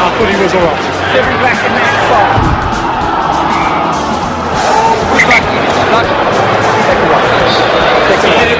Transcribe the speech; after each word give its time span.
I 0.00 0.08
thought 0.16 0.28
he 0.28 0.36
was 0.40 0.54
alright. 0.54 0.80
Every 1.16 1.36
back 1.44 1.60
in 1.60 1.72
that 1.76 1.94
spot. 2.06 2.30
Hands 8.20 8.59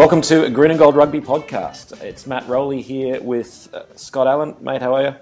Welcome 0.00 0.22
to 0.22 0.46
a 0.46 0.50
Green 0.50 0.70
and 0.70 0.80
Gold 0.80 0.96
Rugby 0.96 1.20
podcast. 1.20 2.02
It's 2.02 2.26
Matt 2.26 2.48
Rowley 2.48 2.80
here 2.80 3.20
with 3.20 3.68
uh, 3.74 3.82
Scott 3.96 4.26
Allen. 4.26 4.56
Mate, 4.58 4.80
how 4.80 4.94
are 4.94 5.02
you? 5.02 5.14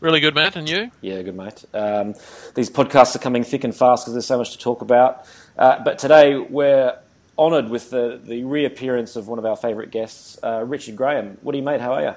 Really 0.00 0.18
good, 0.20 0.34
Matt, 0.34 0.56
and 0.56 0.66
you? 0.66 0.90
Yeah, 1.02 1.20
good, 1.20 1.36
mate. 1.36 1.62
Um, 1.74 2.14
these 2.54 2.70
podcasts 2.70 3.14
are 3.14 3.18
coming 3.18 3.44
thick 3.44 3.64
and 3.64 3.76
fast 3.76 4.04
because 4.04 4.14
there's 4.14 4.24
so 4.24 4.38
much 4.38 4.52
to 4.52 4.58
talk 4.58 4.80
about. 4.80 5.26
Uh, 5.58 5.84
but 5.84 5.98
today 5.98 6.38
we're 6.38 6.98
honoured 7.38 7.68
with 7.68 7.90
the, 7.90 8.18
the 8.24 8.44
reappearance 8.44 9.14
of 9.14 9.28
one 9.28 9.38
of 9.38 9.44
our 9.44 9.56
favourite 9.56 9.90
guests, 9.90 10.38
uh, 10.42 10.64
Richard 10.64 10.96
Graham. 10.96 11.36
What 11.42 11.52
do 11.52 11.58
you, 11.58 11.64
mate? 11.64 11.82
How 11.82 11.92
are 11.92 12.02
you? 12.02 12.14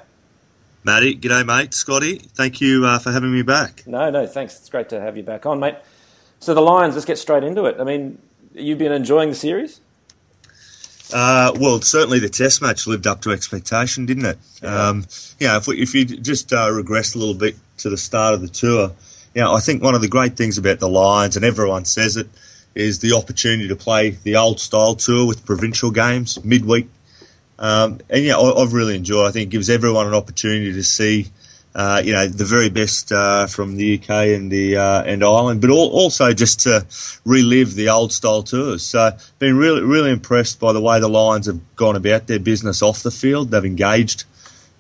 Matty, 0.85 1.13
g'day, 1.13 1.46
mate. 1.46 1.74
Scotty, 1.74 2.20
thank 2.20 2.62
you 2.62 2.85
uh, 2.85 2.99
for 2.99 3.12
having 3.12 3.34
me 3.34 3.41
back. 3.41 3.85
No, 3.85 4.10
no, 4.10 4.26
thanks. 4.27 4.58
It's 4.58 4.70
great 4.70 4.88
to 4.90 5.02
have 5.02 5.18
you 5.18 5.24
back 5.24 5.46
on, 5.46 5.60
mate. 5.60 5.76
So 6.40 6.54
the 6.54 6.62
Lions, 6.62 6.96
let's 6.96 7.05
get 7.05 7.18
straight 7.18 7.44
into 7.44 7.66
it. 7.66 7.76
I 7.82 7.84
mean, 7.84 8.18
you've 8.54 8.80
been 8.80 8.94
enjoying 8.94 9.27
the 9.27 9.35
series? 9.35 9.82
Uh, 11.14 11.54
well, 11.60 11.82
certainly 11.82 12.20
the 12.20 12.30
Test 12.30 12.62
match 12.62 12.86
lived 12.86 13.08
up 13.08 13.22
to 13.22 13.32
expectation, 13.32 14.06
didn't 14.06 14.26
it? 14.26 14.38
Yeah. 14.62 14.90
Um, 14.90 15.05
you 15.40 15.48
know, 15.48 15.58
if, 15.58 15.68
we, 15.68 15.82
if 15.82 15.96
you 15.96 16.05
just 16.05 16.52
uh, 16.52 16.70
regress 16.72 17.16
a 17.16 17.18
little 17.18 17.34
bit 17.34 17.55
to 17.77 17.90
the 17.90 17.98
start 17.98 18.34
of 18.34 18.41
the 18.41 18.49
tour, 18.49 18.91
you 19.34 19.41
know, 19.41 19.54
I 19.54 19.60
think 19.60 19.82
one 19.82 19.96
of 19.96 20.02
the 20.02 20.08
great 20.08 20.36
things 20.36 20.58
about 20.58 20.80
the 20.80 20.90
Lions, 20.90 21.36
and 21.36 21.46
everyone 21.46 21.86
says 21.86 22.18
it, 22.18 22.27
is 22.76 22.99
the 22.99 23.14
opportunity 23.14 23.68
to 23.68 23.76
play 23.76 24.12
the 24.12 24.36
old 24.36 24.60
style 24.60 24.96
tour 24.96 25.26
with 25.26 25.46
provincial 25.46 25.91
games 25.91 26.44
midweek. 26.44 26.88
Um, 27.60 27.99
and 28.10 28.24
yeah, 28.24 28.38
I, 28.38 28.62
I've 28.62 28.74
really 28.74 28.96
enjoyed. 28.96 29.26
it. 29.26 29.30
I 29.30 29.32
think 29.32 29.48
it 29.48 29.52
gives 29.52 29.70
everyone 29.70 30.08
an 30.08 30.14
opportunity 30.14 30.74
to 30.74 30.84
see, 30.84 31.27
uh, 31.78 32.02
you 32.04 32.12
know, 32.12 32.28
the 32.28 32.44
very 32.44 32.70
best 32.70 33.12
uh, 33.12 33.46
from 33.46 33.78
the 33.78 34.00
UK 34.00 34.10
and 34.10 34.52
the 34.52 34.78
uh, 34.78 35.04
and 35.04 35.24
Ireland, 35.24 35.62
but 35.62 35.70
al- 35.70 35.78
also 35.78 36.34
just 36.34 36.62
to 36.62 36.88
relive 37.24 37.76
the 37.76 37.90
old 37.90 38.12
style 38.12 38.42
tours. 38.42 38.84
So, 38.84 39.12
been 39.38 39.58
really 39.58 39.84
really 39.84 40.10
impressed 40.10 40.60
by 40.60 40.74
the 40.74 40.82
way 40.82 41.00
the 41.00 41.08
Lions 41.08 41.46
have 41.46 41.60
gone 41.76 41.96
about 41.96 42.26
their 42.26 42.40
business 42.40 42.82
off 42.82 43.04
the 43.04 43.12
field. 43.12 43.52
They've 43.52 43.64
engaged 43.64 44.24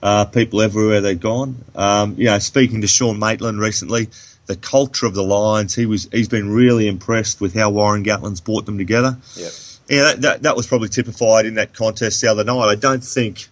uh, 0.01 0.25
people 0.25 0.59
everywhere 0.59 0.99
they've 0.99 1.19
gone. 1.19 1.63
Um, 1.75 2.15
you 2.17 2.25
know, 2.25 2.39
speaking 2.39 2.81
to 2.81 2.87
Sean 2.87 3.19
Maitland 3.19 3.59
recently, 3.59 4.07
the 4.47 4.55
culture 4.55 5.05
of 5.05 5.13
the 5.13 5.23
Lions, 5.23 5.75
he 5.75 5.85
was 5.85 6.09
he's 6.11 6.29
been 6.29 6.49
really 6.49 6.87
impressed 6.87 7.39
with 7.39 7.53
how 7.53 7.69
Warren 7.69 8.03
Gatland's 8.03 8.41
brought 8.41 8.65
them 8.65 8.79
together. 8.79 9.19
Yep. 9.35 9.51
Yeah, 9.87 10.01
that, 10.01 10.21
that, 10.21 10.41
that 10.41 10.55
was 10.57 10.65
probably 10.65 10.89
typified 10.89 11.45
in 11.45 11.53
that 11.53 11.73
contest 11.73 12.21
the 12.21 12.27
other 12.27 12.43
night. 12.43 12.67
I 12.67 12.75
don't 12.75 13.03
think 13.03 13.47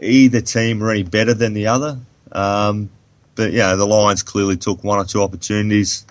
either 0.00 0.40
team 0.40 0.80
were 0.80 0.90
any 0.90 1.02
better 1.02 1.34
than 1.34 1.52
the 1.52 1.66
other. 1.66 1.98
Um, 2.32 2.90
but 3.34 3.52
yeah, 3.52 3.74
the 3.74 3.86
Lions 3.86 4.22
clearly 4.22 4.56
took 4.56 4.84
one 4.84 4.98
or 4.98 5.04
two 5.04 5.22
opportunities 5.22 6.04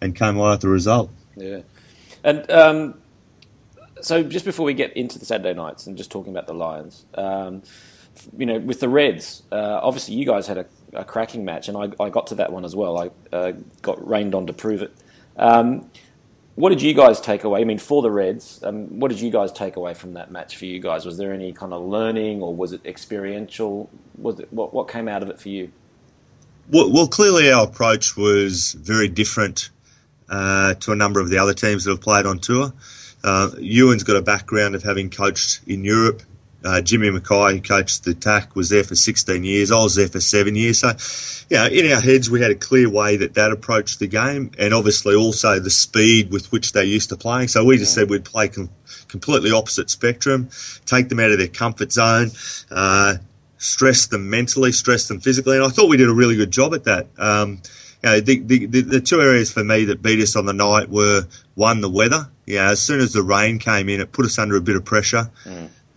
and 0.00 0.14
came 0.14 0.36
away 0.36 0.50
with 0.50 0.60
the 0.60 0.68
result. 0.68 1.10
Yeah. 1.36 1.60
And 2.24 2.50
um, 2.50 3.00
so 4.00 4.22
just 4.22 4.44
before 4.44 4.66
we 4.66 4.74
get 4.74 4.96
into 4.96 5.18
the 5.18 5.24
Saturday 5.24 5.54
nights 5.54 5.86
and 5.86 5.96
just 5.96 6.10
talking 6.10 6.32
about 6.32 6.46
the 6.46 6.54
Lions, 6.54 7.04
um, 7.14 7.62
you 8.36 8.46
know, 8.46 8.58
with 8.58 8.80
the 8.80 8.88
Reds, 8.88 9.42
uh, 9.52 9.80
obviously 9.82 10.14
you 10.14 10.26
guys 10.26 10.46
had 10.46 10.58
a, 10.58 10.66
a 10.92 11.04
cracking 11.04 11.44
match, 11.44 11.68
and 11.68 11.76
I, 11.76 12.02
I 12.02 12.10
got 12.10 12.28
to 12.28 12.36
that 12.36 12.52
one 12.52 12.64
as 12.64 12.74
well. 12.74 12.98
I 12.98 13.10
uh, 13.34 13.52
got 13.82 14.06
rained 14.06 14.34
on 14.34 14.46
to 14.46 14.52
prove 14.52 14.82
it. 14.82 14.92
What 16.58 16.70
did 16.70 16.82
you 16.82 16.92
guys 16.92 17.20
take 17.20 17.44
away? 17.44 17.60
I 17.60 17.64
mean, 17.64 17.78
for 17.78 18.02
the 18.02 18.10
Reds, 18.10 18.58
um, 18.64 18.98
what 18.98 19.12
did 19.12 19.20
you 19.20 19.30
guys 19.30 19.52
take 19.52 19.76
away 19.76 19.94
from 19.94 20.14
that 20.14 20.32
match 20.32 20.56
for 20.56 20.64
you 20.66 20.80
guys? 20.80 21.06
Was 21.06 21.16
there 21.16 21.32
any 21.32 21.52
kind 21.52 21.72
of 21.72 21.84
learning, 21.84 22.42
or 22.42 22.52
was 22.52 22.72
it 22.72 22.80
experiential? 22.84 23.88
Was 24.16 24.40
it 24.40 24.52
what, 24.52 24.74
what 24.74 24.88
came 24.88 25.06
out 25.06 25.22
of 25.22 25.30
it 25.30 25.38
for 25.38 25.50
you? 25.50 25.70
Well, 26.68 26.92
well 26.92 27.06
clearly 27.06 27.48
our 27.52 27.62
approach 27.62 28.16
was 28.16 28.72
very 28.72 29.06
different 29.06 29.70
uh, 30.28 30.74
to 30.74 30.90
a 30.90 30.96
number 30.96 31.20
of 31.20 31.30
the 31.30 31.38
other 31.38 31.54
teams 31.54 31.84
that 31.84 31.92
have 31.92 32.00
played 32.00 32.26
on 32.26 32.40
tour. 32.40 32.72
Uh, 33.22 33.50
Ewen's 33.60 34.02
got 34.02 34.16
a 34.16 34.22
background 34.22 34.74
of 34.74 34.82
having 34.82 35.10
coached 35.10 35.60
in 35.68 35.84
Europe. 35.84 36.22
Uh, 36.64 36.80
Jimmy 36.80 37.10
Mackay, 37.10 37.54
who 37.54 37.60
coached 37.60 38.04
the 38.04 38.14
TAC, 38.14 38.56
was 38.56 38.68
there 38.68 38.82
for 38.82 38.96
16 38.96 39.44
years. 39.44 39.70
I 39.70 39.76
was 39.76 39.94
there 39.94 40.08
for 40.08 40.20
seven 40.20 40.56
years. 40.56 40.80
So, 40.80 40.92
yeah, 41.48 41.68
in 41.68 41.90
our 41.92 42.00
heads, 42.00 42.28
we 42.28 42.40
had 42.40 42.50
a 42.50 42.56
clear 42.56 42.90
way 42.90 43.16
that 43.16 43.34
that 43.34 43.52
approached 43.52 44.00
the 44.00 44.08
game, 44.08 44.50
and 44.58 44.74
obviously 44.74 45.14
also 45.14 45.60
the 45.60 45.70
speed 45.70 46.32
with 46.32 46.50
which 46.50 46.72
they're 46.72 46.82
used 46.82 47.10
to 47.10 47.16
playing. 47.16 47.48
So 47.48 47.64
we 47.64 47.78
just 47.78 47.94
said 47.94 48.10
we'd 48.10 48.24
play 48.24 48.48
com- 48.48 48.70
completely 49.06 49.52
opposite 49.52 49.88
spectrum, 49.88 50.50
take 50.84 51.08
them 51.08 51.20
out 51.20 51.30
of 51.30 51.38
their 51.38 51.48
comfort 51.48 51.92
zone, 51.92 52.30
uh, 52.70 53.16
stress 53.58 54.06
them 54.06 54.28
mentally, 54.28 54.72
stress 54.72 55.06
them 55.08 55.20
physically, 55.20 55.56
and 55.56 55.64
I 55.64 55.68
thought 55.68 55.88
we 55.88 55.96
did 55.96 56.08
a 56.08 56.14
really 56.14 56.36
good 56.36 56.50
job 56.50 56.74
at 56.74 56.84
that. 56.84 57.06
Um, 57.18 57.62
you 58.02 58.10
know, 58.10 58.20
the, 58.20 58.40
the, 58.40 58.66
the, 58.66 58.80
the 58.82 59.00
two 59.00 59.20
areas 59.20 59.50
for 59.52 59.64
me 59.64 59.84
that 59.86 60.02
beat 60.02 60.20
us 60.20 60.36
on 60.36 60.46
the 60.46 60.52
night 60.52 60.88
were 60.88 61.22
one, 61.54 61.80
the 61.80 61.90
weather. 61.90 62.28
Yeah, 62.46 62.70
as 62.70 62.80
soon 62.80 63.00
as 63.00 63.12
the 63.12 63.22
rain 63.22 63.58
came 63.58 63.88
in, 63.88 64.00
it 64.00 64.12
put 64.12 64.24
us 64.24 64.38
under 64.38 64.56
a 64.56 64.60
bit 64.60 64.76
of 64.76 64.84
pressure, 64.84 65.30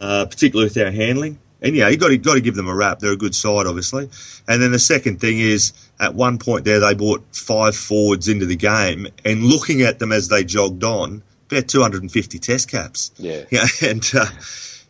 uh, 0.01 0.25
particularly 0.25 0.65
with 0.65 0.77
our 0.77 0.91
handling. 0.91 1.39
And 1.61 1.75
yeah, 1.75 1.89
you 1.89 1.97
got 1.97 2.09
to 2.09 2.17
got 2.17 2.33
to 2.33 2.41
give 2.41 2.55
them 2.55 2.67
a 2.67 2.75
rap. 2.75 2.99
They're 2.99 3.13
a 3.13 3.17
good 3.17 3.35
side, 3.35 3.67
obviously. 3.67 4.09
And 4.47 4.61
then 4.61 4.71
the 4.71 4.79
second 4.79 5.21
thing 5.21 5.39
is, 5.39 5.73
at 5.99 6.15
one 6.15 6.39
point 6.39 6.65
there, 6.65 6.79
they 6.79 6.95
brought 6.95 7.23
five 7.35 7.75
forwards 7.75 8.27
into 8.27 8.47
the 8.47 8.55
game, 8.55 9.07
and 9.23 9.43
looking 9.43 9.83
at 9.83 9.99
them 9.99 10.11
as 10.11 10.27
they 10.27 10.43
jogged 10.43 10.83
on, 10.83 11.21
about 11.51 11.67
250 11.67 12.39
test 12.39 12.69
caps. 12.69 13.11
Yeah. 13.17 13.45
Yeah, 13.51 13.67
and 13.83 14.11
uh, 14.15 14.25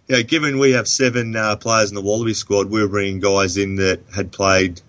you 0.07 0.15
know, 0.15 0.23
given 0.23 0.59
we 0.59 0.71
have 0.71 0.87
seven 0.87 1.35
uh, 1.35 1.57
players 1.57 1.89
in 1.89 1.95
the 1.95 2.01
Wallaby 2.01 2.33
squad, 2.33 2.69
we 2.69 2.81
were 2.81 2.87
bringing 2.87 3.19
guys 3.19 3.57
in 3.57 3.75
that 3.75 4.01
had 4.15 4.31
played 4.31 4.81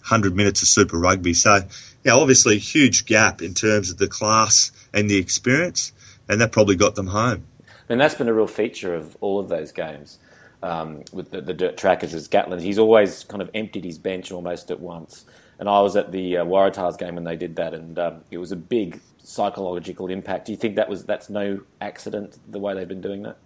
100 0.00 0.36
minutes 0.36 0.62
of 0.62 0.68
Super 0.68 0.98
Rugby. 0.98 1.34
So, 1.34 1.60
yeah, 2.04 2.12
obviously 2.12 2.56
a 2.56 2.58
huge 2.58 3.06
gap 3.06 3.40
in 3.40 3.54
terms 3.54 3.90
of 3.90 3.98
the 3.98 4.08
class 4.08 4.72
and 4.92 5.08
the 5.08 5.16
experience, 5.16 5.92
and 6.28 6.40
that 6.40 6.52
probably 6.52 6.76
got 6.76 6.94
them 6.94 7.08
home. 7.08 7.44
And 7.88 8.00
that's 8.00 8.14
been 8.14 8.28
a 8.28 8.34
real 8.34 8.46
feature 8.46 8.94
of 8.94 9.16
all 9.20 9.38
of 9.38 9.48
those 9.48 9.72
games 9.72 10.18
um, 10.62 11.02
with 11.12 11.30
the, 11.30 11.40
the 11.40 11.54
dirt 11.54 11.76
trackers 11.76 12.14
is 12.14 12.28
Gatland. 12.28 12.62
He's 12.62 12.78
always 12.78 13.24
kind 13.24 13.42
of 13.42 13.50
emptied 13.54 13.84
his 13.84 13.98
bench 13.98 14.32
almost 14.32 14.70
at 14.70 14.80
once. 14.80 15.24
And 15.58 15.68
I 15.68 15.80
was 15.80 15.96
at 15.96 16.12
the 16.12 16.38
uh, 16.38 16.44
Waratahs 16.44 16.98
game 16.98 17.16
when 17.16 17.24
they 17.24 17.36
did 17.36 17.56
that, 17.56 17.74
and 17.74 17.98
um, 17.98 18.20
it 18.30 18.38
was 18.38 18.52
a 18.52 18.56
big 18.56 19.00
psychological 19.22 20.08
impact. 20.08 20.46
Do 20.46 20.52
you 20.52 20.58
think 20.58 20.76
that 20.76 20.88
was 20.88 21.04
that's 21.04 21.28
no 21.28 21.62
accident 21.80 22.38
the 22.48 22.60
way 22.60 22.74
they've 22.74 22.86
been 22.86 23.00
doing 23.00 23.22
that? 23.24 23.38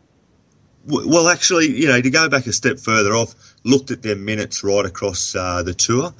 Well, 0.84 1.28
actually, 1.28 1.68
you 1.68 1.86
know, 1.86 2.00
to 2.00 2.10
go 2.10 2.28
back 2.28 2.46
a 2.46 2.52
step 2.52 2.80
further, 2.80 3.14
I've 3.14 3.34
looked 3.62 3.92
at 3.92 4.02
their 4.02 4.16
minutes 4.16 4.64
right 4.64 4.84
across 4.84 5.34
uh, 5.34 5.62
the 5.62 5.74
tour, 5.74 6.12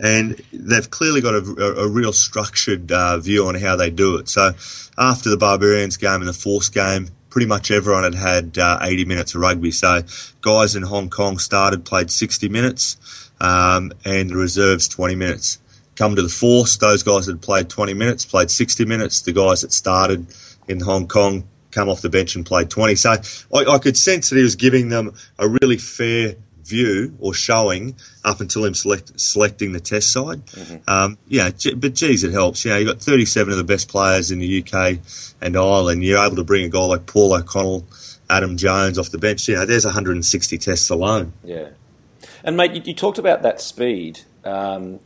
and 0.00 0.42
they've 0.52 0.90
clearly 0.90 1.20
got 1.20 1.34
a, 1.34 1.54
a, 1.58 1.86
a 1.86 1.88
real 1.88 2.12
structured 2.12 2.90
uh, 2.90 3.18
view 3.18 3.46
on 3.46 3.54
how 3.54 3.76
they 3.76 3.90
do 3.90 4.16
it. 4.16 4.28
So, 4.28 4.52
after 4.98 5.30
the 5.30 5.36
Barbarians 5.36 5.96
game 5.96 6.20
and 6.20 6.28
the 6.28 6.32
Force 6.32 6.68
game, 6.68 7.10
pretty 7.38 7.46
much 7.46 7.70
everyone 7.70 8.02
had 8.02 8.16
had 8.16 8.58
uh, 8.58 8.80
80 8.82 9.04
minutes 9.04 9.32
of 9.36 9.40
rugby. 9.40 9.70
So, 9.70 10.02
guys 10.40 10.74
in 10.74 10.82
Hong 10.82 11.08
Kong 11.08 11.38
started, 11.38 11.84
played 11.84 12.10
60 12.10 12.48
minutes, 12.48 13.30
um, 13.40 13.92
and 14.04 14.30
the 14.30 14.34
reserves 14.34 14.88
20 14.88 15.14
minutes. 15.14 15.60
Come 15.94 16.16
to 16.16 16.22
the 16.22 16.28
Force, 16.28 16.78
those 16.78 17.04
guys 17.04 17.26
had 17.26 17.40
played 17.40 17.70
20 17.70 17.94
minutes, 17.94 18.24
played 18.24 18.50
60 18.50 18.86
minutes. 18.86 19.20
The 19.20 19.32
guys 19.32 19.60
that 19.60 19.72
started 19.72 20.26
in 20.66 20.80
Hong 20.80 21.06
Kong 21.06 21.46
come 21.70 21.88
off 21.88 22.00
the 22.00 22.08
bench 22.08 22.34
and 22.34 22.44
played 22.44 22.70
20. 22.70 22.96
So 22.96 23.12
I, 23.54 23.64
I 23.66 23.78
could 23.78 23.96
sense 23.96 24.30
that 24.30 24.36
he 24.36 24.42
was 24.42 24.56
giving 24.56 24.88
them 24.88 25.14
a 25.38 25.48
really 25.48 25.76
fair 25.76 26.34
view 26.68 27.16
or 27.18 27.34
showing 27.34 27.96
up 28.24 28.40
until 28.40 28.64
him 28.64 28.74
select, 28.74 29.18
selecting 29.18 29.72
the 29.72 29.80
test 29.80 30.12
side. 30.12 30.42
Um, 30.86 31.18
yeah, 31.28 31.50
but 31.76 31.94
geez, 31.94 32.24
it 32.24 32.32
helps. 32.32 32.64
You 32.64 32.70
know, 32.70 32.76
you've 32.78 32.88
got 32.88 33.00
37 33.00 33.52
of 33.52 33.58
the 33.58 33.64
best 33.64 33.88
players 33.88 34.30
in 34.30 34.38
the 34.38 34.62
UK 34.62 34.98
and 35.40 35.56
Ireland. 35.56 36.04
You're 36.04 36.24
able 36.24 36.36
to 36.36 36.44
bring 36.44 36.64
a 36.64 36.68
guy 36.68 36.84
like 36.84 37.06
Paul 37.06 37.34
O'Connell, 37.34 37.86
Adam 38.30 38.56
Jones 38.56 38.98
off 38.98 39.10
the 39.10 39.18
bench. 39.18 39.48
You 39.48 39.56
know, 39.56 39.66
there's 39.66 39.84
160 39.84 40.58
tests 40.58 40.90
alone. 40.90 41.32
Yeah. 41.42 41.70
And 42.44 42.56
mate, 42.56 42.72
you, 42.72 42.82
you 42.84 42.94
talked 42.94 43.18
about 43.18 43.42
that 43.42 43.60
speed. 43.60 44.20
Um, 44.44 45.00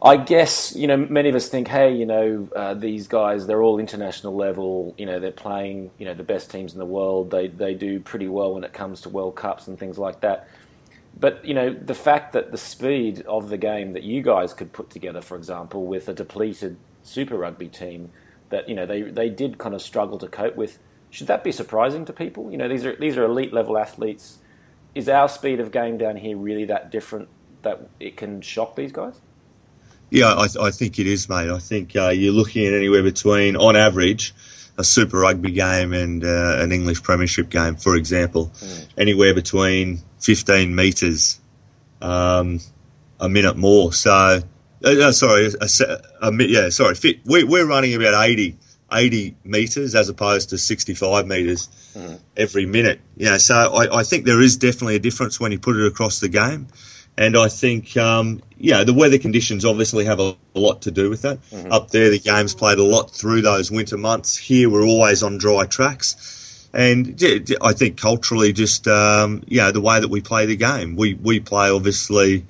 I 0.00 0.16
guess 0.16 0.76
you 0.76 0.86
know 0.86 0.96
many 0.96 1.28
of 1.28 1.34
us 1.34 1.48
think, 1.48 1.66
hey, 1.68 1.92
you 1.92 2.06
know, 2.06 2.48
uh, 2.54 2.74
these 2.74 3.08
guys 3.08 3.46
they're 3.46 3.62
all 3.62 3.78
international 3.78 4.34
level. 4.34 4.94
You 4.96 5.06
know, 5.06 5.18
they're 5.18 5.32
playing 5.32 5.90
you 5.98 6.04
know 6.04 6.14
the 6.14 6.22
best 6.22 6.50
teams 6.50 6.72
in 6.72 6.78
the 6.78 6.86
world. 6.86 7.30
They 7.30 7.48
they 7.48 7.74
do 7.74 7.98
pretty 7.98 8.28
well 8.28 8.54
when 8.54 8.64
it 8.64 8.72
comes 8.72 9.00
to 9.02 9.08
World 9.08 9.34
Cups 9.34 9.66
and 9.66 9.78
things 9.78 9.98
like 9.98 10.20
that. 10.20 10.48
But 11.20 11.44
you 11.44 11.54
know, 11.54 11.72
the 11.72 11.94
fact 11.94 12.32
that 12.32 12.52
the 12.52 12.58
speed 12.58 13.22
of 13.22 13.48
the 13.48 13.58
game 13.58 13.92
that 13.92 14.04
you 14.04 14.22
guys 14.22 14.54
could 14.54 14.72
put 14.72 14.90
together, 14.90 15.20
for 15.20 15.36
example, 15.36 15.86
with 15.86 16.08
a 16.08 16.14
depleted 16.14 16.76
Super 17.02 17.36
Rugby 17.36 17.68
team, 17.68 18.10
that 18.50 18.68
you 18.68 18.74
know 18.74 18.86
they 18.86 19.02
they 19.02 19.28
did 19.28 19.58
kind 19.58 19.74
of 19.74 19.82
struggle 19.82 20.18
to 20.18 20.28
cope 20.28 20.56
with. 20.56 20.78
Should 21.10 21.26
that 21.26 21.42
be 21.42 21.52
surprising 21.52 22.04
to 22.04 22.12
people? 22.12 22.50
You 22.50 22.58
know, 22.58 22.68
these 22.68 22.84
are 22.84 22.94
these 22.96 23.16
are 23.16 23.24
elite 23.24 23.52
level 23.52 23.78
athletes 23.78 24.38
is 24.94 25.08
our 25.08 25.28
speed 25.28 25.60
of 25.60 25.70
game 25.70 25.98
down 25.98 26.16
here 26.16 26.36
really 26.36 26.64
that 26.66 26.90
different 26.90 27.28
that 27.62 27.88
it 28.00 28.16
can 28.16 28.40
shock 28.40 28.76
these 28.76 28.92
guys? 28.92 29.20
Yeah, 30.10 30.32
I, 30.32 30.46
I 30.60 30.70
think 30.70 30.98
it 30.98 31.06
is, 31.06 31.28
mate. 31.28 31.50
I 31.50 31.58
think 31.58 31.94
uh, 31.94 32.08
you're 32.08 32.32
looking 32.32 32.66
at 32.66 32.72
anywhere 32.72 33.02
between, 33.02 33.56
on 33.56 33.76
average, 33.76 34.34
a 34.78 34.84
Super 34.84 35.18
Rugby 35.18 35.50
game 35.50 35.92
and 35.92 36.24
uh, 36.24 36.56
an 36.60 36.70
English 36.70 37.02
Premiership 37.02 37.50
game, 37.50 37.74
for 37.74 37.96
example, 37.96 38.52
mm. 38.54 38.86
anywhere 38.96 39.34
between 39.34 39.98
15 40.20 40.74
metres, 40.74 41.40
um, 42.00 42.60
a 43.18 43.28
minute 43.28 43.56
more. 43.56 43.92
So, 43.92 44.12
uh, 44.12 44.40
uh 44.84 45.12
sorry, 45.12 45.46
a, 45.46 45.68
a, 46.22 46.28
a, 46.28 46.44
yeah, 46.44 46.68
sorry, 46.68 46.94
fit, 46.94 47.18
we, 47.26 47.42
we're 47.42 47.66
running 47.66 47.94
about 47.94 48.24
80, 48.24 48.56
80 48.92 49.36
metres 49.42 49.96
as 49.96 50.08
opposed 50.08 50.50
to 50.50 50.58
65 50.58 51.26
metres 51.26 51.68
mm. 51.96 52.20
every 52.36 52.64
minute. 52.64 53.00
Yeah, 53.16 53.38
so 53.38 53.54
I, 53.56 53.98
I 53.98 54.02
think 54.04 54.26
there 54.26 54.40
is 54.40 54.56
definitely 54.56 54.94
a 54.94 55.00
difference 55.00 55.40
when 55.40 55.50
you 55.50 55.58
put 55.58 55.74
it 55.76 55.86
across 55.86 56.20
the 56.20 56.28
game. 56.28 56.68
And 57.18 57.36
I 57.36 57.48
think, 57.48 57.96
um, 57.96 58.40
yeah, 58.58 58.84
the 58.84 58.94
weather 58.94 59.18
conditions 59.18 59.64
obviously 59.64 60.04
have 60.04 60.20
a, 60.20 60.36
a 60.54 60.60
lot 60.60 60.82
to 60.82 60.92
do 60.92 61.10
with 61.10 61.22
that. 61.22 61.42
Mm-hmm. 61.50 61.72
Up 61.72 61.90
there, 61.90 62.10
the 62.10 62.20
game's 62.20 62.54
played 62.54 62.78
a 62.78 62.84
lot 62.84 63.10
through 63.10 63.42
those 63.42 63.72
winter 63.72 63.98
months. 63.98 64.36
Here, 64.36 64.70
we're 64.70 64.86
always 64.86 65.24
on 65.24 65.36
dry 65.36 65.66
tracks. 65.66 66.68
And 66.72 67.20
I 67.60 67.72
think 67.72 68.00
culturally, 68.00 68.52
just, 68.52 68.86
um, 68.86 69.42
yeah, 69.48 69.72
the 69.72 69.80
way 69.80 69.98
that 69.98 70.08
we 70.08 70.20
play 70.20 70.46
the 70.46 70.54
game. 70.54 70.94
We, 70.94 71.14
we 71.14 71.40
play, 71.40 71.70
obviously, 71.70 72.46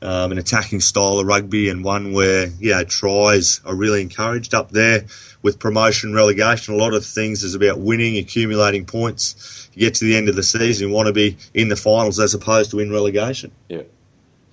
um, 0.00 0.30
an 0.30 0.38
attacking 0.38 0.80
style 0.80 1.18
of 1.18 1.26
rugby 1.26 1.68
and 1.68 1.82
one 1.82 2.12
where, 2.12 2.50
yeah, 2.60 2.84
tries 2.84 3.60
are 3.64 3.74
really 3.74 4.00
encouraged 4.00 4.54
up 4.54 4.70
there 4.70 5.06
with 5.42 5.58
promotion, 5.58 6.14
relegation. 6.14 6.74
A 6.74 6.76
lot 6.76 6.94
of 6.94 7.04
things 7.04 7.42
is 7.42 7.56
about 7.56 7.80
winning, 7.80 8.16
accumulating 8.18 8.84
points. 8.86 9.68
You 9.74 9.80
get 9.80 9.94
to 9.94 10.04
the 10.04 10.16
end 10.16 10.28
of 10.28 10.36
the 10.36 10.44
season, 10.44 10.88
you 10.88 10.94
want 10.94 11.08
to 11.08 11.12
be 11.12 11.36
in 11.52 11.66
the 11.66 11.74
finals 11.74 12.20
as 12.20 12.32
opposed 12.32 12.70
to 12.70 12.78
in 12.78 12.92
relegation. 12.92 13.50
Yeah. 13.68 13.82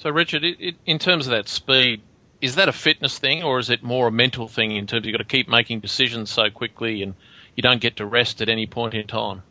So, 0.02 0.10
Richard, 0.10 0.44
it, 0.44 0.58
it, 0.60 0.76
in 0.88 0.98
terms 0.98 1.28
of 1.28 1.32
that 1.32 1.48
speed, 1.48 2.02
is 2.42 2.56
that 2.56 2.68
a 2.68 2.72
fitness 2.72 3.20
thing 3.20 3.44
or 3.44 3.60
is 3.60 3.70
it 3.70 3.84
more 3.84 4.08
a 4.08 4.12
mental 4.12 4.48
thing 4.48 4.72
in 4.72 4.88
terms 4.88 5.02
of 5.02 5.06
you've 5.06 5.14
got 5.14 5.20
to 5.20 5.30
keep 5.30 5.48
making 5.48 5.80
decisions 5.80 6.32
so 6.32 6.50
quickly 6.50 7.04
and 7.04 7.14
you 7.56 7.62
don't 7.62 7.80
get 7.80 7.98
to 7.98 8.06
rest 8.08 8.42
at 8.42 8.50
any 8.50 8.66
point 8.66 8.96
in 8.96 9.06
time? 9.06 9.44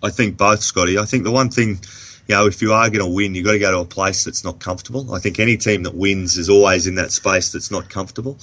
I 0.00 0.10
think 0.10 0.36
both, 0.36 0.62
Scotty. 0.62 0.96
I 0.96 1.06
think 1.06 1.24
the 1.24 1.32
one 1.32 1.50
thing, 1.50 1.80
you 2.28 2.36
know, 2.36 2.46
if 2.46 2.62
you 2.62 2.72
are 2.72 2.88
going 2.88 3.04
to 3.04 3.12
win, 3.12 3.34
you've 3.34 3.46
got 3.46 3.52
to 3.52 3.58
go 3.58 3.72
to 3.72 3.78
a 3.78 3.84
place 3.84 4.22
that's 4.22 4.44
not 4.44 4.60
comfortable. 4.60 5.12
I 5.12 5.18
think 5.18 5.40
any 5.40 5.56
team 5.56 5.82
that 5.82 5.96
wins 5.96 6.38
is 6.38 6.48
always 6.48 6.86
in 6.86 6.94
that 6.94 7.10
space 7.10 7.50
that's 7.50 7.72
not 7.72 7.90
comfortable. 7.90 8.38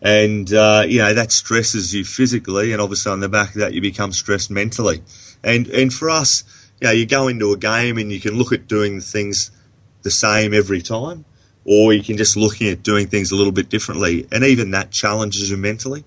And, 0.00 0.52
uh, 0.52 0.84
you 0.86 1.00
know, 1.00 1.14
that 1.14 1.32
stresses 1.32 1.92
you 1.92 2.04
physically. 2.04 2.72
And 2.72 2.80
obviously, 2.80 3.10
on 3.10 3.18
the 3.18 3.28
back 3.28 3.56
of 3.56 3.60
that, 3.62 3.74
you 3.74 3.80
become 3.80 4.12
stressed 4.12 4.52
mentally. 4.52 5.02
And, 5.42 5.66
and 5.66 5.92
for 5.92 6.08
us, 6.10 6.44
you 6.80 6.86
know, 6.86 6.92
you 6.92 7.06
go 7.06 7.26
into 7.26 7.50
a 7.50 7.56
game 7.56 7.98
and 7.98 8.12
you 8.12 8.20
can 8.20 8.34
look 8.34 8.52
at 8.52 8.68
doing 8.68 9.00
things 9.00 9.50
the 10.02 10.10
same 10.10 10.54
every 10.54 10.82
time, 10.82 11.24
or 11.64 11.92
you 11.92 12.02
can 12.02 12.16
just 12.16 12.36
looking 12.36 12.68
at 12.68 12.82
doing 12.82 13.06
things 13.06 13.30
a 13.30 13.36
little 13.36 13.52
bit 13.52 13.68
differently, 13.68 14.26
and 14.32 14.44
even 14.44 14.70
that 14.72 14.90
challenges 14.90 15.50
you 15.50 15.56
mentally. 15.56 16.04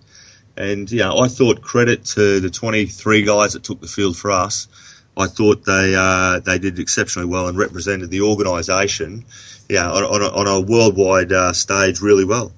And 0.56 0.92
yeah, 0.92 1.12
I 1.12 1.28
thought 1.28 1.62
credit 1.62 2.06
to 2.06 2.40
the 2.40 2.50
23 2.50 3.24
guys 3.24 3.54
that 3.54 3.63
took 3.63 3.81
the 3.81 3.88
field 3.88 4.18
for 4.18 4.31
us. 4.31 4.68
I 5.16 5.28
thought 5.28 5.66
they 5.66 5.95
uh, 5.95 6.40
they 6.40 6.57
did 6.57 6.80
exceptionally 6.80 7.28
well 7.28 7.48
and 7.48 7.57
represented 7.57 8.10
the 8.10 8.22
organisation, 8.22 9.25
yeah, 9.69 9.90
on, 9.90 10.04
on, 10.04 10.22
a, 10.22 10.28
on 10.28 10.48
a 10.48 10.62
worldwide 10.62 11.31
uh, 11.31 11.54
stage 11.54 12.01
really 12.01 12.25
well. 12.25 12.51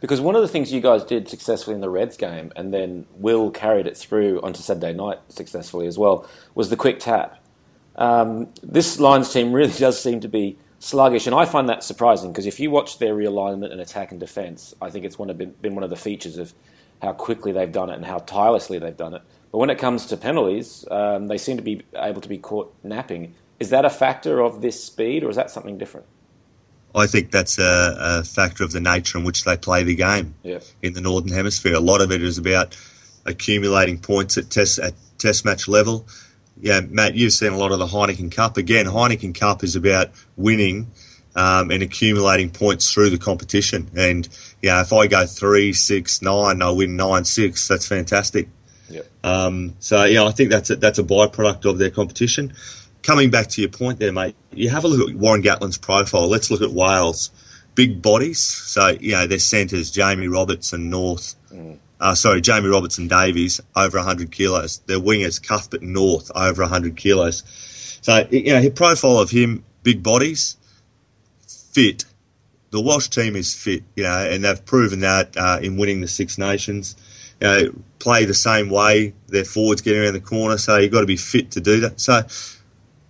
Because 0.00 0.20
one 0.20 0.36
of 0.36 0.42
the 0.42 0.48
things 0.48 0.72
you 0.72 0.80
guys 0.80 1.04
did 1.04 1.28
successfully 1.28 1.74
in 1.74 1.80
the 1.80 1.90
Reds 1.90 2.16
game, 2.16 2.52
and 2.54 2.72
then 2.72 3.06
Will 3.16 3.50
carried 3.50 3.86
it 3.86 3.96
through 3.96 4.40
onto 4.42 4.62
Saturday 4.62 4.92
night 4.92 5.18
successfully 5.28 5.86
as 5.86 5.98
well, 5.98 6.26
was 6.54 6.70
the 6.70 6.76
quick 6.76 7.00
tap. 7.00 7.42
Um, 7.96 8.48
this 8.62 9.00
Lions 9.00 9.32
team 9.32 9.52
really 9.52 9.72
does 9.78 10.00
seem 10.00 10.20
to 10.20 10.28
be 10.28 10.56
sluggish, 10.78 11.26
and 11.26 11.34
I 11.34 11.44
find 11.44 11.68
that 11.68 11.82
surprising 11.82 12.32
because 12.32 12.46
if 12.46 12.60
you 12.60 12.70
watch 12.70 12.98
their 12.98 13.14
realignment 13.14 13.72
and 13.72 13.80
attack 13.80 14.10
and 14.10 14.20
defence, 14.20 14.74
I 14.80 14.90
think 14.90 15.04
it's 15.04 15.18
one 15.18 15.30
of, 15.30 15.38
been, 15.38 15.50
been 15.62 15.74
one 15.74 15.84
of 15.84 15.90
the 15.90 15.96
features 15.96 16.38
of 16.38 16.52
how 17.02 17.12
quickly 17.12 17.52
they've 17.52 17.70
done 17.70 17.90
it 17.90 17.94
and 17.94 18.04
how 18.04 18.18
tirelessly 18.18 18.78
they've 18.78 18.96
done 18.96 19.14
it. 19.14 19.22
But 19.52 19.58
when 19.58 19.70
it 19.70 19.78
comes 19.78 20.06
to 20.06 20.16
penalties, 20.16 20.84
um, 20.90 21.28
they 21.28 21.38
seem 21.38 21.56
to 21.56 21.62
be 21.62 21.82
able 21.96 22.20
to 22.20 22.28
be 22.28 22.38
caught 22.38 22.74
napping. 22.82 23.34
Is 23.60 23.70
that 23.70 23.84
a 23.84 23.90
factor 23.90 24.40
of 24.40 24.60
this 24.60 24.82
speed, 24.82 25.24
or 25.24 25.30
is 25.30 25.36
that 25.36 25.50
something 25.50 25.78
different? 25.78 26.06
I 26.94 27.06
think 27.06 27.30
that's 27.30 27.58
a, 27.58 27.96
a 27.98 28.24
factor 28.24 28.64
of 28.64 28.72
the 28.72 28.80
nature 28.80 29.18
in 29.18 29.24
which 29.24 29.44
they 29.44 29.56
play 29.56 29.82
the 29.82 29.94
game 29.94 30.34
yeah. 30.42 30.60
in 30.82 30.94
the 30.94 31.00
northern 31.00 31.32
hemisphere. 31.32 31.74
A 31.74 31.80
lot 31.80 32.00
of 32.00 32.12
it 32.12 32.22
is 32.22 32.38
about 32.38 32.76
accumulating 33.26 33.98
points 33.98 34.38
at 34.38 34.50
test 34.50 34.78
at 34.78 34.94
test 35.18 35.44
match 35.44 35.68
level 35.68 36.06
yeah, 36.60 36.80
Matt, 36.80 37.14
you've 37.14 37.32
seen 37.32 37.52
a 37.52 37.56
lot 37.56 37.72
of 37.72 37.78
the 37.78 37.86
Heineken 37.86 38.32
Cup. 38.32 38.56
Again, 38.56 38.86
Heineken 38.86 39.34
Cup 39.34 39.62
is 39.62 39.76
about 39.76 40.10
winning 40.36 40.90
um, 41.36 41.70
and 41.70 41.82
accumulating 41.82 42.50
points 42.50 42.92
through 42.92 43.10
the 43.10 43.18
competition. 43.18 43.90
And 43.96 44.28
yeah, 44.60 44.80
if 44.80 44.92
I 44.92 45.06
go 45.06 45.26
three, 45.26 45.72
six, 45.72 46.22
nine, 46.22 46.62
I 46.62 46.70
win 46.70 46.96
nine, 46.96 47.24
six. 47.24 47.68
That's 47.68 47.86
fantastic. 47.86 48.48
Yep. 48.90 49.06
Um, 49.22 49.74
so 49.78 50.04
yeah, 50.04 50.24
I 50.24 50.32
think 50.32 50.50
that's 50.50 50.70
a, 50.70 50.76
that's 50.76 50.98
a 50.98 51.04
byproduct 51.04 51.64
of 51.64 51.78
their 51.78 51.90
competition. 51.90 52.54
Coming 53.02 53.30
back 53.30 53.48
to 53.48 53.60
your 53.60 53.70
point 53.70 54.00
there, 54.00 54.12
mate, 54.12 54.34
you 54.52 54.70
have 54.70 54.84
a 54.84 54.88
look 54.88 55.10
at 55.10 55.16
Warren 55.16 55.42
Gatland's 55.42 55.78
profile. 55.78 56.28
Let's 56.28 56.50
look 56.50 56.62
at 56.62 56.70
Wales. 56.70 57.30
Big 57.74 58.02
bodies. 58.02 58.40
So, 58.40 58.88
you 58.88 59.12
know, 59.12 59.26
their 59.28 59.38
centres, 59.38 59.90
Jamie 59.92 60.26
Roberts 60.26 60.72
and 60.72 60.90
North. 60.90 61.36
Mm 61.52 61.78
uh, 62.00 62.14
sorry, 62.14 62.40
Jamie 62.40 62.68
Robertson 62.68 63.08
Davies, 63.08 63.60
over 63.74 63.98
100 63.98 64.30
kilos. 64.30 64.78
Their 64.86 64.98
wingers, 64.98 65.42
Cuthbert 65.42 65.82
North, 65.82 66.30
over 66.34 66.62
100 66.62 66.96
kilos. 66.96 67.42
So, 68.02 68.26
you 68.30 68.52
know, 68.52 68.60
the 68.60 68.70
profile 68.70 69.18
of 69.18 69.30
him, 69.30 69.64
big 69.82 70.02
bodies, 70.02 70.56
fit. 71.72 72.04
The 72.70 72.80
Welsh 72.80 73.08
team 73.08 73.34
is 73.34 73.54
fit, 73.54 73.82
you 73.96 74.04
know, 74.04 74.28
and 74.30 74.44
they've 74.44 74.64
proven 74.64 75.00
that 75.00 75.36
uh, 75.36 75.58
in 75.62 75.76
winning 75.76 76.00
the 76.00 76.08
Six 76.08 76.38
Nations. 76.38 76.96
You 77.40 77.46
know, 77.46 77.72
play 77.98 78.24
the 78.24 78.34
same 78.34 78.68
way. 78.68 79.14
Their 79.28 79.44
forwards 79.44 79.80
get 79.80 79.96
around 79.96 80.12
the 80.12 80.20
corner, 80.20 80.58
so 80.58 80.76
you've 80.76 80.92
got 80.92 81.00
to 81.00 81.06
be 81.06 81.16
fit 81.16 81.52
to 81.52 81.60
do 81.60 81.80
that. 81.80 82.00
So, 82.00 82.22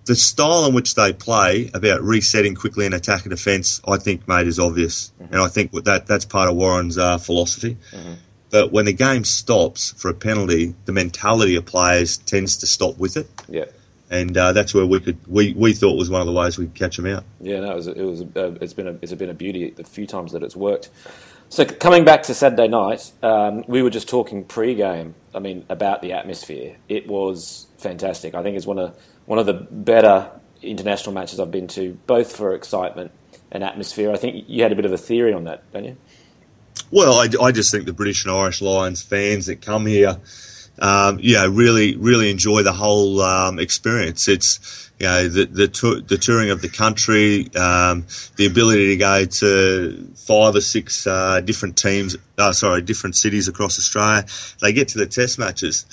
the 0.05 0.15
style 0.15 0.65
in 0.67 0.75
which 0.75 0.95
they 0.95 1.13
play 1.13 1.71
about 1.75 2.03
resetting 2.03 2.55
quickly 2.55 2.87
in 2.87 2.95
attack 2.95 3.23
and 3.23 3.31
defence, 3.31 3.81
I 3.87 3.99
think, 3.99 4.27
mate, 4.29 4.47
is 4.47 4.59
obvious, 4.59 5.13
mm-hmm. 5.21 5.35
and 5.35 5.43
I 5.43 5.49
think 5.49 5.73
that 5.85 6.07
that's 6.07 6.25
part 6.25 6.49
of 6.49 6.57
Warren's 6.57 6.97
uh, 6.97 7.19
philosophy. 7.19 7.77
Mm-hmm. 7.91 8.15
But 8.51 8.73
when 8.73 8.87
the 8.87 8.93
game 8.93 9.25
stops 9.25 9.93
for 9.93 10.09
a 10.09 10.15
penalty, 10.15 10.75
the 10.87 10.93
mentality 10.93 11.57
of 11.57 11.67
players 11.67 12.19
tends 12.19 12.57
to 12.59 12.67
stop 12.67 12.99
with 12.99 13.17
it. 13.17 13.29
Yeah. 13.49 13.67
And 14.11 14.37
uh, 14.37 14.53
that's 14.53 14.73
where 14.73 14.87
we 14.87 15.01
could 15.01 15.19
we, 15.27 15.53
we 15.53 15.75
thought 15.75 15.99
was 15.99 16.09
one 16.09 16.23
of 16.23 16.27
the 16.27 16.33
ways 16.33 16.57
we 16.57 16.65
could 16.65 16.75
catch 16.75 16.97
them 16.97 17.07
out. 17.07 17.25
Yeah, 17.41 17.61
no, 17.61 17.73
it 17.73 17.77
was 17.77 17.87
it 17.89 18.03
was 18.03 18.23
uh, 18.23 18.55
it's 18.61 18.73
been 18.73 18.89
a 18.89 18.99
it's 19.03 19.13
been 19.13 19.29
a 19.29 19.35
beauty 19.35 19.71
the 19.71 19.85
few 19.85 20.07
times 20.07 20.33
that 20.33 20.43
it's 20.43 20.57
worked. 20.57 20.89
So 21.51 21.67
coming 21.67 22.05
back 22.05 22.23
to 22.25 22.35
Saturday 22.35 22.69
night, 22.69 23.13
um, 23.23 23.65
we 23.69 23.83
were 23.83 23.91
just 23.91 24.09
talking 24.09 24.45
pre-game. 24.45 25.15
I 25.35 25.41
mean 25.41 25.67
about 25.69 26.01
the 26.01 26.13
atmosphere. 26.13 26.77
It 26.89 27.07
was 27.07 27.67
fantastic. 27.77 28.35
I 28.35 28.43
think 28.43 28.57
it's 28.57 28.67
one 28.67 28.79
of 28.79 28.99
one 29.27 29.39
of 29.39 29.45
the 29.45 29.53
better 29.53 30.31
international 30.63 31.13
matches 31.13 31.39
I've 31.39 31.51
been 31.51 31.69
to, 31.69 31.99
both 32.07 32.35
for 32.35 32.55
excitement 32.55 33.13
and 33.51 33.63
atmosphere. 33.63 34.11
I 34.11 34.17
think 34.17 34.47
you 34.49 34.63
had 34.63 34.73
a 34.73 34.77
bit 34.77 34.87
of 34.87 34.93
a 34.93 34.99
theory 34.99 35.35
on 35.35 35.45
that, 35.45 35.71
don't 35.73 35.85
you? 35.85 35.97
Well, 36.91 37.15
I, 37.15 37.29
I 37.43 37.53
just 37.53 37.71
think 37.71 37.85
the 37.85 37.93
British 37.93 38.25
and 38.25 38.33
Irish 38.33 38.63
Lions 38.63 39.03
fans 39.03 39.47
that 39.47 39.61
come 39.61 39.87
here, 39.87 40.19
um, 40.79 41.19
yeah, 41.21 41.47
really, 41.51 41.97
really 41.97 42.31
enjoy 42.31 42.63
the 42.63 42.73
whole 42.73 43.21
um, 43.21 43.59
experience. 43.59 44.29
It's 44.29 44.91
you 44.99 45.07
know 45.07 45.29
the 45.29 45.45
the, 45.45 45.69
tu- 45.69 46.01
the 46.01 46.17
touring 46.17 46.51
of 46.51 46.63
the 46.63 46.69
country, 46.69 47.55
um, 47.55 48.07
the 48.37 48.47
ability 48.47 48.89
to 48.89 48.97
go 48.97 49.25
to 49.25 50.09
five 50.15 50.55
or 50.55 50.61
six 50.61 51.07
uh, 51.07 51.41
different 51.41 51.77
teams, 51.77 52.17
uh, 52.39 52.53
sorry, 52.53 52.83
different 52.83 53.17
cities 53.17 53.49
across 53.49 53.79
Australia. 53.79 54.25
They 54.61 54.73
get 54.73 54.89
to 54.89 54.99
the 54.99 55.07
Test 55.07 55.39
matches. 55.39 55.85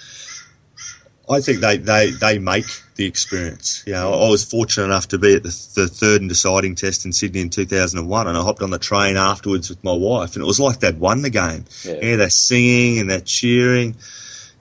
I 1.29 1.41
think 1.41 1.59
they, 1.59 1.77
they, 1.77 2.11
they 2.11 2.39
make 2.39 2.65
the 2.95 3.05
experience. 3.05 3.83
You 3.85 3.93
know, 3.93 4.13
I 4.13 4.29
was 4.29 4.43
fortunate 4.43 4.85
enough 4.85 5.07
to 5.09 5.17
be 5.17 5.35
at 5.35 5.43
the, 5.43 5.67
the, 5.75 5.87
third 5.87 6.21
and 6.21 6.29
deciding 6.29 6.75
test 6.75 7.05
in 7.05 7.13
Sydney 7.13 7.41
in 7.41 7.49
2001, 7.49 8.27
and 8.27 8.37
I 8.37 8.41
hopped 8.41 8.61
on 8.61 8.69
the 8.69 8.79
train 8.79 9.17
afterwards 9.17 9.69
with 9.69 9.83
my 9.83 9.93
wife, 9.93 10.35
and 10.35 10.43
it 10.43 10.45
was 10.45 10.59
like 10.59 10.79
they'd 10.79 10.99
won 10.99 11.21
the 11.21 11.29
game. 11.29 11.65
Yeah, 11.83 11.99
yeah 12.01 12.15
they're 12.17 12.29
singing 12.29 12.99
and 12.99 13.09
they're 13.09 13.21
cheering. 13.21 13.95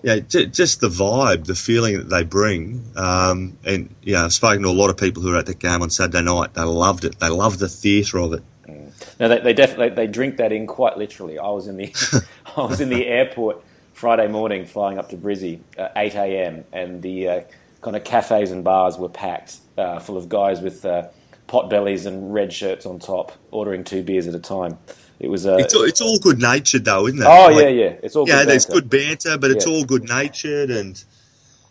Yeah, 0.03 0.19
j- 0.21 0.47
just 0.47 0.81
the 0.81 0.89
vibe, 0.89 1.47
the 1.47 1.55
feeling 1.55 1.97
that 1.97 2.11
they 2.11 2.25
bring. 2.25 2.85
Um, 2.97 3.57
and 3.65 3.95
yeah, 4.03 4.25
I've 4.25 4.35
spoken 4.35 4.63
to 4.63 4.69
a 4.69 4.71
lot 4.71 4.91
of 4.91 4.97
people 4.97 5.23
who 5.23 5.31
were 5.31 5.39
at 5.39 5.47
that 5.47 5.59
game 5.59 5.83
on 5.83 5.91
Saturday 5.91 6.23
night. 6.23 6.55
They 6.55 6.63
loved 6.63 7.05
it. 7.05 7.19
They 7.21 7.31
loved 7.31 7.59
the 7.59 7.69
theatre 7.69 8.19
of 8.19 8.35
it. 8.35 8.43
Mm. 8.69 9.19
No, 9.21 9.29
they, 9.29 9.41
they 9.41 9.53
definitely 9.53 9.91
they 9.91 10.07
drink 10.07 10.37
that 10.39 10.53
in 10.53 10.67
quite 10.67 10.99
literally. 10.99 11.39
I 11.39 11.49
was 11.49 11.69
in 11.69 11.77
the 11.77 12.27
I 12.57 12.63
was 12.63 12.81
in 12.81 12.91
the 12.91 13.07
airport 13.07 13.65
Friday 13.95 14.27
morning 14.27 14.67
flying 14.67 14.99
up 14.99 15.09
to 15.11 15.17
Brizzy 15.17 15.61
at 15.79 15.93
8 15.97 16.15
a.m. 16.17 16.65
and 16.73 17.01
the 17.01 17.29
uh, 17.29 17.41
kind 17.81 17.97
of 17.97 18.05
cafes 18.05 18.51
and 18.51 18.65
bars 18.65 18.99
were 18.99 19.09
packed, 19.09 19.59
uh, 19.79 20.01
full 20.01 20.17
of 20.17 20.29
guys 20.29 20.61
with 20.61 20.85
uh, 20.85 21.07
pot 21.47 21.71
bellies 21.71 22.05
and 22.05 22.35
red 22.35 22.53
shirts 22.53 22.87
on 22.87 22.99
top, 22.99 23.33
ordering 23.53 23.85
two 23.85 24.03
beers 24.03 24.27
at 24.27 24.35
a 24.35 24.41
time. 24.41 24.79
It 25.21 25.29
was. 25.29 25.47
Uh, 25.47 25.57
it's, 25.57 25.75
all, 25.75 25.85
it's 25.85 26.01
all 26.01 26.19
good 26.19 26.41
natured 26.41 26.85
though, 26.85 27.07
isn't 27.07 27.21
it? 27.21 27.27
Oh 27.27 27.47
like, 27.47 27.63
yeah, 27.63 27.69
yeah. 27.69 27.95
It's 28.03 28.17
all. 28.17 28.29
Yeah, 28.29 28.45
there's 28.45 28.67
good 28.67 28.91
banter, 28.91 29.39
but 29.39 29.53
it's 29.53 29.67
yeah. 29.67 29.73
all 29.73 29.85
good 29.85 30.05
natured 30.05 30.71
and. 30.71 31.03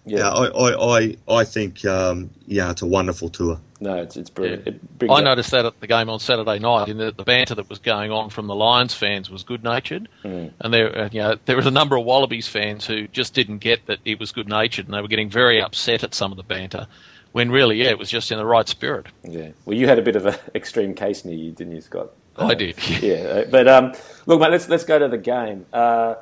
Yeah, 0.06 0.28
I, 0.28 0.48
I, 0.48 1.00
I, 1.00 1.18
I 1.30 1.44
think 1.46 1.86
um, 1.86 2.30
yeah, 2.46 2.72
it's 2.72 2.82
a 2.82 2.86
wonderful 2.86 3.30
tour. 3.30 3.62
No, 3.84 3.96
it's 3.98 4.16
it's 4.16 4.30
brilliant. 4.30 4.66
Yeah. 4.66 4.74
It 5.02 5.12
I 5.12 5.22
noticed 5.22 5.52
that 5.52 5.66
at 5.66 5.80
the 5.82 5.88
game 5.88 6.10
on 6.10 6.20
Saturday 6.20 6.58
night, 6.60 6.88
in 6.88 6.98
that 7.00 7.18
the 7.18 7.24
banter 7.24 7.54
that 7.56 7.70
was 7.70 7.80
going 7.80 8.12
on 8.12 8.30
from 8.30 8.48
the 8.48 8.56
Lions 8.56 8.94
fans 8.94 9.30
was 9.30 9.44
good 9.44 9.62
natured, 9.64 10.08
Mm. 10.24 10.52
and 10.62 10.74
there, 10.74 10.98
uh, 10.98 11.10
you 11.12 11.20
know, 11.22 11.36
there 11.46 11.58
was 11.58 11.66
a 11.66 11.72
number 11.72 11.98
of 11.98 12.06
Wallabies 12.06 12.48
fans 12.48 12.88
who 12.88 13.08
just 13.10 13.34
didn't 13.34 13.58
get 13.58 13.86
that 13.88 14.00
it 14.06 14.20
was 14.20 14.32
good 14.32 14.48
natured, 14.48 14.86
and 14.86 14.94
they 14.94 15.02
were 15.02 15.08
getting 15.10 15.30
very 15.30 15.62
upset 15.62 16.02
at 16.04 16.14
some 16.16 16.32
of 16.32 16.38
the 16.38 16.44
banter, 16.44 16.88
when 17.34 17.52
really, 17.52 17.78
yeah, 17.84 17.90
it 17.90 18.00
was 18.00 18.10
just 18.10 18.32
in 18.32 18.38
the 18.38 18.46
right 18.46 18.70
spirit. 18.70 19.08
Yeah. 19.24 19.50
Well, 19.66 19.76
you 19.76 19.88
had 19.88 20.00
a 20.00 20.04
bit 20.04 20.16
of 20.16 20.26
an 20.26 20.36
extreme 20.56 20.94
case 20.94 21.26
near 21.26 21.36
you, 21.36 21.52
didn't 21.52 21.74
you, 21.76 21.82
Scott? 21.82 22.12
I 22.38 22.54
did. 22.54 22.78
yeah. 23.02 23.16
uh, 23.16 23.46
But 23.52 23.68
um, 23.68 23.94
look, 24.26 24.40
mate, 24.40 24.52
let's 24.52 24.70
let's 24.70 24.86
go 24.86 24.98
to 24.98 25.10
the 25.10 25.18
game. 25.18 25.66
Uh, 25.74 26.16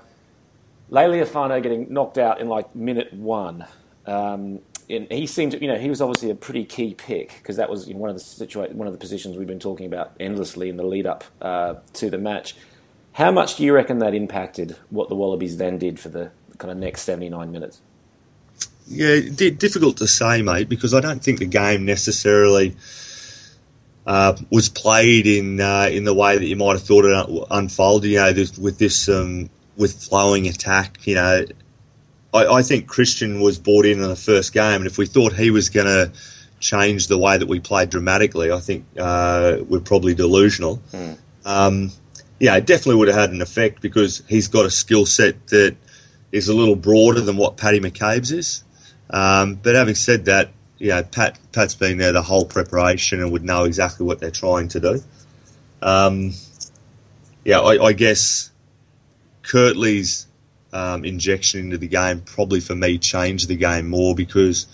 Lealiifano 0.92 1.62
getting 1.62 1.94
knocked 1.94 2.18
out 2.18 2.42
in 2.42 2.50
like 2.50 2.76
minute 2.76 3.14
one. 3.14 3.66
Um, 4.08 4.60
and 4.92 5.12
he 5.12 5.26
seemed, 5.26 5.54
you 5.62 5.68
know, 5.68 5.78
he 5.78 5.90
was 5.90 6.02
obviously 6.02 6.30
a 6.30 6.36
pretty 6.36 6.66
key 6.66 6.94
pick 6.94 7.36
because 7.38 7.58
that 7.58 7.70
was 7.70 7.88
one 7.88 8.10
of 8.10 8.16
the 8.16 8.22
situa- 8.22 8.74
one 8.74 8.88
of 8.88 8.94
the 8.94 9.00
positions 9.00 9.38
we've 9.38 9.48
been 9.48 9.60
talking 9.60 9.86
about 9.86 10.12
endlessly 10.20 10.70
in 10.70 10.78
the 10.78 10.84
lead 10.84 11.08
up 11.08 11.24
uh, 11.42 11.76
to 11.94 12.10
the 12.10 12.18
match. 12.18 12.56
How 13.14 13.32
much 13.32 13.56
do 13.56 13.64
you 13.64 13.74
reckon 13.74 14.00
that 14.00 14.14
impacted 14.14 14.78
what 14.90 15.10
the 15.10 15.16
Wallabies 15.16 15.58
then 15.58 15.78
did 15.78 16.00
for 16.00 16.10
the 16.10 16.32
kind 16.58 16.72
of 16.72 16.78
next 16.78 17.02
seventy 17.02 17.30
nine 17.30 17.52
minutes? 17.52 17.82
Yeah, 18.88 19.20
di- 19.34 19.52
difficult 19.52 19.98
to 19.98 20.08
say, 20.08 20.42
mate, 20.42 20.68
because 20.68 20.94
I 20.94 21.00
don't 21.00 21.24
think 21.24 21.40
the 21.40 21.46
game 21.46 21.86
necessarily 21.86 22.76
uh, 24.06 24.36
was 24.50 24.70
played 24.70 25.28
in 25.28 25.62
uh, 25.62 25.90
in 25.92 26.04
the 26.04 26.14
way 26.14 26.38
that 26.38 26.46
you 26.46 26.56
might 26.56 26.74
have 26.74 26.84
thought 26.84 27.06
it 27.06 27.48
unfolded. 27.52 28.10
You 28.10 28.18
know, 28.18 28.34
this, 28.34 28.58
with 28.58 28.78
this 28.80 29.08
um, 29.10 29.50
with 29.78 29.94
flowing 29.94 30.48
attack. 30.48 31.06
You 31.06 31.16
know, 31.16 31.46
I, 32.34 32.46
I 32.46 32.62
think 32.62 32.88
Christian 32.88 33.42
was 33.42 33.60
brought 33.60 33.86
in 33.86 34.02
in 34.02 34.08
the 34.08 34.16
first 34.16 34.54
game, 34.54 34.82
and 34.82 34.88
if 34.88 34.98
we 34.98 35.06
thought 35.06 35.34
he 35.34 35.52
was 35.52 35.70
going 35.70 35.88
to 35.88 36.12
change 36.60 37.08
the 37.08 37.18
way 37.18 37.38
that 37.38 37.48
we 37.48 37.60
played 37.60 37.90
dramatically, 37.90 38.52
I 38.52 38.60
think 38.60 38.86
uh, 38.98 39.58
we're 39.68 39.80
probably 39.80 40.14
delusional. 40.14 40.82
Um, 41.46 41.92
yeah, 42.40 42.56
it 42.56 42.66
definitely 42.66 42.96
would 42.96 43.08
have 43.08 43.18
had 43.18 43.32
an 43.32 43.42
effect 43.42 43.82
because 43.82 44.24
he's 44.28 44.48
got 44.48 44.66
a 44.66 44.72
skill 44.72 45.06
set 45.06 45.48
that 45.48 45.76
is 46.32 46.48
a 46.48 46.54
little 46.54 46.76
broader 46.76 47.22
than 47.22 47.38
what 47.38 47.58
Paddy 47.58 47.80
McCabe's 47.80 48.32
is. 48.32 48.64
Um, 49.10 49.56
but 49.56 49.76
having 49.76 49.96
said 49.96 50.26
that, 50.26 50.52
yeah, 50.78 51.02
Pat 51.04 51.38
Pat's 51.52 51.76
been 51.76 51.98
there 51.98 52.12
the 52.12 52.24
whole 52.24 52.46
preparation 52.46 53.22
and 53.22 53.32
would 53.32 53.44
know 53.44 53.66
exactly 53.66 54.06
what 54.06 54.20
they're 54.20 54.32
trying 54.32 54.70
to 54.70 54.80
do. 54.80 55.04
Um, 55.82 56.32
yeah, 57.44 57.60
I, 57.60 57.84
I 57.86 57.94
guess 57.94 58.50
Kurtley's 59.44 60.28
um, 60.74 61.06
injection 61.06 61.62
into 61.62 61.78
the 61.78 61.88
game 61.88 62.22
probably 62.22 62.60
for 62.60 62.76
me 62.76 62.98
changed 62.98 63.48
the 63.48 63.56
game 63.56 63.90
more 63.90 64.16
because 64.16 64.68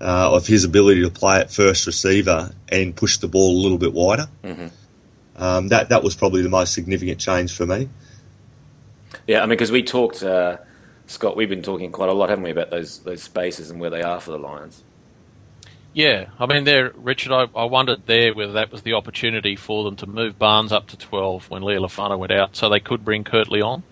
uh, 0.00 0.34
of 0.34 0.46
his 0.46 0.64
ability 0.64 1.02
to 1.02 1.10
play 1.10 1.40
at 1.40 1.50
first 1.50 1.86
receiver 1.86 2.52
and 2.68 2.94
push 2.94 3.18
the 3.18 3.28
ball 3.28 3.56
a 3.56 3.62
little 3.62 3.78
bit 3.78 3.92
wider. 3.92 4.28
Um, 5.36 5.68
that 5.68 5.90
that 5.90 6.02
was 6.02 6.14
probably 6.16 6.42
the 6.42 6.48
most 6.48 6.72
significant 6.72 7.20
change 7.20 7.54
for 7.54 7.66
me. 7.66 7.88
Yeah, 9.26 9.38
I 9.38 9.42
mean, 9.42 9.50
because 9.50 9.70
we 9.70 9.82
talked, 9.82 10.22
uh, 10.22 10.58
Scott, 11.06 11.36
we've 11.36 11.48
been 11.48 11.62
talking 11.62 11.92
quite 11.92 12.08
a 12.08 12.12
lot, 12.12 12.30
haven't 12.30 12.44
we, 12.44 12.50
about 12.50 12.70
those 12.70 13.00
those 13.00 13.22
spaces 13.22 13.70
and 13.70 13.80
where 13.80 13.90
they 13.90 14.02
are 14.02 14.20
for 14.20 14.30
the 14.30 14.38
Lions. 14.38 14.82
Yeah, 15.92 16.26
I 16.38 16.46
mean, 16.46 16.64
there, 16.64 16.90
Richard. 16.94 17.32
I, 17.32 17.46
I 17.58 17.64
wondered 17.64 18.06
there 18.06 18.34
whether 18.34 18.52
that 18.52 18.70
was 18.70 18.82
the 18.82 18.94
opportunity 18.94 19.56
for 19.56 19.84
them 19.84 19.96
to 19.96 20.06
move 20.06 20.38
Barnes 20.38 20.72
up 20.72 20.86
to 20.88 20.96
twelve 20.96 21.48
when 21.50 21.62
Lealiifano 21.62 22.18
went 22.18 22.32
out, 22.32 22.56
so 22.56 22.68
they 22.68 22.80
could 22.80 23.04
bring 23.04 23.24
Kurtley 23.24 23.62
on. 23.62 23.82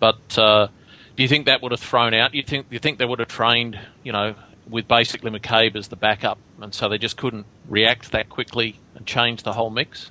But 0.00 0.38
uh, 0.38 0.68
do 1.16 1.22
you 1.22 1.28
think 1.28 1.46
that 1.46 1.62
would 1.62 1.72
have 1.72 1.80
thrown 1.80 2.14
out? 2.14 2.34
You 2.34 2.42
think 2.42 2.66
you 2.70 2.78
think 2.78 2.98
they 2.98 3.04
would 3.04 3.18
have 3.18 3.28
trained, 3.28 3.78
you 4.02 4.12
know, 4.12 4.34
with 4.68 4.86
basically 4.86 5.30
McCabe 5.30 5.76
as 5.76 5.88
the 5.88 5.96
backup, 5.96 6.38
and 6.60 6.74
so 6.74 6.88
they 6.88 6.98
just 6.98 7.16
couldn't 7.16 7.46
react 7.68 8.12
that 8.12 8.28
quickly 8.28 8.78
and 8.94 9.06
change 9.06 9.42
the 9.42 9.52
whole 9.52 9.70
mix? 9.70 10.10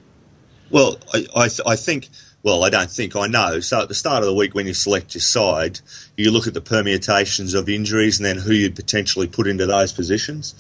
Well, 0.69 0.97
I, 1.13 1.25
I, 1.35 1.47
th- 1.47 1.61
I 1.65 1.75
think, 1.75 2.09
well, 2.43 2.63
I 2.63 2.69
don't 2.69 2.91
think, 2.91 3.15
I 3.15 3.27
know. 3.27 3.59
So 3.59 3.81
at 3.81 3.87
the 3.87 3.93
start 3.93 4.23
of 4.23 4.27
the 4.27 4.33
week, 4.33 4.53
when 4.53 4.67
you 4.67 4.73
select 4.73 5.15
your 5.15 5.21
side, 5.21 5.79
you 6.17 6.31
look 6.31 6.47
at 6.47 6.53
the 6.53 6.61
permutations 6.61 7.53
of 7.53 7.69
injuries 7.69 8.19
and 8.19 8.25
then 8.25 8.37
who 8.37 8.51
you'd 8.51 8.75
potentially 8.75 9.27
put 9.27 9.47
into 9.47 9.65
those 9.65 9.93
positions. 9.93 10.55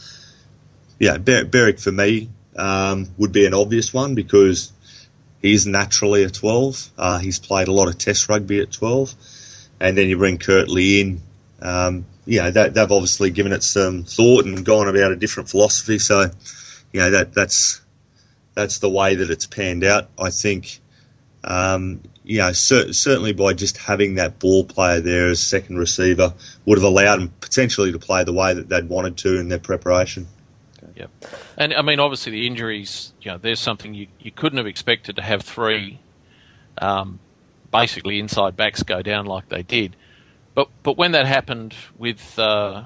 Yeah, 0.99 1.17
Ber- 1.17 1.45
Berrick 1.45 1.79
for 1.79 1.91
me 1.91 2.29
um, 2.55 3.07
would 3.17 3.31
be 3.31 3.45
an 3.45 3.53
obvious 3.53 3.93
one 3.93 4.15
because 4.15 4.71
he's 5.41 5.65
naturally 5.65 6.23
a 6.23 6.29
12. 6.29 6.91
Uh, 6.97 7.17
he's 7.19 7.39
played 7.39 7.67
a 7.67 7.73
lot 7.73 7.87
of 7.87 7.97
test 7.97 8.29
rugby 8.29 8.61
at 8.61 8.71
12. 8.71 9.13
And 9.79 9.97
then 9.97 10.07
you 10.09 10.17
bring 10.17 10.37
Kurtley 10.37 10.99
in. 11.01 11.21
Um, 11.61 12.05
you 12.25 12.41
know, 12.41 12.51
that, 12.51 12.73
they've 12.73 12.91
obviously 12.91 13.29
given 13.29 13.53
it 13.53 13.63
some 13.63 14.03
thought 14.03 14.45
and 14.45 14.65
gone 14.65 14.87
about 14.87 15.11
a 15.11 15.15
different 15.15 15.49
philosophy. 15.49 15.97
So, 15.97 16.29
you 16.91 16.99
know, 16.99 17.11
that 17.11 17.33
that's 17.33 17.81
that's 18.53 18.79
the 18.79 18.89
way 18.89 19.15
that 19.15 19.29
it's 19.29 19.45
panned 19.45 19.83
out. 19.83 20.09
I 20.19 20.29
think, 20.29 20.79
um, 21.43 22.01
you 22.23 22.39
know, 22.39 22.51
cer- 22.51 22.91
certainly 22.91 23.31
by 23.31 23.53
just 23.53 23.77
having 23.77 24.15
that 24.15 24.39
ball 24.39 24.65
player 24.65 24.99
there 24.99 25.29
as 25.29 25.39
second 25.39 25.77
receiver 25.77 26.33
would 26.65 26.77
have 26.77 26.83
allowed 26.83 27.21
him 27.21 27.31
potentially 27.39 27.91
to 27.91 27.99
play 27.99 28.23
the 28.23 28.33
way 28.33 28.53
that 28.53 28.67
they'd 28.67 28.89
wanted 28.89 29.17
to 29.17 29.39
in 29.39 29.47
their 29.47 29.59
preparation. 29.59 30.27
Yep. 30.97 31.11
And 31.57 31.73
I 31.75 31.81
mean, 31.83 31.99
obviously, 31.99 32.31
the 32.31 32.47
injuries, 32.47 33.13
you 33.21 33.31
know, 33.31 33.37
there's 33.37 33.59
something 33.59 33.93
you, 33.93 34.07
you 34.19 34.31
couldn't 34.31 34.57
have 34.57 34.65
expected 34.65 35.15
to 35.17 35.21
have 35.21 35.43
three 35.43 35.99
um, 36.79 37.19
basically 37.71 38.19
inside 38.19 38.57
backs 38.57 38.81
go 38.83 39.01
down 39.01 39.25
like 39.25 39.49
they 39.49 39.61
did. 39.61 39.95
But 40.55 40.69
but 40.81 40.97
when 40.97 41.11
that 41.11 41.27
happened 41.27 41.75
with 41.97 42.39
uh, 42.39 42.85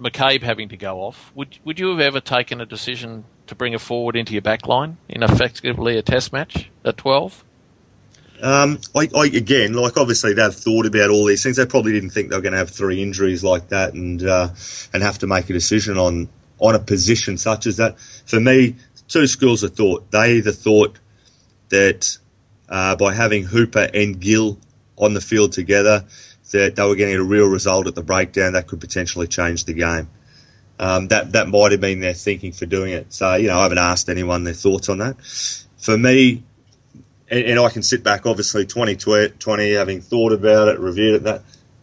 McCabe 0.00 0.42
having 0.42 0.68
to 0.68 0.76
go 0.76 1.00
off, 1.00 1.32
would 1.34 1.58
would 1.64 1.80
you 1.80 1.88
have 1.90 2.00
ever 2.00 2.20
taken 2.20 2.60
a 2.60 2.66
decision 2.66 3.24
to 3.48 3.56
bring 3.56 3.74
a 3.74 3.78
forward 3.78 4.14
into 4.14 4.32
your 4.34 4.42
back 4.42 4.68
line 4.68 4.98
in 5.08 5.24
effectively 5.24 5.96
a 5.98 6.02
test 6.02 6.32
match 6.32 6.70
at 6.84 6.96
12? 6.96 7.44
Um, 8.40 8.80
I, 8.94 9.08
I, 9.16 9.26
again, 9.26 9.72
like 9.72 9.96
obviously 9.96 10.32
they've 10.32 10.54
thought 10.54 10.86
about 10.86 11.10
all 11.10 11.26
these 11.26 11.42
things. 11.42 11.56
They 11.56 11.66
probably 11.66 11.92
didn't 11.92 12.10
think 12.10 12.30
they 12.30 12.36
were 12.36 12.42
going 12.42 12.52
to 12.52 12.58
have 12.58 12.70
three 12.70 13.02
injuries 13.02 13.42
like 13.42 13.68
that 13.68 13.94
and 13.94 14.22
uh, 14.22 14.50
and 14.92 15.02
have 15.02 15.18
to 15.20 15.26
make 15.26 15.50
a 15.50 15.52
decision 15.52 15.98
on 15.98 16.28
on 16.62 16.76
a 16.76 16.78
position 16.78 17.36
such 17.36 17.66
as 17.66 17.76
that. 17.76 17.98
For 18.24 18.40
me, 18.40 18.76
two 19.08 19.26
schools 19.26 19.62
of 19.62 19.74
thought. 19.74 20.10
They 20.10 20.36
either 20.36 20.52
thought 20.52 20.98
that 21.68 22.16
uh, 22.68 22.96
by 22.96 23.12
having 23.12 23.42
Hooper 23.42 23.88
and 23.92 24.18
Gill 24.18 24.58
on 24.96 25.12
the 25.12 25.20
field 25.20 25.52
together, 25.52 26.04
that 26.52 26.76
they 26.76 26.82
were 26.82 26.94
getting 26.94 27.16
a 27.16 27.22
real 27.22 27.48
result 27.48 27.86
at 27.86 27.94
the 27.94 28.02
breakdown 28.02 28.52
that 28.52 28.68
could 28.68 28.80
potentially 28.80 29.26
change 29.26 29.64
the 29.64 29.72
game. 29.74 30.08
Um, 30.78 31.08
that 31.08 31.32
that 31.32 31.48
might 31.48 31.72
have 31.72 31.80
been 31.80 32.00
their 32.00 32.14
thinking 32.14 32.52
for 32.52 32.66
doing 32.66 32.92
it. 32.92 33.12
So 33.12 33.34
you 33.34 33.48
know, 33.48 33.58
I 33.58 33.62
haven't 33.62 33.78
asked 33.78 34.08
anyone 34.08 34.44
their 34.44 34.54
thoughts 34.54 34.88
on 34.88 34.98
that. 34.98 35.16
For 35.78 35.98
me, 35.98 36.42
and, 37.28 37.44
and 37.44 37.58
I 37.58 37.70
can 37.70 37.82
sit 37.82 38.02
back, 38.02 38.26
obviously, 38.26 38.66
2020, 38.66 39.72
having 39.72 40.00
thought 40.00 40.32
about 40.32 40.68
it, 40.68 40.78
reviewed 40.78 41.16
it, 41.16 41.22
that 41.24 41.42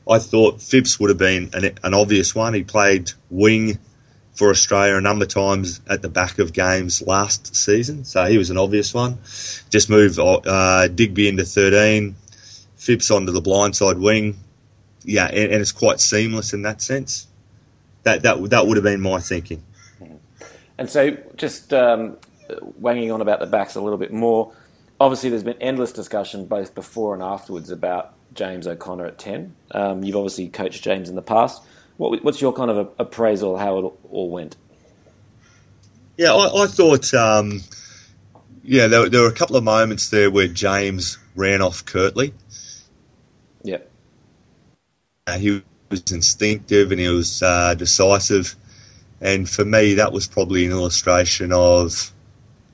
I 0.09 0.19
thought 0.19 0.61
Phipps 0.61 0.99
would 0.99 1.09
have 1.09 1.17
been 1.17 1.49
an, 1.53 1.77
an 1.83 1.93
obvious 1.93 2.33
one. 2.33 2.53
He 2.53 2.63
played 2.63 3.11
wing 3.29 3.79
for 4.33 4.49
Australia 4.49 4.95
a 4.95 5.01
number 5.01 5.25
of 5.25 5.29
times 5.29 5.81
at 5.89 6.01
the 6.01 6.09
back 6.09 6.39
of 6.39 6.53
games 6.53 7.01
last 7.01 7.55
season, 7.55 8.05
so 8.05 8.25
he 8.25 8.37
was 8.37 8.49
an 8.49 8.57
obvious 8.57 8.93
one. 8.93 9.17
Just 9.69 9.89
move 9.89 10.17
uh, 10.19 10.87
Digby 10.87 11.27
into 11.27 11.43
13, 11.43 12.15
Phipps 12.77 13.11
onto 13.11 13.31
the 13.31 13.41
blindside 13.41 13.99
wing. 13.99 14.37
Yeah, 15.03 15.27
and, 15.27 15.51
and 15.51 15.61
it's 15.61 15.73
quite 15.73 15.99
seamless 15.99 16.53
in 16.53 16.61
that 16.61 16.81
sense. 16.81 17.27
That, 18.03 18.23
that, 18.23 18.49
that 18.49 18.67
would 18.67 18.77
have 18.77 18.83
been 18.83 19.01
my 19.01 19.19
thinking. 19.19 19.63
And 20.77 20.89
so, 20.89 21.17
just 21.35 21.73
um, 21.73 22.15
wanging 22.77 23.11
on 23.11 23.19
about 23.19 23.41
the 23.41 23.45
backs 23.45 23.75
a 23.75 23.81
little 23.81 23.97
bit 23.97 24.13
more. 24.13 24.53
Obviously, 24.99 25.29
there's 25.29 25.43
been 25.43 25.61
endless 25.61 25.91
discussion 25.91 26.45
both 26.45 26.73
before 26.73 27.13
and 27.13 27.21
afterwards 27.21 27.69
about 27.69 28.13
James 28.33 28.65
O'Connor 28.65 29.05
at 29.05 29.17
ten. 29.17 29.55
Um, 29.71 30.03
you've 30.03 30.15
obviously 30.15 30.47
coached 30.47 30.81
James 30.81 31.09
in 31.09 31.15
the 31.15 31.21
past. 31.21 31.61
What, 31.99 32.23
what's 32.23 32.39
your 32.39 32.53
kind 32.53 32.71
of 32.71 32.93
appraisal 32.97 33.55
of 33.55 33.59
how 33.59 33.77
it 33.77 33.93
all 34.09 34.29
went? 34.29 34.55
Yeah, 36.15 36.33
I, 36.33 36.63
I 36.63 36.67
thought. 36.67 37.13
Um, 37.13 37.61
yeah, 38.63 38.87
there, 38.87 39.09
there 39.09 39.21
were 39.21 39.27
a 39.27 39.33
couple 39.33 39.57
of 39.57 39.65
moments 39.65 40.09
there 40.09 40.31
where 40.31 40.47
James 40.47 41.17
ran 41.35 41.61
off 41.61 41.85
Kurtley. 41.85 42.31
Yeah. 43.63 43.79
Uh, 45.27 45.37
he 45.39 45.61
was 45.89 46.09
instinctive 46.09 46.91
and 46.91 47.01
he 47.01 47.09
was 47.09 47.43
uh, 47.43 47.75
decisive, 47.75 48.55
and 49.19 49.49
for 49.49 49.65
me, 49.65 49.95
that 49.95 50.13
was 50.13 50.25
probably 50.25 50.65
an 50.65 50.71
illustration 50.71 51.51
of 51.51 52.13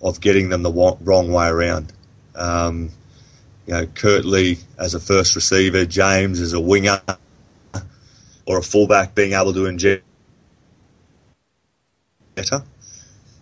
of 0.03 0.21
getting 0.21 0.49
them 0.49 0.61
the 0.61 0.97
wrong 1.01 1.31
way 1.31 1.47
around. 1.47 1.91
Um, 2.35 2.91
you 3.65 3.73
know, 3.73 3.87
Kurtley 3.87 4.61
as 4.77 4.93
a 4.93 4.99
first 4.99 5.35
receiver, 5.35 5.83
James 5.83 6.39
as 6.39 6.53
a 6.53 6.59
winger 6.59 7.01
or 8.45 8.59
a 8.59 8.63
fullback 8.63 9.15
being 9.15 9.33
able 9.33 9.53
to 9.53 9.65
inject 9.65 10.03
better. 12.35 12.63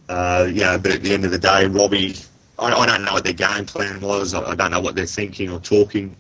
Uh, 0.08 0.48
you 0.48 0.62
know, 0.62 0.78
but 0.78 0.92
at 0.92 1.02
the 1.02 1.14
end 1.14 1.26
of 1.26 1.32
the 1.32 1.40
day, 1.40 1.66
Robbie, 1.66 2.16
I, 2.60 2.72
I 2.72 2.86
don't 2.86 3.04
know 3.04 3.14
what 3.14 3.24
their 3.24 3.34
game 3.34 3.66
plan 3.66 4.00
was. 4.02 4.34
I, 4.34 4.52
I 4.52 4.56
don't 4.56 4.72
know 4.72 4.82
what 4.82 4.96
they're 4.96 5.06
thinking 5.06 5.52
or 5.52 5.60
talking 5.60 6.16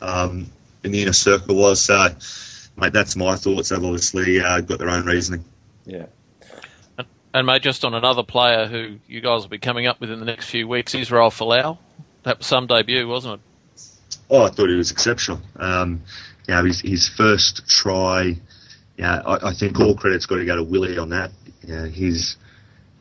um, 0.00 0.46
in 0.82 0.92
the 0.92 1.02
inner 1.02 1.12
circle 1.12 1.56
was. 1.56 1.80
So, 1.80 2.08
mate, 2.76 2.92
that's 2.92 3.16
my 3.16 3.36
thoughts. 3.36 3.68
They've 3.68 3.84
obviously 3.84 4.40
uh, 4.40 4.60
got 4.60 4.78
their 4.78 4.90
own 4.90 5.04
reasoning. 5.04 5.44
Yeah. 5.84 6.06
And, 6.96 7.06
and 7.34 7.46
mate, 7.46 7.62
just 7.62 7.84
on 7.84 7.94
another 7.94 8.22
player 8.22 8.66
who 8.66 8.96
you 9.06 9.20
guys 9.20 9.42
will 9.42 9.48
be 9.48 9.58
coming 9.58 9.86
up 9.86 10.00
with 10.00 10.10
in 10.10 10.20
the 10.20 10.26
next 10.26 10.48
few 10.48 10.66
weeks, 10.66 10.94
Israel 10.94 11.30
Folau. 11.30 11.78
That 12.22 12.38
was 12.38 12.46
some 12.46 12.66
debut, 12.66 13.06
wasn't 13.06 13.34
it? 13.34 13.40
Oh, 14.30 14.44
I 14.44 14.48
thought 14.48 14.70
he 14.70 14.76
was 14.76 14.90
exceptional. 14.90 15.40
Um, 15.56 16.02
you 16.48 16.54
know, 16.54 16.64
his, 16.64 16.80
his 16.80 17.08
first 17.08 17.68
try, 17.68 18.36
yeah, 18.96 19.22
I, 19.24 19.48
I 19.48 19.52
think 19.54 19.80
all 19.80 19.94
credit's 19.94 20.26
got 20.26 20.36
to 20.36 20.44
go 20.44 20.56
to 20.56 20.62
Willie 20.62 20.98
on 20.98 21.10
that. 21.10 21.30
Yeah, 21.62 21.86
his 21.86 22.36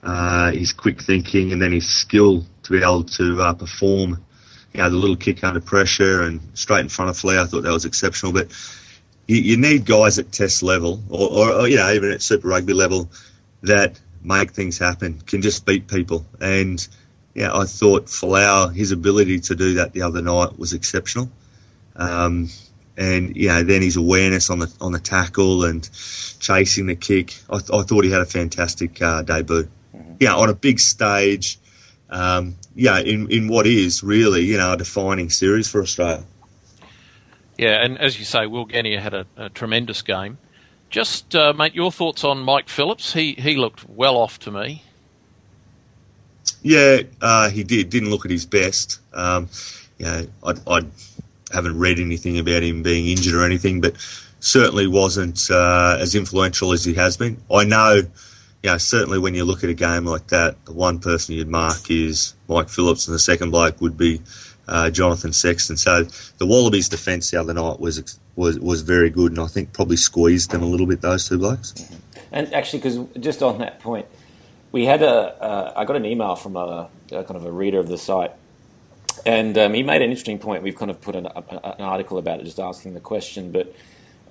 uh, 0.03 0.51
his 0.51 0.73
quick 0.73 1.01
thinking 1.01 1.51
and 1.51 1.61
then 1.61 1.71
his 1.71 1.87
skill 1.87 2.45
to 2.63 2.71
be 2.71 2.79
able 2.79 3.03
to 3.03 3.41
uh, 3.41 3.53
perform, 3.53 4.23
you 4.73 4.81
know, 4.81 4.89
the 4.89 4.95
little 4.95 5.15
kick 5.15 5.43
under 5.43 5.61
pressure 5.61 6.23
and 6.23 6.41
straight 6.53 6.81
in 6.81 6.89
front 6.89 7.09
of 7.09 7.17
Flair. 7.17 7.39
I 7.39 7.45
thought 7.45 7.63
that 7.63 7.71
was 7.71 7.85
exceptional. 7.85 8.33
But 8.33 8.47
you, 9.27 9.37
you 9.37 9.57
need 9.57 9.85
guys 9.85 10.19
at 10.19 10.31
test 10.31 10.63
level 10.63 11.01
or, 11.09 11.29
or, 11.29 11.51
or, 11.53 11.67
you 11.67 11.77
know, 11.77 11.91
even 11.91 12.11
at 12.11 12.21
Super 12.21 12.47
Rugby 12.47 12.73
level 12.73 13.09
that 13.61 13.99
make 14.23 14.51
things 14.51 14.77
happen, 14.77 15.21
can 15.21 15.41
just 15.41 15.65
beat 15.65 15.87
people. 15.87 16.25
And, 16.39 16.85
yeah, 17.33 17.55
I 17.55 17.65
thought 17.65 18.05
Folau, 18.05 18.73
his 18.73 18.91
ability 18.91 19.39
to 19.41 19.55
do 19.55 19.75
that 19.75 19.93
the 19.93 20.01
other 20.01 20.21
night 20.21 20.57
was 20.57 20.73
exceptional. 20.73 21.29
Um, 21.95 22.49
and 22.97 23.35
you 23.35 23.47
know, 23.47 23.63
then 23.63 23.81
his 23.81 23.95
awareness 23.97 24.49
on 24.49 24.59
the 24.59 24.73
on 24.79 24.91
the 24.91 24.99
tackle 24.99 25.65
and 25.65 25.89
chasing 26.39 26.85
the 26.85 26.95
kick. 26.95 27.35
I, 27.49 27.57
th- 27.57 27.71
I 27.71 27.83
thought 27.83 28.03
he 28.03 28.11
had 28.11 28.21
a 28.21 28.25
fantastic 28.25 29.01
uh, 29.01 29.21
debut. 29.23 29.67
Mm-hmm. 29.95 30.13
Yeah, 30.19 30.35
on 30.35 30.49
a 30.49 30.53
big 30.53 30.79
stage. 30.79 31.59
Um, 32.09 32.55
yeah, 32.75 32.99
in 32.99 33.29
in 33.31 33.47
what 33.47 33.65
is 33.65 34.03
really 34.03 34.41
you 34.41 34.57
know 34.57 34.73
a 34.73 34.77
defining 34.77 35.29
series 35.29 35.67
for 35.67 35.81
Australia. 35.81 36.23
Yeah, 37.57 37.83
and 37.83 37.97
as 37.99 38.17
you 38.19 38.25
say, 38.25 38.47
Will 38.47 38.65
Genia 38.65 38.99
had 38.99 39.13
a, 39.13 39.25
a 39.37 39.49
tremendous 39.49 40.01
game. 40.01 40.37
Just 40.89 41.35
uh, 41.35 41.53
mate, 41.53 41.73
your 41.73 41.91
thoughts 41.91 42.23
on 42.23 42.39
Mike 42.39 42.69
Phillips? 42.69 43.13
He 43.13 43.33
he 43.33 43.55
looked 43.55 43.89
well 43.89 44.17
off 44.17 44.39
to 44.39 44.51
me. 44.51 44.83
Yeah, 46.61 47.01
uh, 47.21 47.49
he 47.49 47.63
did. 47.63 47.89
Didn't 47.89 48.09
look 48.09 48.25
at 48.25 48.31
his 48.31 48.45
best. 48.45 48.99
Um, 49.13 49.49
yeah, 49.97 50.23
I, 50.43 50.53
I 50.67 50.81
haven't 51.53 51.77
read 51.77 51.99
anything 51.99 52.39
about 52.39 52.63
him 52.63 52.83
being 52.83 53.07
injured 53.07 53.35
or 53.35 53.45
anything, 53.45 53.81
but 53.81 53.95
certainly 54.39 54.87
wasn't 54.87 55.49
uh, 55.49 55.97
as 55.99 56.15
influential 56.15 56.73
as 56.73 56.83
he 56.83 56.93
has 56.95 57.15
been. 57.15 57.37
I 57.51 57.63
know, 57.63 58.01
you 58.63 58.69
know, 58.69 58.77
certainly 58.77 59.19
when 59.19 59.35
you 59.35 59.45
look 59.45 59.63
at 59.63 59.69
a 59.69 59.73
game 59.73 60.05
like 60.05 60.27
that, 60.27 60.63
the 60.65 60.73
one 60.73 60.99
person 60.99 61.35
you'd 61.35 61.47
mark 61.47 61.89
is 61.89 62.33
Mike 62.47 62.69
Phillips, 62.69 63.07
and 63.07 63.15
the 63.15 63.19
second 63.19 63.51
bloke 63.51 63.79
would 63.81 63.97
be 63.97 64.21
uh, 64.67 64.89
Jonathan 64.89 65.33
Sexton. 65.33 65.77
So 65.77 66.03
the 66.37 66.45
Wallabies' 66.45 66.89
defence 66.89 67.31
the 67.31 67.39
other 67.39 67.53
night 67.53 67.79
was 67.79 68.19
was 68.35 68.59
was 68.59 68.81
very 68.81 69.09
good, 69.09 69.31
and 69.31 69.41
I 69.41 69.47
think 69.47 69.73
probably 69.73 69.97
squeezed 69.97 70.51
them 70.51 70.63
a 70.63 70.65
little 70.65 70.87
bit. 70.87 71.01
Those 71.01 71.27
two 71.27 71.37
blokes. 71.37 71.73
And 72.31 72.51
actually, 72.53 72.79
because 72.79 72.99
just 73.19 73.43
on 73.43 73.59
that 73.59 73.79
point, 73.79 74.07
we 74.71 74.85
had 74.85 75.03
a 75.03 75.41
uh, 75.41 75.73
I 75.75 75.85
got 75.85 75.95
an 75.95 76.05
email 76.05 76.35
from 76.35 76.55
a, 76.55 76.89
a, 77.11 77.23
kind 77.23 77.35
of 77.35 77.45
a 77.45 77.51
reader 77.51 77.79
of 77.79 77.87
the 77.87 77.97
site, 77.97 78.31
and 79.25 79.57
um, 79.57 79.73
he 79.73 79.83
made 79.83 80.01
an 80.01 80.09
interesting 80.09 80.39
point. 80.39 80.63
We've 80.63 80.75
kind 80.75 80.91
of 80.91 80.99
put 81.01 81.15
an, 81.15 81.27
an 81.27 81.81
article 81.81 82.17
about 82.17 82.39
it, 82.39 82.43
just 82.43 82.59
asking 82.59 82.93
the 82.93 82.99
question. 82.99 83.51
But 83.51 83.73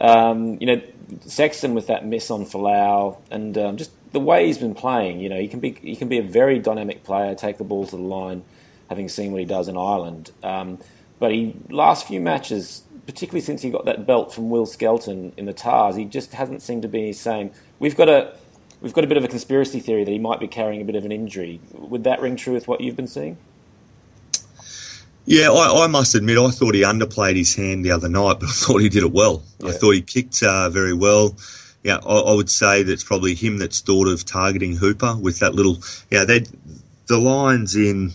um, 0.01 0.59
you 0.61 0.67
know, 0.67 0.83
Sexton 1.21 1.75
with 1.75 1.87
that 1.87 2.07
miss 2.07 2.31
on 2.31 2.45
Folau, 2.45 3.19
and 3.31 3.57
um, 3.57 3.77
just 3.77 3.93
the 4.13 4.21
way 4.21 4.47
he's 4.47 4.59
been 4.59 4.75
playing. 4.75 5.21
You 5.21 5.29
know, 5.29 5.39
he 5.39 5.49
can 5.49 5.61
be 5.61 5.73
he 5.73 5.97
can 5.97 6.09
be 6.09 6.19
a 6.19 6.23
very 6.23 6.59
dynamic 6.59 7.05
player, 7.05 7.35
take 7.35 7.59
the 7.59 7.65
ball 7.65 7.87
to 7.87 7.97
the 7.97 8.03
line, 8.03 8.45
having 8.89 9.09
seen 9.09 9.33
what 9.33 9.41
he 9.41 9.47
does 9.47 9.69
in 9.69 9.77
Ireland. 9.77 10.33
Um, 10.43 10.79
but 11.19 11.31
he 11.31 11.57
last 11.71 12.07
few 12.07 12.21
matches, 12.21 12.83
particularly 13.07 13.43
since 13.43 13.63
he 13.63 13.71
got 13.71 13.85
that 13.85 14.07
belt 14.07 14.35
from 14.35 14.51
Will 14.51 14.67
Skelton 14.67 15.33
in 15.37 15.47
the 15.47 15.53
Tahs, 15.53 15.97
he 15.97 16.05
just 16.05 16.35
hasn't 16.35 16.63
seemed 16.63 16.83
to 16.83 16.89
be 16.89 17.07
the 17.07 17.13
same. 17.13 17.51
We've 17.79 17.97
got 17.97 18.09
a 18.09 18.37
we've 18.81 18.93
got 18.93 19.05
a 19.05 19.07
bit 19.07 19.17
of 19.17 19.25
a 19.25 19.29
conspiracy 19.29 19.81
theory 19.81 20.05
that 20.05 20.11
he 20.11 20.19
might 20.19 20.41
be 20.41 20.49
carrying 20.49 20.83
a 20.83 20.85
bit 20.85 20.97
of 20.97 21.05
an 21.05 21.13
injury. 21.13 21.61
Would 21.73 22.05
that 22.05 22.21
ring 22.21 22.37
true 22.37 22.53
with 22.53 22.69
what 22.69 22.81
you've 22.81 22.97
been 22.97 23.07
seeing? 23.07 23.39
Yeah, 25.25 25.51
I, 25.51 25.85
I, 25.85 25.87
must 25.87 26.15
admit, 26.15 26.39
I 26.39 26.51
thought 26.51 26.75
he 26.75 26.83
underplayed 26.83 27.37
his 27.37 27.55
hand 27.55 27.85
the 27.85 27.93
other 27.93 28.09
night, 28.09 28.35
but 28.41 28.49
I 28.49 28.53
thought 28.53 28.79
he 28.79 28.89
did 28.89 29.05
it 29.05 29.13
well. 29.13 29.43
Yeah. 29.59 29.69
I 29.69 29.73
thought 29.73 29.93
he 29.93 30.03
kicked 30.03 30.43
uh, 30.43 30.69
very 30.71 30.95
well. 30.95 31.37
Yeah, 31.83 31.99
I, 32.07 32.15
I, 32.15 32.35
would 32.35 32.51
say 32.51 32.83
that's 32.83 33.05
probably 33.05 33.35
him 33.35 33.59
that's 33.59 33.81
thought 33.81 34.09
of 34.09 34.25
targeting 34.25 34.77
Hooper 34.77 35.17
with 35.17 35.41
that 35.41 35.55
little. 35.55 35.79
Yeah, 36.11 36.25
they 36.25 36.45
the 37.07 37.19
Lions 37.19 37.75
in 37.75 38.13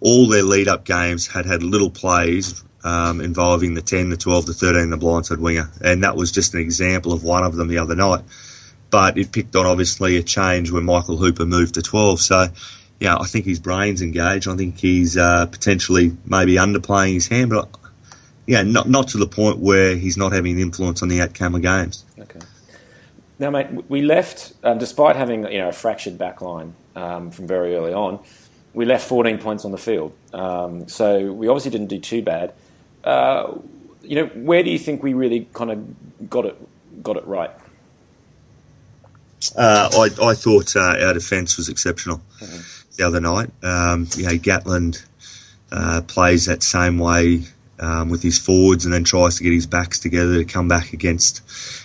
all 0.00 0.28
their 0.28 0.42
lead 0.42 0.68
up 0.68 0.84
games 0.84 1.26
had 1.26 1.46
had 1.46 1.62
little 1.62 1.90
plays 1.90 2.62
um, 2.84 3.20
involving 3.20 3.74
the 3.74 3.82
10, 3.82 4.10
the 4.10 4.16
12, 4.16 4.46
the 4.46 4.54
13, 4.54 4.90
the 4.90 4.96
blindside 4.96 5.38
winger, 5.38 5.70
and 5.82 6.02
that 6.04 6.16
was 6.16 6.32
just 6.32 6.54
an 6.54 6.60
example 6.60 7.12
of 7.12 7.22
one 7.22 7.44
of 7.44 7.56
them 7.56 7.68
the 7.68 7.78
other 7.78 7.94
night. 7.94 8.22
But 8.90 9.18
it 9.18 9.32
picked 9.32 9.54
on 9.56 9.66
obviously 9.66 10.16
a 10.16 10.22
change 10.22 10.70
when 10.70 10.84
Michael 10.84 11.16
Hooper 11.16 11.46
moved 11.46 11.74
to 11.74 11.82
12. 11.82 12.20
So 12.20 12.48
yeah, 13.00 13.16
I 13.16 13.24
think 13.24 13.46
his 13.46 13.58
brain's 13.58 14.02
engaged. 14.02 14.46
I 14.46 14.54
think 14.56 14.78
he's 14.78 15.16
uh, 15.16 15.46
potentially 15.46 16.16
maybe 16.26 16.56
underplaying 16.56 17.14
his 17.14 17.26
hand, 17.26 17.50
but 17.50 17.68
yeah, 18.46 18.62
not 18.62 18.88
not 18.88 19.08
to 19.08 19.18
the 19.18 19.26
point 19.26 19.58
where 19.58 19.96
he's 19.96 20.18
not 20.18 20.32
having 20.32 20.52
an 20.56 20.60
influence 20.60 21.02
on 21.02 21.08
the 21.08 21.22
outcome 21.22 21.54
of 21.54 21.62
games. 21.62 22.04
Okay. 22.18 22.40
Now, 23.38 23.50
mate, 23.50 23.68
we 23.88 24.02
left 24.02 24.52
um, 24.62 24.76
despite 24.76 25.16
having 25.16 25.50
you 25.50 25.58
know 25.58 25.70
a 25.70 25.72
fractured 25.72 26.18
backline 26.18 26.72
um, 26.94 27.30
from 27.30 27.46
very 27.46 27.74
early 27.74 27.94
on. 27.94 28.20
We 28.72 28.84
left 28.84 29.08
14 29.08 29.38
points 29.38 29.64
on 29.64 29.72
the 29.72 29.78
field, 29.78 30.14
um, 30.32 30.86
so 30.86 31.32
we 31.32 31.48
obviously 31.48 31.72
didn't 31.72 31.88
do 31.88 31.98
too 31.98 32.22
bad. 32.22 32.52
Uh, 33.02 33.54
you 34.02 34.14
know, 34.14 34.26
where 34.26 34.62
do 34.62 34.70
you 34.70 34.78
think 34.78 35.02
we 35.02 35.14
really 35.14 35.48
kind 35.54 35.72
of 35.72 36.28
got 36.30 36.44
it 36.44 37.02
got 37.02 37.16
it 37.16 37.26
right? 37.26 37.50
Uh, 39.56 39.88
I, 39.92 40.26
I 40.28 40.34
thought 40.34 40.76
uh, 40.76 40.96
our 41.00 41.14
defence 41.14 41.56
was 41.56 41.70
exceptional. 41.70 42.20
Mm-hmm 42.40 42.79
the 42.96 43.06
other 43.06 43.20
night. 43.20 43.50
Um, 43.62 44.08
you 44.16 44.24
know, 44.24 44.32
Gatland 44.32 45.04
uh, 45.72 46.02
plays 46.06 46.46
that 46.46 46.62
same 46.62 46.98
way 46.98 47.44
um, 47.78 48.10
with 48.10 48.22
his 48.22 48.38
forwards 48.38 48.84
and 48.84 48.92
then 48.92 49.04
tries 49.04 49.36
to 49.36 49.44
get 49.44 49.52
his 49.52 49.66
backs 49.66 49.98
together 49.98 50.38
to 50.38 50.44
come 50.44 50.68
back 50.68 50.92
against, 50.92 51.42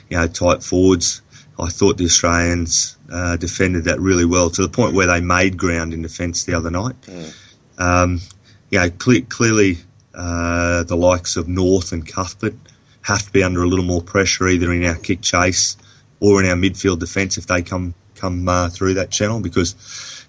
you 0.10 0.18
know, 0.18 0.28
tight 0.28 0.64
forwards. 0.64 1.22
I 1.58 1.70
thought 1.70 1.98
the 1.98 2.06
Australians 2.06 2.98
uh, 3.12 3.38
defended 3.38 3.86
that 3.86 4.00
really 4.00 4.26
well 4.26 4.50
to 4.50 4.62
the 4.62 4.70
point 4.70 4.94
where 4.94 5.08
they 5.08 5.22
made 5.22 5.58
ground 5.58 5.94
in 5.94 6.02
defence 6.02 6.44
the 6.44 6.54
other 6.54 6.70
night. 6.70 7.00
Mm. 7.04 7.34
Um, 7.78 8.22
you 8.70 8.80
know, 8.80 8.90
cle- 8.90 9.22
clearly 9.30 9.78
uh, 10.14 10.84
the 10.84 10.98
likes 10.98 11.38
of 11.38 11.48
North 11.48 11.92
and 11.92 12.06
Cuthbert 12.06 12.56
have 13.04 13.24
to 13.24 13.32
be 13.32 13.44
under 13.44 13.64
a 13.64 13.68
little 13.68 13.86
more 13.86 14.02
pressure 14.02 14.48
either 14.48 14.72
in 14.74 14.84
our 14.84 14.96
kick 14.96 15.22
chase 15.22 15.78
or 16.20 16.44
in 16.44 16.50
our 16.50 16.56
midfield 16.56 17.00
defence 17.00 17.38
if 17.38 17.48
they 17.48 17.62
come 17.62 17.94
come 18.16 18.48
uh, 18.48 18.70
through 18.70 18.94
that 18.94 19.12
channel 19.12 19.42
because 19.42 19.76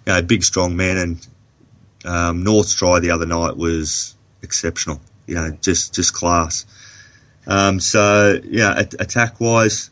you 0.07 0.13
know, 0.13 0.23
big, 0.23 0.45
strong 0.45 0.77
man. 0.77 0.97
And 0.97 1.27
um, 2.05 2.45
North's 2.45 2.75
try 2.75 3.01
the 3.01 3.11
other 3.11 3.27
night 3.27 3.57
was 3.57 4.15
exceptional. 4.43 5.01
You 5.27 5.35
know, 5.35 5.51
just 5.61 5.95
just 5.95 6.15
class. 6.15 6.65
Um, 7.47 7.81
so 7.81 8.41
yeah, 8.45 8.79
attack 8.79 9.41
wise, 9.41 9.91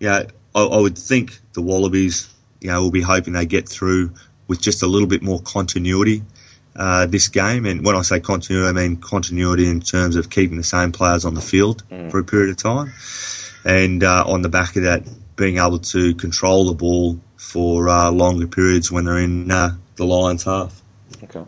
yeah, 0.00 0.24
I, 0.54 0.62
I, 0.62 0.78
would 0.78 0.98
think 0.98 1.38
the 1.54 1.62
Wallabies, 1.62 2.28
you 2.60 2.70
know, 2.70 2.82
will 2.82 2.90
be 2.90 3.00
hoping 3.00 3.32
they 3.32 3.46
get 3.46 3.68
through 3.68 4.12
with 4.48 4.60
just 4.60 4.82
a 4.82 4.86
little 4.86 5.08
bit 5.08 5.22
more 5.22 5.40
continuity 5.40 6.22
uh, 6.76 7.06
this 7.06 7.28
game. 7.28 7.64
And 7.64 7.84
when 7.84 7.96
I 7.96 8.02
say 8.02 8.20
continuity, 8.20 8.68
I 8.68 8.72
mean 8.72 8.96
continuity 8.96 9.68
in 9.68 9.80
terms 9.80 10.16
of 10.16 10.28
keeping 10.28 10.56
the 10.56 10.64
same 10.64 10.92
players 10.92 11.24
on 11.24 11.34
the 11.34 11.40
field 11.40 11.84
mm. 11.90 12.10
for 12.10 12.18
a 12.18 12.24
period 12.24 12.50
of 12.50 12.56
time, 12.56 12.92
and 13.64 14.04
uh, 14.04 14.24
on 14.26 14.42
the 14.42 14.48
back 14.48 14.76
of 14.76 14.82
that, 14.82 15.04
being 15.40 15.56
able 15.56 15.78
to 15.78 16.14
control 16.16 16.66
the 16.66 16.74
ball 16.74 17.18
for 17.36 17.88
uh, 17.88 18.10
longer 18.10 18.46
periods 18.46 18.92
when 18.92 19.06
they're 19.06 19.18
in 19.18 19.50
uh, 19.50 19.70
the 19.96 20.04
Lions 20.04 20.44
half. 20.44 20.82
Okay. 21.24 21.42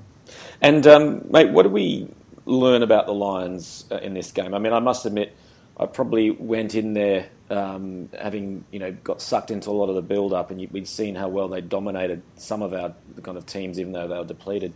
And 0.63 0.87
um, 0.87 1.27
mate, 1.31 1.51
what 1.51 1.65
do 1.65 1.69
we 1.69 2.09
learn 2.47 2.83
about 2.83 3.05
the 3.05 3.13
Lions 3.13 3.85
uh, 3.93 3.97
in 3.97 4.15
this 4.15 4.33
game? 4.33 4.55
I 4.55 4.59
mean, 4.59 4.73
I 4.73 4.81
must 4.81 5.05
admit, 5.05 5.37
I 5.79 5.85
probably 5.85 6.31
went 6.31 6.75
in 6.75 6.95
there 6.95 7.29
um, 7.51 8.09
having 8.19 8.65
you 8.71 8.79
know 8.79 8.93
got 9.05 9.21
sucked 9.21 9.51
into 9.51 9.69
a 9.69 9.73
lot 9.73 9.91
of 9.91 9.95
the 9.95 10.03
build 10.03 10.33
up, 10.33 10.51
and 10.51 10.59
we'd 10.71 10.89
seen 10.89 11.15
how 11.15 11.29
well 11.29 11.49
they 11.49 11.61
dominated 11.61 12.23
some 12.37 12.63
of 12.63 12.73
our 12.73 12.95
kind 13.23 13.37
of 13.37 13.45
teams, 13.45 13.79
even 13.79 13.93
though 13.93 14.09
they 14.09 14.17
were 14.17 14.25
depleted. 14.25 14.73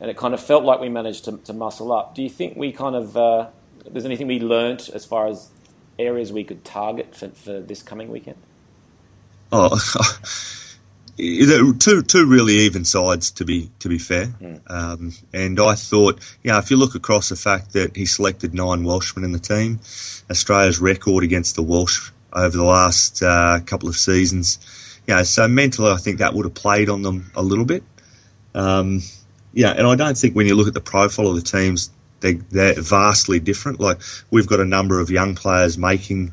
And 0.00 0.10
it 0.10 0.16
kind 0.16 0.32
of 0.32 0.42
felt 0.42 0.64
like 0.64 0.80
we 0.80 0.88
managed 0.88 1.26
to, 1.26 1.36
to 1.44 1.52
muscle 1.52 1.92
up. 1.92 2.14
Do 2.14 2.22
you 2.22 2.30
think 2.30 2.56
we 2.56 2.72
kind 2.72 2.96
of 2.96 3.14
uh, 3.14 3.48
there's 3.86 4.06
anything 4.06 4.26
we 4.26 4.40
learnt 4.40 4.88
as 4.88 5.04
far 5.04 5.26
as 5.26 5.50
areas 5.98 6.32
we 6.32 6.44
could 6.44 6.64
target 6.64 7.14
for, 7.14 7.28
for 7.28 7.60
this 7.60 7.82
coming 7.82 8.08
weekend? 8.08 8.38
Oh, 9.56 9.78
two 11.78 12.02
two 12.02 12.26
really 12.26 12.54
even 12.54 12.84
sides 12.84 13.30
to 13.30 13.44
be 13.44 13.70
to 13.78 13.88
be 13.88 13.98
fair. 13.98 14.26
Mm. 14.26 14.60
Um, 14.68 15.12
and 15.32 15.60
I 15.60 15.76
thought, 15.76 16.18
you 16.42 16.50
know, 16.50 16.58
if 16.58 16.72
you 16.72 16.76
look 16.76 16.96
across 16.96 17.28
the 17.28 17.36
fact 17.36 17.72
that 17.74 17.96
he 17.96 18.04
selected 18.04 18.52
nine 18.52 18.82
Welshmen 18.82 19.24
in 19.24 19.30
the 19.30 19.38
team, 19.38 19.78
Australia's 20.28 20.80
record 20.80 21.22
against 21.22 21.54
the 21.54 21.62
Welsh 21.62 22.10
over 22.32 22.56
the 22.56 22.64
last 22.64 23.22
uh, 23.22 23.60
couple 23.64 23.88
of 23.88 23.94
seasons, 23.94 24.58
you 25.06 25.14
know, 25.14 25.22
so 25.22 25.46
mentally 25.46 25.92
I 25.92 25.98
think 25.98 26.18
that 26.18 26.34
would 26.34 26.46
have 26.46 26.54
played 26.54 26.88
on 26.88 27.02
them 27.02 27.30
a 27.36 27.42
little 27.42 27.64
bit. 27.64 27.84
Um, 28.56 29.02
yeah, 29.52 29.70
and 29.70 29.86
I 29.86 29.94
don't 29.94 30.18
think 30.18 30.34
when 30.34 30.48
you 30.48 30.56
look 30.56 30.66
at 30.66 30.74
the 30.74 30.80
profile 30.80 31.28
of 31.28 31.36
the 31.36 31.42
teams, 31.42 31.90
they, 32.18 32.34
they're 32.34 32.80
vastly 32.80 33.38
different. 33.38 33.78
Like 33.78 34.00
we've 34.32 34.48
got 34.48 34.58
a 34.58 34.64
number 34.64 34.98
of 34.98 35.10
young 35.10 35.36
players 35.36 35.78
making 35.78 36.32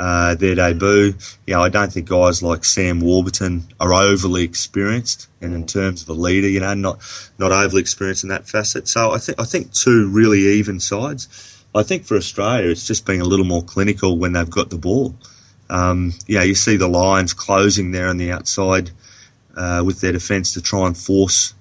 uh, 0.00 0.34
their 0.34 0.54
debut. 0.54 1.14
You 1.46 1.54
know, 1.54 1.62
I 1.62 1.68
don't 1.68 1.92
think 1.92 2.08
guys 2.08 2.42
like 2.42 2.64
Sam 2.64 3.00
Warburton 3.00 3.68
are 3.78 3.92
overly 3.92 4.42
experienced, 4.44 5.28
and 5.42 5.52
in 5.54 5.66
terms 5.66 6.02
of 6.02 6.08
a 6.08 6.14
leader, 6.14 6.48
you 6.48 6.60
know, 6.60 6.72
not 6.72 7.00
not 7.38 7.52
overly 7.52 7.82
experienced 7.82 8.24
in 8.24 8.30
that 8.30 8.48
facet. 8.48 8.88
So 8.88 9.12
I 9.12 9.18
think 9.18 9.38
I 9.38 9.44
think 9.44 9.74
two 9.74 10.08
really 10.08 10.40
even 10.58 10.80
sides. 10.80 11.28
I 11.74 11.82
think 11.82 12.04
for 12.04 12.16
Australia, 12.16 12.70
it's 12.70 12.86
just 12.86 13.04
being 13.04 13.20
a 13.20 13.26
little 13.26 13.44
more 13.44 13.62
clinical 13.62 14.16
when 14.16 14.32
they've 14.32 14.48
got 14.48 14.70
the 14.70 14.78
ball. 14.78 15.14
Um, 15.68 16.14
yeah, 16.26 16.42
you 16.42 16.54
see 16.54 16.76
the 16.76 16.88
Lions 16.88 17.34
closing 17.34 17.92
there 17.92 18.08
on 18.08 18.16
the 18.16 18.32
outside 18.32 18.90
uh, 19.54 19.82
with 19.84 20.00
their 20.00 20.12
defence 20.12 20.54
to 20.54 20.62
try 20.62 20.86
and 20.86 20.96
force 20.96 21.54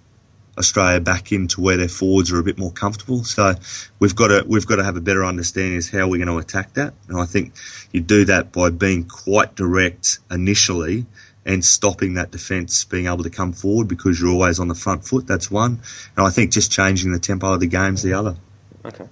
Australia 0.59 0.99
back 0.99 1.31
into 1.31 1.61
where 1.61 1.77
their 1.77 1.87
forwards 1.87 2.31
are 2.31 2.39
a 2.39 2.43
bit 2.43 2.59
more 2.59 2.71
comfortable. 2.71 3.23
So 3.23 3.55
we've 3.99 4.15
got 4.15 4.27
to 4.27 4.43
we've 4.47 4.67
got 4.67 4.75
to 4.75 4.83
have 4.83 4.97
a 4.97 5.01
better 5.01 5.25
understanding 5.25 5.77
as 5.77 5.89
how 5.89 6.07
we're 6.07 6.23
going 6.23 6.27
to 6.27 6.37
attack 6.37 6.73
that. 6.73 6.93
And 7.07 7.19
I 7.19 7.25
think 7.25 7.53
you 7.91 8.01
do 8.01 8.25
that 8.25 8.51
by 8.51 8.69
being 8.69 9.05
quite 9.05 9.55
direct 9.55 10.19
initially 10.29 11.05
and 11.45 11.63
stopping 11.63 12.15
that 12.15 12.31
defence 12.31 12.83
being 12.83 13.07
able 13.07 13.23
to 13.23 13.29
come 13.29 13.53
forward 13.53 13.87
because 13.87 14.19
you're 14.19 14.31
always 14.31 14.59
on 14.59 14.67
the 14.67 14.75
front 14.75 15.05
foot. 15.05 15.25
That's 15.25 15.49
one. 15.49 15.79
And 16.17 16.27
I 16.27 16.29
think 16.29 16.51
just 16.51 16.71
changing 16.71 17.11
the 17.11 17.19
tempo 17.19 17.53
of 17.53 17.59
the 17.59 17.67
game's 17.67 18.03
the 18.03 18.13
other. 18.13 18.35
Okay. 18.85 19.07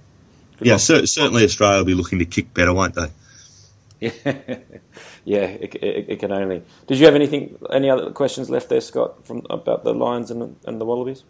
Good 0.58 0.68
yeah, 0.68 0.76
cer- 0.76 1.06
certainly 1.06 1.44
Australia 1.44 1.78
will 1.78 1.84
be 1.84 1.94
looking 1.94 2.18
to 2.18 2.24
kick 2.24 2.52
better, 2.52 2.74
won't 2.74 2.94
they? 2.94 3.06
Yeah, 4.00 4.10
yeah. 5.24 5.44
It, 5.44 5.74
it, 5.76 6.06
it, 6.08 6.20
can 6.20 6.32
only. 6.32 6.62
Did 6.86 6.98
you 6.98 7.06
have 7.06 7.14
anything? 7.14 7.58
Any 7.72 7.90
other 7.90 8.10
questions 8.10 8.50
left 8.50 8.68
there, 8.68 8.80
Scott, 8.80 9.26
from 9.26 9.46
about 9.50 9.84
the 9.84 9.94
Lions 9.94 10.30
and, 10.30 10.56
and 10.64 10.80
the 10.80 10.84
Wallabies? 10.84 11.24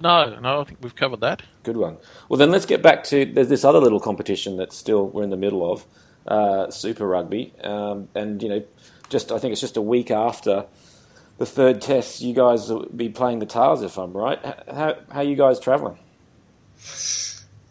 No, 0.00 0.38
no, 0.40 0.60
I 0.60 0.64
think 0.64 0.78
we've 0.82 0.94
covered 0.94 1.20
that. 1.20 1.42
Good 1.62 1.76
one. 1.76 1.96
Well, 2.28 2.38
then 2.38 2.50
let's 2.50 2.66
get 2.66 2.82
back 2.82 3.04
to 3.04 3.24
there's 3.24 3.48
this 3.48 3.64
other 3.64 3.78
little 3.78 4.00
competition 4.00 4.56
that 4.56 4.72
still 4.72 5.08
we're 5.08 5.22
in 5.22 5.30
the 5.30 5.36
middle 5.36 5.70
of, 5.70 5.84
uh, 6.26 6.70
Super 6.70 7.06
Rugby, 7.06 7.52
um, 7.62 8.08
and 8.14 8.42
you 8.42 8.48
know, 8.48 8.64
just 9.08 9.30
I 9.30 9.38
think 9.38 9.52
it's 9.52 9.60
just 9.60 9.76
a 9.76 9.82
week 9.82 10.10
after 10.10 10.66
the 11.38 11.46
third 11.46 11.80
test. 11.80 12.20
You 12.20 12.34
guys 12.34 12.68
will 12.68 12.86
be 12.86 13.08
playing 13.08 13.38
the 13.38 13.46
Tahs, 13.46 13.82
if 13.82 13.98
I'm 13.98 14.12
right. 14.12 14.38
How 14.44 14.96
how 15.10 15.20
are 15.20 15.24
you 15.24 15.36
guys 15.36 15.60
travelling? 15.60 15.98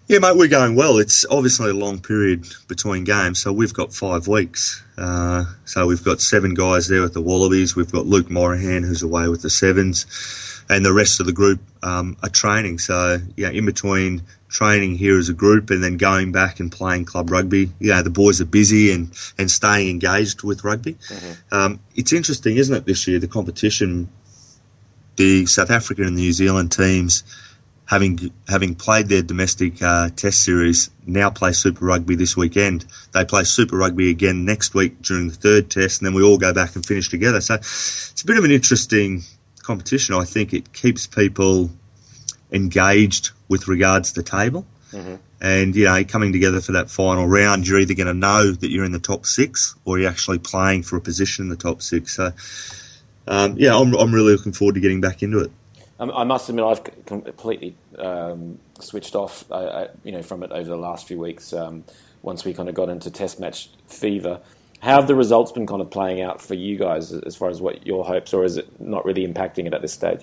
Yeah, 0.07 0.19
mate, 0.19 0.35
we're 0.35 0.49
going 0.49 0.75
well. 0.75 0.97
It's 0.97 1.25
obviously 1.31 1.69
a 1.69 1.73
long 1.73 1.99
period 1.99 2.45
between 2.67 3.05
games, 3.05 3.39
so 3.39 3.53
we've 3.53 3.73
got 3.73 3.93
five 3.93 4.27
weeks. 4.27 4.83
Uh, 4.97 5.45
so 5.65 5.87
we've 5.87 6.03
got 6.03 6.19
seven 6.19 6.53
guys 6.53 6.89
there 6.89 7.01
with 7.01 7.13
the 7.13 7.21
Wallabies. 7.21 7.75
We've 7.75 7.91
got 7.91 8.05
Luke 8.05 8.29
Morahan, 8.29 8.83
who's 8.83 9.01
away 9.01 9.29
with 9.29 9.41
the 9.41 9.49
Sevens 9.49 10.05
and 10.73 10.85
the 10.85 10.93
rest 10.93 11.19
of 11.19 11.25
the 11.25 11.31
group 11.31 11.59
um, 11.81 12.17
are 12.23 12.29
training. 12.29 12.79
So, 12.79 13.19
yeah, 13.37 13.49
in 13.49 13.65
between 13.65 14.23
training 14.49 14.95
here 14.95 15.17
as 15.17 15.29
a 15.29 15.33
group 15.33 15.69
and 15.69 15.83
then 15.83 15.97
going 15.97 16.31
back 16.31 16.59
and 16.59 16.71
playing 16.71 17.05
club 17.05 17.29
rugby, 17.31 17.71
yeah, 17.79 18.01
the 18.01 18.09
boys 18.09 18.41
are 18.41 18.45
busy 18.45 18.91
and, 18.91 19.11
and 19.37 19.49
staying 19.49 19.89
engaged 19.89 20.43
with 20.43 20.63
rugby. 20.63 20.93
Mm-hmm. 20.93 21.55
Um, 21.55 21.79
it's 21.95 22.13
interesting, 22.13 22.57
isn't 22.57 22.75
it, 22.75 22.85
this 22.85 23.07
year, 23.07 23.19
the 23.19 23.27
competition, 23.27 24.09
the 25.15 25.45
South 25.45 25.69
African 25.69 26.05
and 26.05 26.17
the 26.17 26.21
New 26.21 26.33
Zealand 26.33 26.71
teams 26.71 27.23
having 27.85 28.31
having 28.47 28.73
played 28.75 29.07
their 29.07 29.21
domestic 29.21 29.81
uh, 29.81 30.09
test 30.15 30.43
series, 30.43 30.89
now 31.05 31.29
play 31.29 31.51
Super 31.51 31.85
Rugby 31.85 32.15
this 32.15 32.35
weekend. 32.35 32.85
They 33.11 33.25
play 33.25 33.43
Super 33.43 33.77
Rugby 33.77 34.09
again 34.09 34.45
next 34.45 34.73
week 34.73 35.01
during 35.01 35.27
the 35.27 35.35
third 35.35 35.69
test, 35.69 36.01
and 36.01 36.07
then 36.07 36.13
we 36.13 36.23
all 36.23 36.37
go 36.37 36.53
back 36.53 36.75
and 36.75 36.85
finish 36.85 37.09
together. 37.09 37.41
So 37.41 37.55
it's 37.55 38.21
a 38.21 38.25
bit 38.25 38.37
of 38.37 38.45
an 38.45 38.51
interesting 38.51 39.23
competition, 39.63 40.15
I 40.15 40.25
think 40.25 40.53
it 40.53 40.73
keeps 40.73 41.07
people 41.07 41.71
engaged 42.51 43.31
with 43.47 43.67
regards 43.67 44.11
to 44.11 44.21
the 44.21 44.29
table. 44.29 44.65
Mm-hmm. 44.91 45.15
And, 45.41 45.75
you 45.75 45.85
know, 45.85 46.03
coming 46.05 46.31
together 46.31 46.61
for 46.61 46.73
that 46.73 46.89
final 46.89 47.27
round, 47.27 47.67
you're 47.67 47.79
either 47.79 47.95
going 47.95 48.07
to 48.07 48.13
know 48.13 48.51
that 48.51 48.69
you're 48.69 48.85
in 48.85 48.91
the 48.91 48.99
top 48.99 49.25
six 49.25 49.75
or 49.83 49.99
you're 49.99 50.09
actually 50.09 50.39
playing 50.39 50.83
for 50.83 50.95
a 50.95 51.01
position 51.01 51.45
in 51.45 51.49
the 51.49 51.57
top 51.57 51.81
six. 51.81 52.15
So, 52.15 52.31
um, 53.27 53.55
yeah, 53.57 53.75
I'm, 53.75 53.93
I'm 53.95 54.13
really 54.13 54.31
looking 54.31 54.53
forward 54.53 54.75
to 54.75 54.81
getting 54.81 55.01
back 55.01 55.23
into 55.23 55.39
it. 55.39 55.51
I 55.99 56.23
must 56.23 56.49
admit, 56.49 56.65
I've 56.65 57.05
completely 57.05 57.75
um, 57.97 58.59
switched 58.79 59.15
off, 59.15 59.49
uh, 59.51 59.87
you 60.03 60.11
know, 60.11 60.21
from 60.21 60.43
it 60.43 60.51
over 60.51 60.69
the 60.69 60.77
last 60.77 61.07
few 61.07 61.19
weeks. 61.19 61.53
Um, 61.53 61.83
once 62.21 62.43
we 62.43 62.53
kind 62.53 62.67
of 62.67 62.75
got 62.75 62.89
into 62.89 63.11
test 63.11 63.39
match 63.39 63.69
fever, 63.87 64.39
how 64.83 64.97
have 64.97 65.07
the 65.07 65.15
results 65.15 65.53
been 65.53 65.65
kind 65.65 65.81
of 65.81 65.89
playing 65.89 66.21
out 66.21 66.41
for 66.41 66.55
you 66.55 66.77
guys 66.77 67.13
as 67.13 67.37
far 67.37 67.49
as 67.49 67.61
what 67.61 67.87
your 67.87 68.03
hopes, 68.03 68.33
or 68.33 68.43
is 68.43 68.57
it 68.57 68.81
not 68.81 69.05
really 69.05 69.25
impacting 69.25 69.65
it 69.65 69.73
at 69.73 69.81
this 69.81 69.93
stage? 69.93 70.19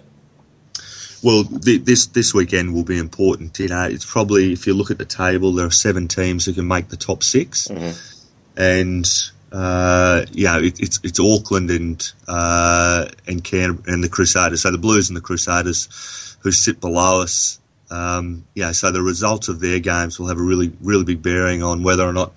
Well, 1.22 1.44
the, 1.44 1.78
this 1.78 2.06
this 2.06 2.34
weekend 2.34 2.74
will 2.74 2.84
be 2.84 2.98
important. 2.98 3.58
You 3.58 3.68
know, 3.68 3.84
it's 3.84 4.04
probably 4.04 4.52
if 4.52 4.66
you 4.66 4.74
look 4.74 4.90
at 4.90 4.98
the 4.98 5.06
table, 5.06 5.52
there 5.52 5.66
are 5.66 5.70
seven 5.70 6.08
teams 6.08 6.44
who 6.44 6.52
can 6.52 6.68
make 6.68 6.88
the 6.88 6.98
top 6.98 7.22
6 7.22 7.68
mm-hmm. 7.68 8.60
and 8.60 9.10
uh, 9.50 10.26
yeah, 10.32 10.58
it, 10.58 10.78
it's 10.78 11.00
it's 11.02 11.18
Auckland 11.18 11.70
and 11.70 12.12
uh, 12.28 13.06
and 13.26 13.42
Can 13.42 13.82
and 13.86 14.04
the 14.04 14.10
Crusaders. 14.10 14.60
So 14.60 14.70
the 14.70 14.78
Blues 14.78 15.08
and 15.08 15.16
the 15.16 15.22
Crusaders, 15.22 16.36
who 16.40 16.52
sit 16.52 16.82
below 16.82 17.22
us. 17.22 17.58
Um, 17.90 18.44
yeah, 18.54 18.72
so 18.72 18.90
the 18.90 19.02
results 19.02 19.48
of 19.48 19.58
their 19.60 19.80
games 19.80 20.20
will 20.20 20.28
have 20.28 20.38
a 20.38 20.42
really 20.42 20.70
really 20.82 21.04
big 21.04 21.22
bearing 21.22 21.62
on 21.62 21.82
whether 21.82 22.04
or 22.04 22.12
not 22.12 22.34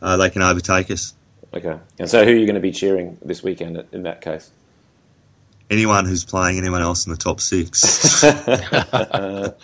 uh, 0.00 0.16
they 0.16 0.30
can 0.30 0.42
overtake 0.42 0.92
us. 0.92 1.14
Okay. 1.54 1.78
And 1.98 2.10
so 2.10 2.24
who 2.24 2.32
are 2.32 2.36
you 2.36 2.46
going 2.46 2.56
to 2.56 2.60
be 2.60 2.72
cheering 2.72 3.16
this 3.22 3.42
weekend 3.42 3.84
in 3.92 4.02
that 4.02 4.20
case? 4.20 4.50
Anyone 5.70 6.04
who's 6.04 6.24
playing 6.24 6.58
anyone 6.58 6.82
else 6.82 7.06
in 7.06 7.12
the 7.12 7.16
top 7.16 7.40
six. 7.40 8.22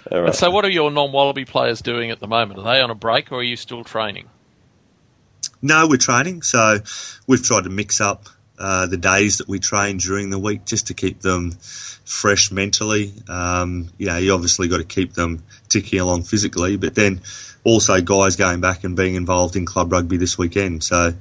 right. 0.10 0.34
So, 0.34 0.50
what 0.50 0.64
are 0.64 0.70
your 0.70 0.90
non 0.90 1.12
Wallaby 1.12 1.44
players 1.44 1.82
doing 1.82 2.10
at 2.10 2.20
the 2.20 2.26
moment? 2.26 2.60
Are 2.60 2.64
they 2.64 2.80
on 2.80 2.90
a 2.90 2.94
break 2.94 3.30
or 3.32 3.40
are 3.40 3.42
you 3.42 3.56
still 3.56 3.84
training? 3.84 4.30
No, 5.60 5.86
we're 5.86 5.98
training. 5.98 6.42
So, 6.42 6.78
we've 7.26 7.42
tried 7.42 7.64
to 7.64 7.70
mix 7.70 8.00
up 8.00 8.28
uh, 8.58 8.86
the 8.86 8.96
days 8.96 9.38
that 9.38 9.48
we 9.48 9.58
train 9.58 9.98
during 9.98 10.30
the 10.30 10.38
week 10.38 10.64
just 10.64 10.86
to 10.86 10.94
keep 10.94 11.20
them 11.20 11.52
fresh 12.04 12.50
mentally. 12.50 13.12
Um, 13.28 13.90
you 13.98 14.06
know, 14.06 14.16
you 14.16 14.32
obviously 14.32 14.68
got 14.68 14.78
to 14.78 14.84
keep 14.84 15.14
them 15.14 15.42
ticking 15.68 16.00
along 16.00 16.22
physically, 16.22 16.76
but 16.76 16.94
then 16.94 17.20
also 17.64 18.00
guys 18.00 18.36
going 18.36 18.60
back 18.60 18.84
and 18.84 18.96
being 18.96 19.14
involved 19.14 19.56
in 19.56 19.64
club 19.64 19.92
rugby 19.92 20.16
this 20.16 20.36
weekend. 20.36 20.82
So 20.82 21.14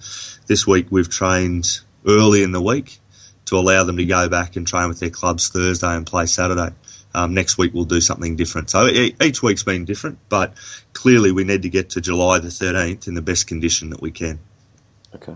this 0.48 0.66
week 0.66 0.88
we've 0.90 1.10
trained 1.10 1.80
early 2.06 2.44
in 2.44 2.52
the 2.52 2.62
week 2.62 3.00
to 3.46 3.58
allow 3.58 3.84
them 3.84 3.98
to 3.98 4.06
go 4.06 4.30
back 4.30 4.56
and 4.56 4.66
train 4.66 4.88
with 4.88 5.00
their 5.00 5.10
clubs 5.10 5.50
Thursday 5.50 5.96
and 5.96 6.06
play 6.06 6.26
Saturday. 6.26 6.74
Um, 7.14 7.34
next 7.34 7.58
week 7.58 7.74
we'll 7.74 7.86
do 7.86 8.02
something 8.02 8.36
different. 8.36 8.70
So 8.70 8.88
each 8.88 9.44
week's 9.44 9.64
been 9.64 9.86
different, 9.86 10.20
but 10.30 10.54
clearly 10.94 11.32
we 11.32 11.44
need 11.44 11.64
to 11.64 11.70
get 11.70 11.90
to 11.92 12.02
July 12.02 12.40
the 12.40 12.48
13th 12.48 13.08
in 13.08 13.14
the 13.14 13.22
best 13.22 13.48
condition 13.48 13.90
that 13.90 14.02
we 14.02 14.12
can. 14.12 14.40
Okay. 15.14 15.36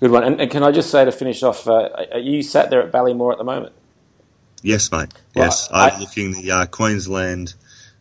Good 0.00 0.10
one. 0.10 0.24
And, 0.24 0.40
and 0.40 0.50
can 0.50 0.62
I 0.62 0.72
just 0.72 0.90
say 0.90 1.04
to 1.04 1.12
finish 1.12 1.42
off, 1.42 1.68
uh, 1.68 1.90
are 2.12 2.18
you 2.18 2.42
sat 2.42 2.70
there 2.70 2.82
at 2.82 2.90
Ballymore 2.90 3.32
at 3.32 3.38
the 3.38 3.44
moment? 3.44 3.74
Yes, 4.62 4.90
mate. 4.90 5.12
Yes. 5.36 5.70
Well, 5.70 5.88
Overlooking 5.88 6.32
the 6.32 6.50
uh, 6.50 6.66
Queensland 6.66 7.54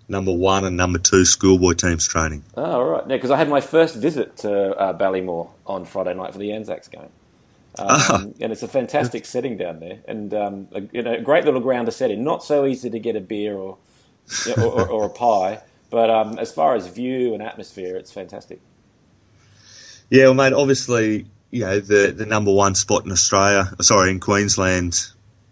number 0.08 0.34
one 0.34 0.66
and 0.66 0.78
number 0.78 1.00
two 1.00 1.26
schoolboy 1.26 1.74
teams 1.74 2.08
training. 2.08 2.44
Oh, 2.56 2.63
all 2.63 2.86
right. 2.86 3.04
Yeah, 3.08 3.16
because 3.16 3.32
I 3.32 3.38
had 3.38 3.50
my 3.50 3.62
first 3.62 3.96
visit 3.96 4.38
to 4.38 4.78
uh, 4.78 4.98
Ballymore 4.98 5.50
on 5.66 5.86
Friday 5.86 6.13
night 6.13 6.34
for 6.34 6.39
the 6.39 6.54
Anzacs 6.54 6.88
game. 6.88 7.10
Um, 7.80 7.88
ah. 7.89 8.24
And 8.39 8.52
it's 8.52 8.62
a 8.62 8.68
fantastic 8.68 9.26
setting 9.26 9.58
down 9.58 9.80
there, 9.80 10.00
and 10.08 10.32
um, 10.34 10.68
a, 10.74 10.82
you 10.92 11.02
know, 11.02 11.13
a 11.13 11.22
great 11.22 11.44
little 11.46 11.60
ground 11.60 11.88
to 11.88 11.92
set 11.92 12.12
in. 12.12 12.24
Not 12.24 12.44
so 12.44 12.66
easy 12.66 12.89
to 12.92 13.00
get 13.00 13.16
a 13.16 13.22
beer 13.22 13.56
or 13.56 13.78
you 14.46 14.56
know, 14.56 14.70
or, 14.70 14.82
or, 14.82 14.89
or, 14.89 15.06
a 15.06 15.10
pie, 15.10 15.60
but 15.89 16.10
um, 16.10 16.38
as 16.38 16.52
far 16.52 16.76
as 16.76 16.86
view 16.88 17.34
and 17.34 17.42
atmosphere, 17.42 17.98
it's 17.98 18.12
fantastic. 18.12 18.62
Yeah, 20.12 20.26
well, 20.26 20.36
mate. 20.36 20.54
Obviously, 20.54 21.26
you 21.50 21.62
know 21.62 21.80
the 21.80 22.13
the 22.16 22.28
number 22.28 22.54
one 22.54 22.76
spot 22.76 23.06
in 23.06 23.12
Australia, 23.12 23.72
sorry, 23.82 24.12
in 24.12 24.20
Queensland, 24.20 25.08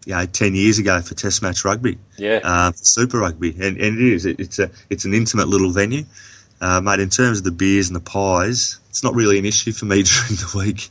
you 0.06 0.14
know, 0.14 0.26
10 0.26 0.56
years 0.56 0.80
ago 0.80 1.02
for 1.02 1.14
Test 1.14 1.42
match 1.42 1.64
rugby. 1.64 1.98
Yeah. 2.18 2.40
Uh, 2.44 2.72
Super 2.76 3.20
Rugby. 3.20 3.52
And, 3.52 3.78
and 3.78 4.00
it 4.00 4.14
is. 4.14 4.26
It, 4.26 4.40
it's, 4.40 4.60
a, 4.60 4.72
it's 4.90 5.06
an 5.06 5.14
intimate 5.14 5.48
little 5.48 5.72
venue. 5.72 6.06
Uh, 6.60 6.80
mate, 6.80 7.00
in 7.00 7.10
terms 7.10 7.40
of 7.40 7.44
the 7.44 7.52
beers 7.52 7.88
and 7.88 7.96
the 7.96 8.02
pies, 8.02 8.80
it's 8.90 9.04
not 9.04 9.16
really 9.16 9.40
an 9.40 9.46
issue 9.46 9.72
for 9.72 9.86
me 9.86 10.04
during 10.04 10.36
the 10.36 10.52
week. 10.58 10.90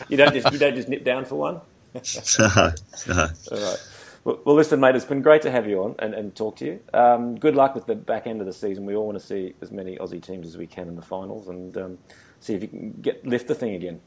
you, 0.08 0.16
don't 0.16 0.32
just, 0.32 0.52
you 0.52 0.58
don't 0.58 0.74
just 0.74 0.88
nip 0.88 1.04
down 1.04 1.24
for 1.24 1.36
one? 1.36 1.60
no, 2.38 2.72
no. 3.08 3.28
All 3.50 3.58
right. 3.58 3.88
Well, 4.24 4.40
well, 4.44 4.54
listen, 4.56 4.78
mate, 4.78 4.94
it's 4.94 5.04
been 5.04 5.22
great 5.22 5.42
to 5.42 5.50
have 5.50 5.66
you 5.66 5.82
on 5.82 5.94
and, 6.00 6.12
and 6.14 6.34
talk 6.34 6.56
to 6.56 6.66
you. 6.66 6.80
Um, 6.92 7.36
good 7.36 7.56
luck 7.56 7.74
with 7.74 7.86
the 7.86 7.94
back 7.94 8.26
end 8.26 8.40
of 8.40 8.46
the 8.46 8.52
season. 8.52 8.84
We 8.84 8.94
all 8.94 9.06
want 9.06 9.18
to 9.18 9.24
see 9.24 9.54
as 9.62 9.72
many 9.72 9.96
Aussie 9.96 10.22
teams 10.22 10.46
as 10.46 10.56
we 10.58 10.66
can 10.66 10.88
in 10.88 10.96
the 10.96 11.02
finals 11.02 11.48
and 11.48 11.76
um, 11.78 11.98
see 12.40 12.54
if 12.54 12.62
you 12.62 12.68
can 12.68 12.92
get 13.00 13.26
lift 13.26 13.48
the 13.48 13.54
thing 13.54 13.74
again. 13.74 14.00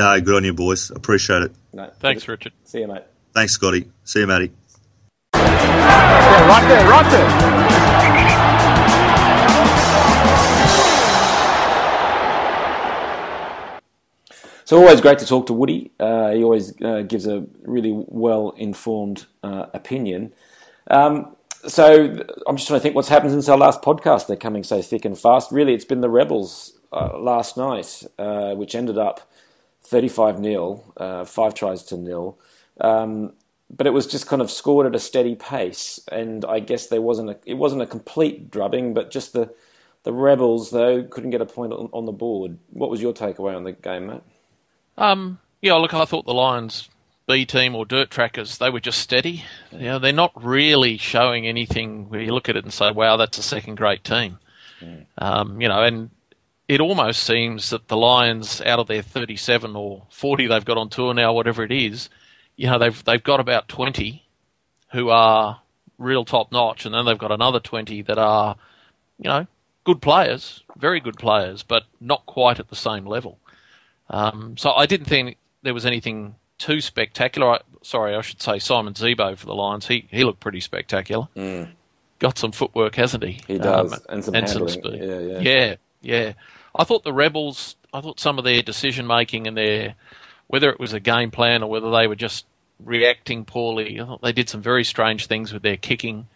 No, 0.00 0.18
good 0.18 0.34
on 0.34 0.44
you, 0.44 0.54
boys. 0.54 0.90
Appreciate 0.90 1.42
it. 1.42 1.52
No, 1.74 1.90
Thanks, 1.98 2.26
Richard. 2.26 2.54
See 2.64 2.80
you, 2.80 2.88
mate. 2.88 3.02
Thanks, 3.34 3.52
Scotty. 3.52 3.86
See 4.02 4.20
you, 4.20 4.26
Matty. 4.26 4.50
Yeah, 5.34 6.48
right 6.48 6.66
there, 6.66 6.88
right 6.88 7.10
there. 7.10 7.28
So 14.64 14.78
always 14.78 15.02
great 15.02 15.18
to 15.18 15.26
talk 15.26 15.46
to 15.48 15.52
Woody. 15.52 15.92
Uh, 16.00 16.30
he 16.30 16.42
always 16.44 16.72
uh, 16.80 17.02
gives 17.02 17.26
a 17.26 17.44
really 17.64 17.92
well 17.92 18.54
informed 18.56 19.26
uh, 19.42 19.66
opinion. 19.74 20.32
Um, 20.90 21.36
so 21.66 22.16
I'm 22.46 22.56
just 22.56 22.68
trying 22.68 22.80
to 22.80 22.82
think 22.82 22.94
what's 22.94 23.10
happened 23.10 23.32
since 23.32 23.50
our 23.50 23.58
last 23.58 23.82
podcast. 23.82 24.28
They're 24.28 24.36
coming 24.38 24.64
so 24.64 24.80
thick 24.80 25.04
and 25.04 25.18
fast. 25.18 25.52
Really, 25.52 25.74
it's 25.74 25.84
been 25.84 26.00
the 26.00 26.08
Rebels 26.08 26.78
uh, 26.90 27.18
last 27.18 27.58
night, 27.58 28.02
uh, 28.18 28.54
which 28.54 28.74
ended 28.74 28.96
up 28.96 29.29
35 29.90 30.42
0, 30.42 30.92
uh, 30.96 31.24
five 31.24 31.54
tries 31.54 31.82
to 31.84 31.96
nil. 31.96 32.38
Um, 32.80 33.32
but 33.68 33.86
it 33.86 33.90
was 33.90 34.06
just 34.06 34.26
kind 34.26 34.40
of 34.40 34.50
scored 34.50 34.86
at 34.86 34.94
a 34.94 35.00
steady 35.00 35.34
pace, 35.34 36.00
and 36.10 36.44
I 36.44 36.60
guess 36.60 36.86
there 36.86 37.02
wasn't 37.02 37.30
a, 37.30 37.36
it 37.44 37.54
wasn't 37.54 37.82
a 37.82 37.86
complete 37.86 38.50
drubbing, 38.50 38.94
but 38.94 39.10
just 39.10 39.32
the 39.32 39.52
the 40.02 40.12
rebels 40.12 40.70
though 40.70 41.02
couldn't 41.02 41.30
get 41.30 41.40
a 41.40 41.46
point 41.46 41.72
on, 41.72 41.90
on 41.92 42.06
the 42.06 42.12
board. 42.12 42.58
What 42.70 42.90
was 42.90 43.02
your 43.02 43.12
takeaway 43.12 43.54
on 43.54 43.64
the 43.64 43.72
game, 43.72 44.06
mate? 44.06 44.22
Um, 44.96 45.38
yeah, 45.60 45.74
look, 45.74 45.92
I 45.92 46.04
thought 46.04 46.24
the 46.24 46.34
Lions 46.34 46.88
B 47.28 47.44
team 47.46 47.74
or 47.74 47.84
dirt 47.84 48.10
trackers, 48.10 48.58
they 48.58 48.70
were 48.70 48.80
just 48.80 48.98
steady. 48.98 49.44
You 49.70 49.78
know, 49.78 49.98
they're 49.98 50.12
not 50.12 50.32
really 50.42 50.96
showing 50.96 51.46
anything 51.46 52.08
where 52.08 52.20
you 52.20 52.32
look 52.32 52.48
at 52.48 52.56
it 52.56 52.64
and 52.64 52.72
say, 52.72 52.90
wow, 52.90 53.16
that's 53.16 53.38
a 53.38 53.42
second 53.42 53.76
grade 53.76 54.02
team. 54.02 54.38
Mm. 54.80 55.06
Um, 55.18 55.60
you 55.60 55.68
know, 55.68 55.82
and 55.82 56.10
it 56.70 56.80
almost 56.80 57.24
seems 57.24 57.70
that 57.70 57.88
the 57.88 57.96
Lions, 57.96 58.60
out 58.60 58.78
of 58.78 58.86
their 58.86 59.02
37 59.02 59.74
or 59.74 60.06
40 60.08 60.46
they've 60.46 60.64
got 60.64 60.78
on 60.78 60.88
tour 60.88 61.12
now, 61.12 61.32
whatever 61.32 61.64
it 61.64 61.72
is, 61.72 62.08
you 62.54 62.68
know, 62.68 62.78
they've, 62.78 63.04
they've 63.04 63.24
got 63.24 63.40
about 63.40 63.66
20 63.66 64.24
who 64.92 65.08
are 65.08 65.62
real 65.98 66.24
top 66.24 66.52
notch, 66.52 66.86
and 66.86 66.94
then 66.94 67.06
they've 67.06 67.18
got 67.18 67.32
another 67.32 67.58
20 67.58 68.02
that 68.02 68.18
are, 68.18 68.54
you 69.18 69.28
know, 69.28 69.48
good 69.82 70.00
players, 70.00 70.62
very 70.76 71.00
good 71.00 71.18
players, 71.18 71.64
but 71.64 71.86
not 72.00 72.24
quite 72.26 72.60
at 72.60 72.68
the 72.68 72.76
same 72.76 73.04
level. 73.04 73.40
Um, 74.08 74.56
so 74.56 74.70
I 74.70 74.86
didn't 74.86 75.06
think 75.06 75.38
there 75.62 75.74
was 75.74 75.84
anything 75.84 76.36
too 76.58 76.80
spectacular. 76.80 77.48
I, 77.48 77.60
sorry, 77.82 78.14
I 78.14 78.20
should 78.20 78.40
say 78.40 78.60
Simon 78.60 78.94
Zebo 78.94 79.36
for 79.36 79.46
the 79.46 79.54
Lions. 79.56 79.88
He 79.88 80.06
he 80.10 80.22
looked 80.22 80.40
pretty 80.40 80.60
spectacular. 80.60 81.26
Mm. 81.36 81.70
Got 82.20 82.38
some 82.38 82.52
footwork, 82.52 82.94
hasn't 82.94 83.24
he? 83.24 83.40
He 83.48 83.58
does, 83.58 83.92
um, 83.92 83.98
and 84.08 84.24
some 84.24 84.34
and 84.34 84.48
handling. 84.48 84.68
Some 84.68 84.82
speed. 84.82 85.00
Yeah, 85.02 85.18
yeah, 85.18 85.40
yeah, 85.40 85.76
yeah. 86.00 86.32
I 86.74 86.84
thought 86.84 87.04
the 87.04 87.12
Rebels. 87.12 87.76
I 87.92 88.00
thought 88.00 88.20
some 88.20 88.38
of 88.38 88.44
their 88.44 88.62
decision 88.62 89.06
making 89.06 89.46
and 89.46 89.56
their 89.56 89.94
whether 90.46 90.70
it 90.70 90.80
was 90.80 90.92
a 90.92 91.00
game 91.00 91.30
plan 91.30 91.62
or 91.62 91.70
whether 91.70 91.90
they 91.90 92.06
were 92.06 92.16
just 92.16 92.44
reacting 92.84 93.44
poorly. 93.44 94.00
I 94.00 94.04
thought 94.04 94.22
they 94.22 94.32
did 94.32 94.48
some 94.48 94.62
very 94.62 94.84
strange 94.84 95.26
things 95.26 95.52
with 95.52 95.62
their 95.62 95.76
kicking. 95.76 96.26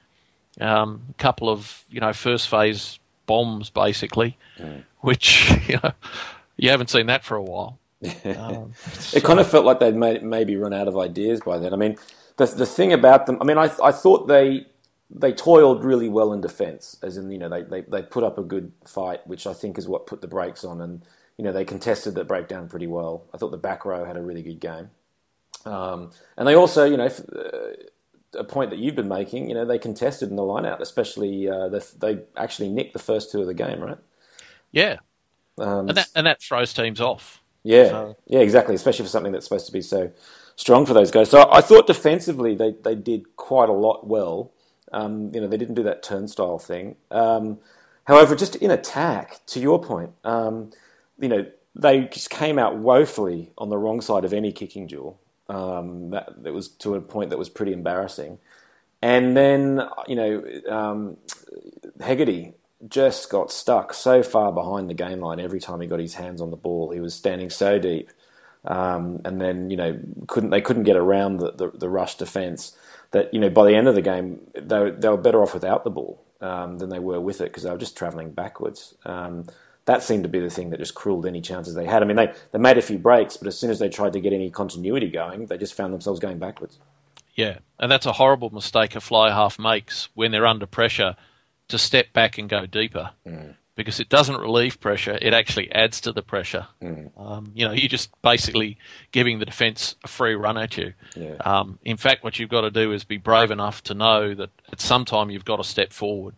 Um, 0.60 1.02
a 1.10 1.14
couple 1.14 1.48
of 1.48 1.84
you 1.90 2.00
know 2.00 2.12
first 2.12 2.48
phase 2.48 2.98
bombs 3.26 3.70
basically, 3.70 4.36
mm. 4.58 4.84
which 5.00 5.50
you 5.68 5.78
know 5.82 5.92
you 6.56 6.70
haven't 6.70 6.90
seen 6.90 7.06
that 7.06 7.24
for 7.24 7.36
a 7.36 7.42
while. 7.42 7.78
Um, 8.24 8.72
it 9.14 9.24
kind 9.24 9.40
of 9.40 9.50
felt 9.50 9.64
like 9.64 9.80
they'd 9.80 9.94
may, 9.94 10.18
maybe 10.18 10.56
run 10.56 10.74
out 10.74 10.88
of 10.88 10.98
ideas 10.98 11.40
by 11.40 11.58
then. 11.58 11.72
I 11.72 11.76
mean, 11.76 11.96
the 12.36 12.46
the 12.46 12.66
thing 12.66 12.92
about 12.92 13.26
them, 13.26 13.38
I 13.40 13.44
mean, 13.44 13.56
I 13.56 13.70
I 13.82 13.92
thought 13.92 14.28
they 14.28 14.66
they 15.10 15.32
toiled 15.32 15.84
really 15.84 16.08
well 16.08 16.32
in 16.32 16.40
defence, 16.40 16.96
as 17.02 17.16
in 17.16 17.30
you 17.30 17.38
know 17.38 17.48
they, 17.48 17.62
they 17.62 17.82
they 17.82 18.02
put 18.02 18.24
up 18.24 18.38
a 18.38 18.42
good 18.42 18.72
fight, 18.86 19.26
which 19.26 19.46
I 19.46 19.52
think 19.52 19.78
is 19.78 19.88
what 19.88 20.06
put 20.06 20.20
the 20.20 20.28
brakes 20.28 20.64
on, 20.64 20.80
and 20.80 21.04
you 21.36 21.44
know 21.44 21.52
they 21.52 21.64
contested 21.64 22.14
the 22.14 22.24
breakdown 22.24 22.68
pretty 22.68 22.86
well. 22.86 23.24
I 23.32 23.38
thought 23.38 23.50
the 23.50 23.56
back 23.56 23.84
row 23.84 24.04
had 24.04 24.16
a 24.16 24.22
really 24.22 24.42
good 24.42 24.60
game, 24.60 24.90
um, 25.64 26.10
and 26.36 26.46
they 26.46 26.54
also 26.54 26.84
you 26.84 26.96
know. 26.96 27.06
Uh, 27.06 27.74
a 28.36 28.42
point 28.42 28.70
that 28.70 28.80
you've 28.80 28.96
been 28.96 29.06
making, 29.06 29.48
you 29.48 29.54
know, 29.54 29.64
they 29.64 29.78
contested 29.78 30.28
in 30.28 30.34
the 30.34 30.42
lineout, 30.42 30.80
especially 30.80 31.48
uh, 31.48 31.68
the, 31.68 31.86
they 32.00 32.18
actually 32.36 32.68
nicked 32.68 32.92
the 32.92 32.98
first 32.98 33.30
two 33.30 33.40
of 33.40 33.46
the 33.46 33.54
game, 33.54 33.80
right? 33.80 33.98
Yeah, 34.72 34.96
um, 35.58 35.88
and 35.88 35.96
that 35.96 36.08
and 36.16 36.26
that 36.26 36.42
throws 36.42 36.74
teams 36.74 37.00
off. 37.00 37.40
Yeah, 37.62 37.88
so. 37.88 38.16
yeah, 38.26 38.40
exactly. 38.40 38.74
Especially 38.74 39.04
for 39.04 39.10
something 39.10 39.32
that's 39.32 39.46
supposed 39.46 39.66
to 39.66 39.72
be 39.72 39.80
so 39.80 40.12
strong 40.56 40.86
for 40.86 40.94
those 40.94 41.10
guys. 41.10 41.30
So 41.30 41.48
I 41.50 41.60
thought 41.60 41.86
defensively 41.86 42.54
they, 42.54 42.74
they 42.82 42.94
did 42.94 43.36
quite 43.36 43.68
a 43.68 43.72
lot 43.72 44.06
well. 44.06 44.52
Um, 44.94 45.30
you 45.34 45.40
know, 45.40 45.46
they 45.48 45.56
didn't 45.56 45.74
do 45.74 45.82
that 45.82 46.02
turnstile 46.02 46.58
thing. 46.58 46.96
Um, 47.10 47.58
however, 48.04 48.34
just 48.34 48.56
in 48.56 48.70
attack, 48.70 49.40
to 49.48 49.60
your 49.60 49.82
point, 49.82 50.12
um, 50.24 50.70
you 51.18 51.28
know, 51.28 51.46
they 51.74 52.02
just 52.02 52.30
came 52.30 52.58
out 52.58 52.76
woefully 52.76 53.50
on 53.58 53.68
the 53.68 53.76
wrong 53.76 54.00
side 54.00 54.24
of 54.24 54.32
any 54.32 54.52
kicking 54.52 54.86
duel. 54.86 55.20
Um, 55.48 56.10
that, 56.10 56.54
was 56.54 56.68
to 56.68 56.94
a 56.94 57.00
point 57.00 57.30
that 57.30 57.38
was 57.38 57.48
pretty 57.50 57.72
embarrassing. 57.72 58.38
And 59.02 59.36
then, 59.36 59.82
you 60.06 60.16
know, 60.16 60.44
um, 60.70 61.16
Hegarty 62.00 62.54
just 62.88 63.30
got 63.30 63.50
stuck 63.50 63.94
so 63.94 64.22
far 64.22 64.52
behind 64.52 64.88
the 64.88 64.94
gain 64.94 65.20
line 65.20 65.40
every 65.40 65.60
time 65.60 65.80
he 65.80 65.86
got 65.86 66.00
his 66.00 66.14
hands 66.14 66.40
on 66.40 66.50
the 66.50 66.56
ball. 66.56 66.90
He 66.90 67.00
was 67.00 67.14
standing 67.14 67.50
so 67.50 67.78
deep, 67.78 68.10
um, 68.64 69.20
and 69.24 69.40
then 69.40 69.70
you 69.70 69.76
know 69.76 69.98
couldn't 70.26 70.50
they 70.50 70.60
couldn't 70.60 70.84
get 70.84 70.96
around 70.96 71.38
the, 71.38 71.52
the, 71.52 71.70
the, 71.70 71.88
rush 71.88 72.16
defence. 72.16 72.76
That 73.14 73.32
you 73.32 73.40
know 73.40 73.48
by 73.48 73.64
the 73.64 73.74
end 73.74 73.88
of 73.88 73.94
the 73.94 74.02
game 74.02 74.40
they 74.54 74.90
they 74.90 75.08
were 75.08 75.16
better 75.16 75.42
off 75.42 75.54
without 75.54 75.84
the 75.84 75.90
ball 75.90 76.22
um, 76.40 76.78
than 76.78 76.90
they 76.90 76.98
were 76.98 77.20
with 77.20 77.40
it 77.40 77.44
because 77.44 77.62
they 77.62 77.70
were 77.70 77.78
just 77.78 77.96
travelling 77.96 78.32
backwards. 78.32 78.94
Um, 79.04 79.46
that 79.86 80.02
seemed 80.02 80.24
to 80.24 80.28
be 80.28 80.40
the 80.40 80.50
thing 80.50 80.70
that 80.70 80.78
just 80.78 80.94
cruelled 80.94 81.26
any 81.26 81.40
chances 81.40 81.74
they 81.74 81.84
had. 81.84 82.02
I 82.02 82.06
mean, 82.06 82.16
they, 82.16 82.32
they 82.52 82.58
made 82.58 82.78
a 82.78 82.82
few 82.82 82.98
breaks, 82.98 83.36
but 83.36 83.48
as 83.48 83.58
soon 83.58 83.70
as 83.70 83.78
they 83.78 83.88
tried 83.88 84.14
to 84.14 84.20
get 84.20 84.32
any 84.32 84.50
continuity 84.50 85.10
going, 85.10 85.46
they 85.46 85.58
just 85.58 85.74
found 85.74 85.92
themselves 85.92 86.20
going 86.20 86.38
backwards. 86.38 86.78
Yeah, 87.34 87.58
and 87.78 87.90
that's 87.90 88.06
a 88.06 88.12
horrible 88.12 88.50
mistake 88.50 88.96
a 88.96 89.00
fly 89.00 89.30
half 89.30 89.58
makes 89.58 90.08
when 90.14 90.30
they're 90.30 90.46
under 90.46 90.66
pressure 90.66 91.16
to 91.68 91.78
step 91.78 92.12
back 92.12 92.38
and 92.38 92.48
go 92.48 92.66
deeper 92.66 93.10
mm. 93.26 93.54
Because 93.76 94.00
it 94.00 94.08
doesn't 94.08 94.40
relieve 94.40 94.80
pressure; 94.80 95.18
it 95.20 95.34
actually 95.34 95.70
adds 95.72 96.00
to 96.02 96.12
the 96.12 96.22
pressure. 96.22 96.68
Mm. 96.82 97.10
Um, 97.16 97.52
you 97.54 97.66
know, 97.66 97.72
you're 97.72 97.88
just 97.88 98.10
basically 98.22 98.78
giving 99.12 99.38
the 99.38 99.44
defence 99.44 99.96
a 100.04 100.08
free 100.08 100.34
run 100.34 100.56
at 100.56 100.76
you. 100.76 100.94
Yeah. 101.16 101.36
Um, 101.44 101.78
in 101.84 101.96
fact, 101.96 102.24
what 102.24 102.38
you've 102.38 102.50
got 102.50 102.62
to 102.62 102.70
do 102.70 102.92
is 102.92 103.04
be 103.04 103.16
brave 103.16 103.50
enough 103.50 103.82
to 103.84 103.94
know 103.94 104.34
that 104.34 104.50
at 104.72 104.80
some 104.80 105.04
time 105.04 105.30
you've 105.30 105.44
got 105.44 105.56
to 105.56 105.64
step 105.64 105.92
forward 105.92 106.34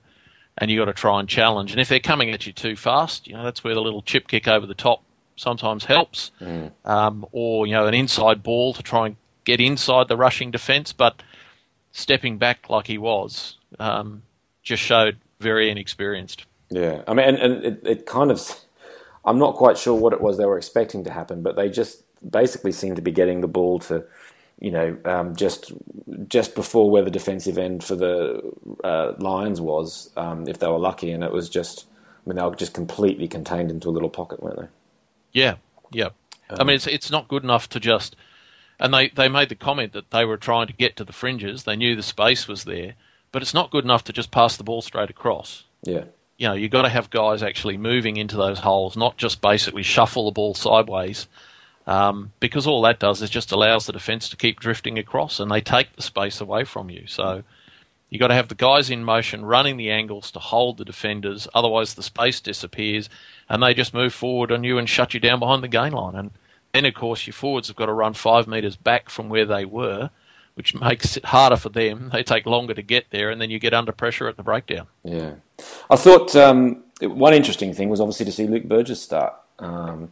and 0.59 0.71
you've 0.71 0.81
got 0.81 0.87
to 0.87 0.93
try 0.93 1.21
and 1.21 1.29
challenge. 1.29 1.73
And 1.73 1.81
if 1.81 1.89
they're 1.89 2.01
coming 2.01 2.31
at 2.31 2.47
you 2.47 2.53
too 2.53 2.77
fast, 2.77 3.27
you 3.27 3.35
know 3.35 3.45
that's 3.45 3.63
where 3.63 3.75
the 3.75 3.83
little 3.83 4.03
chip 4.03 4.29
kick 4.29 4.49
over 4.49 4.67
the 4.67 4.75
top 4.75 5.03
sometimes 5.37 5.85
helps, 5.85 6.31
mm. 6.41 6.73
um, 6.85 7.27
or 7.33 7.67
you 7.67 7.75
know 7.75 7.87
an 7.87 7.95
inside 7.95 8.43
ball 8.43 8.73
to 8.73 8.83
try 8.83 9.07
and 9.07 9.17
get 9.45 9.61
inside 9.61 10.09
the 10.09 10.17
rushing 10.17 10.51
defence, 10.51 10.93
but 10.93 11.23
stepping 11.93 12.39
back 12.39 12.69
like 12.69 12.87
he 12.87 12.99
was, 12.99 13.57
um, 13.79 14.23
just 14.63 14.83
showed 14.83 15.19
very 15.41 15.71
inexperienced. 15.71 16.46
Yeah, 16.71 17.03
I 17.07 17.15
mean, 17.15 17.27
and, 17.27 17.39
and 17.39 17.65
it, 17.65 17.81
it 17.85 18.07
kind 18.07 18.31
of, 18.31 18.43
I'm 19.25 19.39
not 19.39 19.57
quite 19.57 19.79
sure 19.79 19.95
what 19.95 20.13
it 20.13 20.21
was 20.21 20.39
they 20.39 20.47
were 20.47 20.59
expecting 20.59 21.05
to 21.05 21.11
happen, 21.11 21.43
but 21.43 21.57
they 21.57 21.69
just 21.69 22.03
basically 22.29 22.73
seemed 22.73 22.97
to 22.97 23.03
be 23.03 23.13
getting 23.13 23.41
the 23.41 23.49
ball 23.49 23.79
to, 23.81 24.05
you 24.59 24.71
know, 24.71 24.97
um, 25.05 25.37
just 25.37 25.73
just 26.29 26.55
before 26.55 26.91
where 26.91 27.03
the 27.03 27.11
defensive 27.11 27.59
end 27.59 27.85
for 27.85 27.95
the 27.95 28.41
uh, 28.83 29.13
Lions 29.19 29.61
was, 29.61 30.11
um, 30.17 30.49
if 30.49 30.59
they 30.59 30.67
were 30.67 30.79
lucky, 30.79 31.11
and 31.13 31.23
it 31.23 31.33
was 31.33 31.49
just, 31.49 31.87
I 32.25 32.29
mean, 32.29 32.37
they 32.37 32.43
were 32.43 32.55
just 32.55 32.73
completely 32.73 33.29
contained 33.29 33.71
into 33.71 33.89
a 33.89 33.93
little 33.93 34.09
pocket, 34.09 34.43
weren't 34.43 34.59
they? 34.59 34.69
Yeah, 35.33 35.57
yeah. 35.93 36.11
Um, 36.49 36.61
I 36.61 36.65
mean, 36.65 36.77
it's 36.77 36.87
it's 36.87 37.11
not 37.11 37.29
good 37.29 37.43
enough 37.45 37.69
to 37.71 37.81
just, 37.81 38.17
and 38.81 38.95
they 38.95 39.09
they 39.11 39.29
made 39.29 39.51
the 39.51 39.55
comment 39.55 39.93
that 39.93 40.11
they 40.11 40.25
were 40.25 40.39
trying 40.39 40.69
to 40.69 40.73
get 40.73 40.97
to 40.97 41.05
the 41.05 41.13
fringes. 41.13 41.65
They 41.65 41.77
knew 41.77 41.95
the 41.95 42.03
space 42.03 42.49
was 42.49 42.65
there, 42.65 42.95
but 43.33 43.43
it's 43.43 43.55
not 43.55 43.71
good 43.71 43.85
enough 43.85 44.05
to 44.05 44.13
just 44.13 44.31
pass 44.31 44.57
the 44.57 44.65
ball 44.65 44.81
straight 44.81 45.11
across. 45.11 45.65
Yeah. 45.83 46.05
You 46.39 46.49
know, 46.49 46.55
you've 46.55 46.71
got 46.71 46.83
to 46.83 46.89
have 46.89 47.11
guys 47.11 47.43
actually 47.43 47.79
moving 47.79 48.17
into 48.17 48.37
those 48.37 48.59
holes, 48.59 48.97
not 48.97 49.17
just 49.17 49.41
basically 49.41 49.83
shuffle 49.83 50.27
the 50.27 50.33
ball 50.33 50.55
sideways, 50.55 51.29
um, 51.87 52.33
because 52.41 52.67
all 52.67 52.83
that 52.83 52.99
does 52.99 53.23
is 53.23 53.31
just 53.31 53.53
allows 53.53 53.87
the 53.87 53.93
defence 53.93 54.29
to 54.29 54.37
keep 54.37 54.61
drifting 54.61 54.99
across 54.99 55.41
and 55.41 55.51
they 55.51 55.61
take 55.61 55.95
the 55.97 56.03
space 56.03 56.41
away 56.41 56.65
from 56.65 56.91
you. 56.91 57.07
So 57.07 57.43
you've 58.11 58.21
got 58.21 58.29
to 58.29 58.35
have 58.35 58.49
the 58.49 58.55
guys 58.55 58.91
in 58.91 59.05
motion 59.05 59.45
running 59.45 59.77
the 59.77 59.91
angles 59.91 60.31
to 60.33 60.39
hold 60.39 60.77
the 60.79 60.85
defenders, 60.85 61.49
otherwise 61.55 61.95
the 61.95 62.03
space 62.03 62.41
disappears 62.41 63.09
and 63.49 63.63
they 63.63 63.73
just 63.73 63.95
move 63.95 64.13
forward 64.13 64.53
on 64.53 64.65
you 64.65 64.79
and 64.79 64.89
shut 64.89 65.15
you 65.15 65.21
down 65.21 65.39
behind 65.39 65.63
the 65.63 65.69
gain 65.69 65.93
line. 65.93 66.17
And 66.17 66.33
then, 66.73 66.85
of 66.85 66.95
course, 66.95 67.27
your 67.27 67.35
forwards 67.35 67.69
have 67.69 67.77
got 67.77 67.87
to 67.87 67.93
run 67.93 68.15
five 68.15 68.47
metres 68.47 68.77
back 68.77 69.09
from 69.09 69.29
where 69.29 69.47
they 69.47 69.65
were 69.65 70.11
which 70.57 70.75
makes 70.75 71.17
it 71.17 71.27
harder 71.27 71.57
for 71.57 71.69
them. 71.69 72.11
They 72.13 72.23
take 72.23 72.47
longer 72.47 72.75
to 72.75 72.83
get 72.83 73.11
there, 73.11 73.31
and 73.31 73.41
then 73.41 73.51
you 73.51 73.59
get 73.59 73.75
under 73.75 73.93
pressure 73.93 74.27
at 74.27 74.37
the 74.37 74.43
breakdown. 74.43 74.87
Yeah, 75.05 75.35
I 75.91 75.97
thought 75.97 76.35
um, 76.35 76.83
one 77.01 77.35
interesting 77.35 77.75
thing 77.75 77.91
was 77.91 78.01
obviously 78.01 78.27
to 78.27 78.33
see 78.33 78.47
Luke 78.47 78.65
Burgess 78.65 79.03
start. 79.03 79.35
Um, 79.59 80.11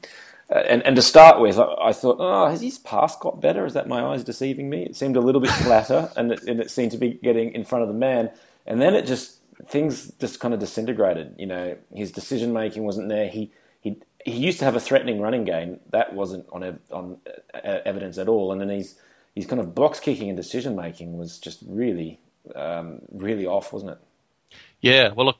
and, 0.50 0.82
and 0.82 0.94
to 0.96 1.02
start 1.02 1.40
with, 1.40 1.58
I, 1.58 1.92
thought, 1.92 2.18
oh, 2.20 2.46
has 2.48 2.60
his 2.60 2.78
pass 2.78 3.16
got 3.16 3.40
better? 3.40 3.64
Is 3.64 3.72
that 3.72 3.88
my 3.88 4.04
eyes 4.04 4.22
deceiving 4.22 4.68
me? 4.68 4.84
It 4.84 4.94
seemed 4.94 5.16
a 5.16 5.20
little 5.20 5.40
bit 5.40 5.50
flatter, 5.62 6.10
and 6.16 6.32
it, 6.32 6.42
and 6.44 6.60
it 6.60 6.70
seemed 6.70 6.92
to 6.92 6.98
be 6.98 7.14
getting 7.14 7.52
in 7.52 7.64
front 7.64 7.82
of 7.82 7.88
the 7.88 7.94
man. 7.94 8.30
And 8.66 8.80
then 8.80 8.94
it 8.94 9.06
just 9.06 9.38
things 9.66 10.12
just 10.20 10.40
kind 10.40 10.52
of 10.52 10.60
disintegrated. 10.60 11.36
You 11.38 11.46
know, 11.46 11.76
his 11.94 12.12
decision 12.12 12.52
making 12.52 12.84
wasn't 12.84 13.08
there. 13.08 13.28
He 13.28 13.52
he 13.80 14.02
he 14.24 14.32
used 14.32 14.58
to 14.58 14.66
have 14.66 14.76
a 14.76 14.80
threatening 14.80 15.20
running 15.20 15.44
game 15.44 15.80
that 15.90 16.12
wasn't 16.12 16.46
on 16.52 16.78
on 16.92 17.18
evidence 17.54 18.18
at 18.18 18.28
all, 18.28 18.52
and 18.52 18.60
then 18.60 18.68
he's 18.68 18.96
his 19.34 19.46
kind 19.46 19.60
of 19.60 19.74
box 19.74 20.00
kicking 20.00 20.28
and 20.28 20.36
decision 20.36 20.76
making 20.76 21.18
was 21.18 21.38
just 21.38 21.58
really, 21.66 22.20
um, 22.54 23.00
really 23.12 23.46
off, 23.46 23.72
wasn't 23.72 23.92
it? 23.92 23.98
Yeah. 24.80 25.12
Well, 25.12 25.26
look, 25.26 25.38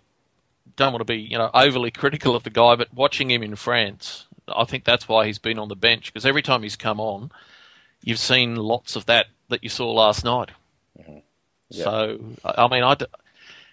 don't 0.76 0.92
want 0.92 1.00
to 1.00 1.12
be 1.12 1.20
you 1.20 1.38
know 1.38 1.50
overly 1.54 1.90
critical 1.90 2.34
of 2.34 2.42
the 2.42 2.50
guy, 2.50 2.74
but 2.76 2.92
watching 2.92 3.30
him 3.30 3.42
in 3.42 3.56
France, 3.56 4.26
I 4.48 4.64
think 4.64 4.84
that's 4.84 5.08
why 5.08 5.26
he's 5.26 5.38
been 5.38 5.58
on 5.58 5.68
the 5.68 5.76
bench 5.76 6.12
because 6.12 6.26
every 6.26 6.42
time 6.42 6.62
he's 6.62 6.76
come 6.76 7.00
on, 7.00 7.30
you've 8.02 8.18
seen 8.18 8.56
lots 8.56 8.96
of 8.96 9.06
that 9.06 9.26
that 9.48 9.62
you 9.62 9.70
saw 9.70 9.90
last 9.92 10.24
night. 10.24 10.50
Mm-hmm. 10.98 11.18
Yep. 11.70 11.84
So 11.84 12.20
I 12.44 12.68
mean, 12.68 12.82
I 12.82 12.96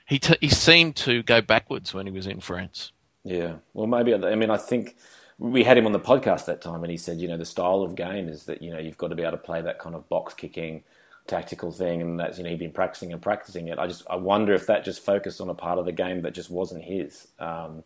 he 0.07 0.19
t- 0.19 0.37
he 0.41 0.49
seemed 0.49 0.95
to 0.97 1.23
go 1.23 1.41
backwards 1.41 1.93
when 1.93 2.05
he 2.05 2.11
was 2.11 2.27
in 2.27 2.39
France. 2.39 2.91
Yeah. 3.23 3.55
Well, 3.73 3.87
maybe 3.87 4.13
I 4.13 4.35
mean 4.35 4.49
I 4.49 4.57
think 4.57 4.95
we 5.41 5.63
had 5.63 5.75
him 5.75 5.87
on 5.87 5.91
the 5.91 5.99
podcast 5.99 6.45
that 6.45 6.61
time, 6.61 6.83
and 6.83 6.91
he 6.91 6.97
said, 6.97 7.19
you 7.19 7.27
know, 7.27 7.35
the 7.35 7.45
style 7.45 7.81
of 7.81 7.95
game 7.95 8.29
is 8.29 8.43
that 8.45 8.61
you 8.61 8.71
know 8.71 8.77
you've 8.77 8.97
got 8.99 9.07
to 9.07 9.15
be 9.15 9.23
able 9.23 9.31
to 9.31 9.37
play 9.37 9.59
that 9.59 9.79
kind 9.79 9.95
of 9.95 10.07
box 10.07 10.35
kicking 10.35 10.83
tactical 11.25 11.71
thing, 11.71 11.99
and 11.99 12.19
that's 12.19 12.37
you 12.37 12.43
know 12.43 12.51
he'd 12.51 12.59
been 12.59 12.71
practicing 12.71 13.11
and 13.11 13.23
practicing 13.23 13.67
it. 13.67 13.79
I 13.79 13.87
just 13.87 14.03
I 14.07 14.17
wonder 14.17 14.53
if 14.53 14.67
that 14.67 14.85
just 14.85 15.03
focused 15.03 15.41
on 15.41 15.49
a 15.49 15.55
part 15.55 15.79
of 15.79 15.85
the 15.85 15.91
game 15.91 16.21
that 16.21 16.35
just 16.35 16.51
wasn't 16.51 16.83
his. 16.83 17.27
Um, 17.39 17.83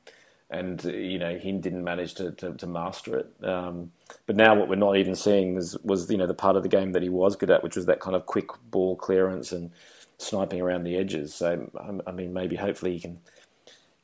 and 0.50 0.84
you 0.84 1.18
know 1.18 1.38
he 1.38 1.54
didn't 1.54 1.84
manage 1.84 2.16
to, 2.16 2.32
to, 2.34 2.54
to 2.56 2.68
master 2.68 3.20
it. 3.20 3.46
Um, 3.46 3.92
but 4.28 4.36
now 4.36 4.54
what 4.54 4.68
we're 4.68 4.76
not 4.76 4.98
even 4.98 5.16
seeing 5.16 5.56
was, 5.56 5.78
was 5.82 6.12
you 6.12 6.18
know 6.18 6.28
the 6.28 6.34
part 6.34 6.58
of 6.58 6.64
the 6.64 6.70
game 6.70 6.92
that 6.92 7.04
he 7.04 7.10
was 7.10 7.38
good 7.38 7.50
at, 7.50 7.64
which 7.64 7.78
was 7.78 7.86
that 7.86 8.02
kind 8.02 8.18
of 8.18 8.26
quick 8.26 8.50
ball 8.70 8.98
clearance 8.98 9.54
and 9.54 9.72
sniping 10.18 10.60
around 10.60 10.84
the 10.84 10.98
edges. 10.98 11.34
So 11.34 11.72
I 12.06 12.12
mean, 12.12 12.34
maybe 12.34 12.58
hopefully 12.58 12.92
he 12.92 13.00
can 13.00 13.22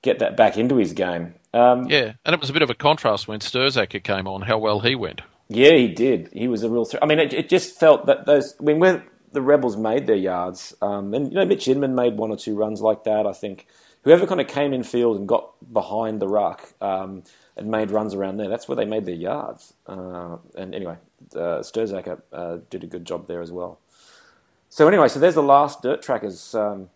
get 0.01 0.19
that 0.19 0.37
back 0.37 0.57
into 0.57 0.75
his 0.75 0.93
game. 0.93 1.35
Um, 1.53 1.87
yeah, 1.89 2.13
and 2.25 2.33
it 2.33 2.39
was 2.39 2.49
a 2.49 2.53
bit 2.53 2.61
of 2.61 2.69
a 2.69 2.75
contrast 2.75 3.27
when 3.27 3.39
Stirzaker 3.39 4.03
came 4.03 4.27
on, 4.27 4.43
how 4.43 4.57
well 4.57 4.79
he 4.79 4.95
went. 4.95 5.21
Yeah, 5.49 5.73
he 5.73 5.89
did. 5.89 6.29
He 6.31 6.47
was 6.47 6.63
a 6.63 6.69
real. 6.69 6.85
Th- 6.85 7.01
I 7.01 7.05
mean, 7.05 7.19
it, 7.19 7.33
it, 7.33 7.49
just 7.49 7.77
felt 7.77 8.05
that 8.05 8.25
those. 8.25 8.55
I 8.59 8.63
mean, 8.63 8.79
when 8.79 9.03
the 9.33 9.41
Rebels 9.41 9.75
made 9.75 10.07
their 10.07 10.15
yards, 10.15 10.73
um, 10.81 11.13
and 11.13 11.27
you 11.27 11.35
know, 11.35 11.45
Mitch 11.45 11.67
Inman 11.67 11.93
made 11.93 12.17
one 12.17 12.31
or 12.31 12.37
two 12.37 12.55
runs 12.55 12.81
like 12.81 13.03
that. 13.03 13.27
I 13.27 13.33
think 13.33 13.67
whoever 14.03 14.25
kind 14.25 14.41
of 14.41 14.47
came 14.47 14.73
in 14.73 14.83
field 14.83 15.17
and 15.17 15.27
got 15.27 15.51
behind 15.73 16.21
the 16.21 16.27
ruck 16.27 16.73
um, 16.81 17.23
and 17.55 17.69
made 17.69 17.91
runs 17.91 18.13
around 18.13 18.37
there, 18.37 18.47
that's 18.47 18.67
where 18.67 18.75
they 18.75 18.85
made 18.85 19.05
their 19.05 19.15
yards. 19.15 19.73
Uh, 19.85 20.37
and 20.55 20.73
anyway, 20.73 20.95
uh, 21.35 21.59
Stirzaker 21.59 22.21
uh, 22.31 22.57
did 22.69 22.83
a 22.83 22.87
good 22.87 23.05
job 23.05 23.27
there 23.27 23.41
as 23.41 23.51
well. 23.51 23.79
So 24.69 24.87
anyway, 24.87 25.09
so 25.09 25.19
there's 25.19 25.35
the 25.35 25.43
last 25.43 25.81
Dirt 25.81 26.01
Trackers 26.01 26.55
um, 26.55 26.89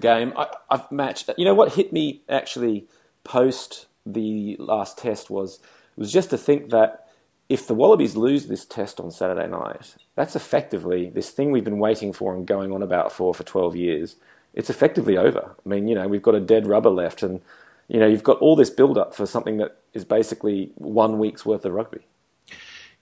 game. 0.00 0.32
I, 0.36 0.48
have 0.70 0.90
matched. 0.90 1.30
You 1.36 1.44
know 1.44 1.54
what 1.54 1.74
hit 1.74 1.92
me 1.92 2.22
actually 2.28 2.86
post 3.24 3.86
the 4.06 4.56
last 4.58 4.98
test 4.98 5.30
was 5.30 5.60
was 5.96 6.12
just 6.12 6.30
to 6.30 6.38
think 6.38 6.70
that 6.70 7.06
if 7.48 7.66
the 7.66 7.74
Wallabies 7.74 8.16
lose 8.16 8.46
this 8.46 8.64
test 8.64 8.98
on 9.00 9.10
Saturday 9.10 9.46
night, 9.46 9.96
that's 10.14 10.34
effectively 10.34 11.10
this 11.10 11.30
thing 11.30 11.50
we've 11.50 11.64
been 11.64 11.78
waiting 11.78 12.12
for 12.12 12.34
and 12.34 12.46
going 12.46 12.72
on 12.72 12.82
about 12.82 13.12
for 13.12 13.34
for 13.34 13.44
12 13.44 13.76
years. 13.76 14.16
It's 14.54 14.70
effectively 14.70 15.16
over. 15.16 15.54
I 15.64 15.68
mean, 15.68 15.88
you 15.88 15.94
know, 15.94 16.06
we've 16.08 16.22
got 16.22 16.34
a 16.34 16.40
dead 16.40 16.66
rubber 16.66 16.90
left, 16.90 17.22
and 17.22 17.40
you 17.88 17.98
know, 17.98 18.06
you've 18.06 18.22
got 18.22 18.38
all 18.38 18.56
this 18.56 18.70
build 18.70 18.96
up 18.96 19.14
for 19.14 19.26
something 19.26 19.58
that 19.58 19.76
is 19.92 20.04
basically 20.04 20.70
one 20.76 21.18
week's 21.18 21.44
worth 21.44 21.64
of 21.64 21.72
rugby. 21.72 22.06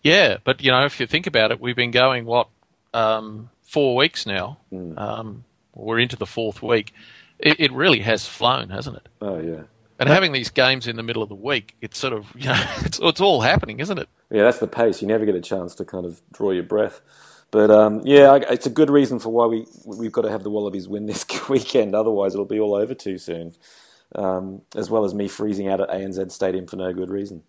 Yeah, 0.03 0.39
but 0.45 0.63
you 0.63 0.71
know, 0.73 0.85
if 0.85 0.99
you 0.99 1.07
think 1.07 1.27
about 1.27 1.53
it, 1.53 1.61
we've 1.61 1.77
been 1.77 1.91
going 1.91 2.25
what 2.25 2.49
um, 2.93 3.51
four 3.63 3.95
weeks 3.97 4.27
now. 4.27 4.59
Mm. 4.73 4.99
Um, 4.99 5.45
we're 5.75 5.99
into 5.99 6.17
the 6.17 6.27
fourth 6.27 6.63
week. 6.63 6.93
It, 7.39 7.59
it, 7.59 7.73
really 7.73 8.01
has 8.01 8.27
flown, 8.27 8.71
hasn't 8.71 8.97
it? 8.97 9.09
Oh 9.21 9.39
yeah. 9.41 9.63
And 9.99 10.09
having 10.09 10.33
these 10.33 10.51
games 10.51 10.87
in 10.87 10.97
the 10.97 11.03
middle 11.03 11.23
of 11.23 11.29
the 11.29 11.35
week, 11.35 11.77
it's 11.81 11.99
sort 11.99 12.13
of 12.13 12.27
you 12.37 12.47
know, 12.47 12.65
it's 12.81 12.99
it's 13.03 13.21
all 13.21 13.41
happening, 13.41 13.81
isn't 13.81 13.99
it? 13.99 14.09
Yeah, 14.31 14.45
that's 14.45 14.59
the 14.59 14.67
pace. 14.67 15.03
You 15.03 15.09
never 15.09 15.25
get 15.25 15.35
a 15.35 15.41
chance 15.41 15.75
to 15.77 15.85
kind 15.85 16.07
of 16.07 16.21
draw 16.33 16.51
your 16.51 16.63
breath. 16.63 17.01
But 17.51 17.71
um, 17.71 18.01
yeah, 18.05 18.39
it's 18.51 18.67
a 18.67 18.71
good 18.71 18.91
reason 18.91 19.19
for 19.19 19.29
why 19.29 19.47
we 19.47 19.67
we've 19.85 20.13
got 20.13 20.23
to 20.23 20.31
have 20.31 20.43
the 20.43 20.51
Wallabies 20.51 20.89
win 20.89 21.07
this 21.07 21.25
weekend. 21.49 21.95
Otherwise, 21.95 22.35
it'll 22.35 22.47
be 22.47 22.61
all 22.61 22.75
over 22.75 22.95
too 22.95 23.19
soon. 23.19 23.55
Um, 24.15 24.61
as 24.77 24.91
well 24.91 25.07
as 25.07 25.15
me 25.15 25.27
freezing 25.27 25.69
out 25.69 25.81
at 25.81 25.89
ANZ 25.89 26.33
Stadium 26.33 26.67
for 26.67 26.77
no 26.77 26.93
good 26.93 27.09
reason. 27.09 27.43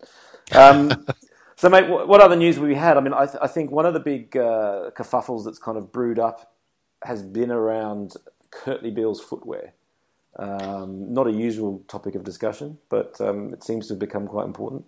Um, 0.52 1.06
so, 1.56 1.68
mate, 1.68 1.88
what 1.88 2.22
other 2.22 2.36
news 2.36 2.56
have 2.56 2.64
we 2.64 2.74
had? 2.74 2.96
I 2.96 3.00
mean, 3.00 3.12
I, 3.12 3.26
th- 3.26 3.38
I 3.42 3.48
think 3.48 3.70
one 3.70 3.84
of 3.84 3.92
the 3.92 4.00
big 4.00 4.34
uh, 4.34 4.90
kerfuffles 4.96 5.44
that's 5.44 5.58
kind 5.58 5.76
of 5.76 5.92
brewed 5.92 6.18
up 6.18 6.53
has 7.04 7.22
been 7.22 7.50
around 7.50 8.14
Kurtley 8.50 8.94
Beale's 8.94 9.20
footwear. 9.20 9.72
Um, 10.36 11.12
not 11.12 11.26
a 11.26 11.32
usual 11.32 11.82
topic 11.86 12.14
of 12.14 12.24
discussion, 12.24 12.78
but 12.88 13.20
um, 13.20 13.52
it 13.52 13.62
seems 13.62 13.86
to 13.86 13.94
have 13.94 14.00
become 14.00 14.26
quite 14.26 14.46
important. 14.46 14.84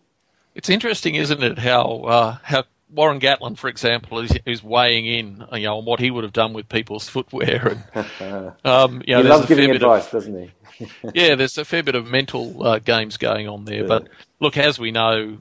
It's 0.54 0.68
interesting, 0.68 1.14
isn't 1.14 1.42
it, 1.42 1.58
how 1.58 2.02
uh, 2.04 2.38
how 2.42 2.64
Warren 2.90 3.20
Gatland, 3.20 3.58
for 3.58 3.68
example, 3.68 4.20
is, 4.20 4.32
is 4.44 4.62
weighing 4.62 5.06
in, 5.06 5.44
you 5.52 5.64
know, 5.64 5.78
on 5.78 5.84
what 5.84 6.00
he 6.00 6.10
would 6.10 6.24
have 6.24 6.32
done 6.32 6.52
with 6.52 6.68
people's 6.68 7.08
footwear. 7.08 7.84
And, 7.94 8.12
um, 8.64 9.02
you 9.06 9.14
know, 9.14 9.22
he 9.22 9.28
loves 9.28 9.46
giving 9.46 9.70
advice, 9.70 10.06
of, 10.06 10.12
doesn't 10.12 10.52
he? 10.78 10.88
yeah, 11.14 11.34
there's 11.34 11.58
a 11.58 11.64
fair 11.64 11.82
bit 11.82 11.94
of 11.94 12.06
mental 12.06 12.66
uh, 12.66 12.78
games 12.78 13.16
going 13.16 13.48
on 13.48 13.64
there. 13.64 13.82
Yeah. 13.82 13.86
But 13.86 14.08
look, 14.40 14.56
as 14.56 14.78
we 14.78 14.90
know, 14.90 15.38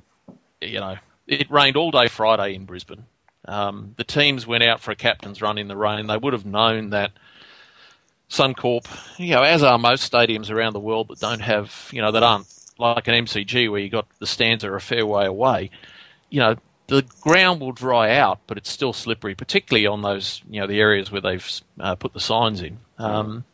you 0.61 0.79
know, 0.79 0.97
it 1.27 1.49
rained 1.49 1.77
all 1.77 1.91
day 1.91 2.07
Friday 2.07 2.55
in 2.55 2.65
Brisbane. 2.65 3.05
Um, 3.47 3.93
the 3.97 4.03
teams 4.03 4.47
went 4.47 4.63
out 4.63 4.81
for 4.81 4.91
a 4.91 4.95
captain's 4.95 5.41
run 5.41 5.57
in 5.57 5.67
the 5.67 5.77
rain. 5.77 6.07
They 6.07 6.17
would 6.17 6.33
have 6.33 6.45
known 6.45 6.89
that 6.91 7.11
Suncorp, 8.29 8.87
you 9.17 9.31
know, 9.31 9.43
as 9.43 9.63
are 9.63 9.77
most 9.77 10.11
stadiums 10.11 10.49
around 10.49 10.73
the 10.73 10.79
world 10.79 11.09
that 11.09 11.19
don't 11.19 11.41
have, 11.41 11.89
you 11.91 12.01
know, 12.01 12.11
that 12.11 12.23
aren't 12.23 12.47
like 12.77 13.07
an 13.07 13.25
MCG 13.25 13.69
where 13.69 13.79
you 13.79 13.89
got 13.89 14.07
the 14.19 14.27
stands 14.27 14.63
are 14.63 14.75
a 14.75 14.81
fair 14.81 15.05
way 15.05 15.25
away. 15.25 15.69
You 16.29 16.39
know, 16.39 16.55
the 16.87 17.03
ground 17.21 17.61
will 17.61 17.71
dry 17.71 18.15
out, 18.15 18.39
but 18.47 18.57
it's 18.57 18.69
still 18.69 18.93
slippery, 18.93 19.35
particularly 19.35 19.87
on 19.87 20.01
those, 20.01 20.41
you 20.49 20.59
know, 20.59 20.67
the 20.67 20.79
areas 20.79 21.11
where 21.11 21.21
they've 21.21 21.61
uh, 21.79 21.95
put 21.95 22.13
the 22.13 22.19
signs 22.19 22.61
in. 22.61 22.79
Um, 22.97 23.45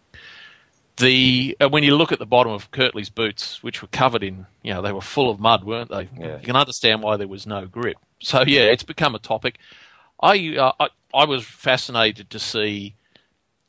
the 0.97 1.58
uh, 1.60 1.69
when 1.69 1.84
you 1.84 1.95
look 1.95 2.12
at 2.12 2.19
the 2.19 2.25
bottom 2.25 2.51
of 2.51 2.71
Kurtley's 2.71 3.10
boots, 3.10 3.62
which 3.63 3.82
were 3.82 3.88
covered 3.89 4.23
in, 4.23 4.45
you 4.63 4.73
know, 4.73 4.82
they 4.82 4.91
were 4.91 5.01
full 5.01 5.30
of 5.30 5.39
mud, 5.39 5.63
weren't 5.63 5.89
they? 5.89 6.10
Yeah. 6.17 6.38
You 6.38 6.45
can 6.45 6.56
understand 6.56 7.01
why 7.01 7.17
there 7.17 7.27
was 7.27 7.47
no 7.47 7.65
grip. 7.65 7.97
So 8.21 8.43
yeah, 8.45 8.62
it's 8.62 8.84
become 8.84 9.15
a 9.15 9.19
topic. 9.19 9.57
I, 10.21 10.55
uh, 10.57 10.71
I, 10.79 10.89
I 11.13 11.25
was 11.25 11.43
fascinated 11.43 12.29
to 12.29 12.39
see 12.39 12.95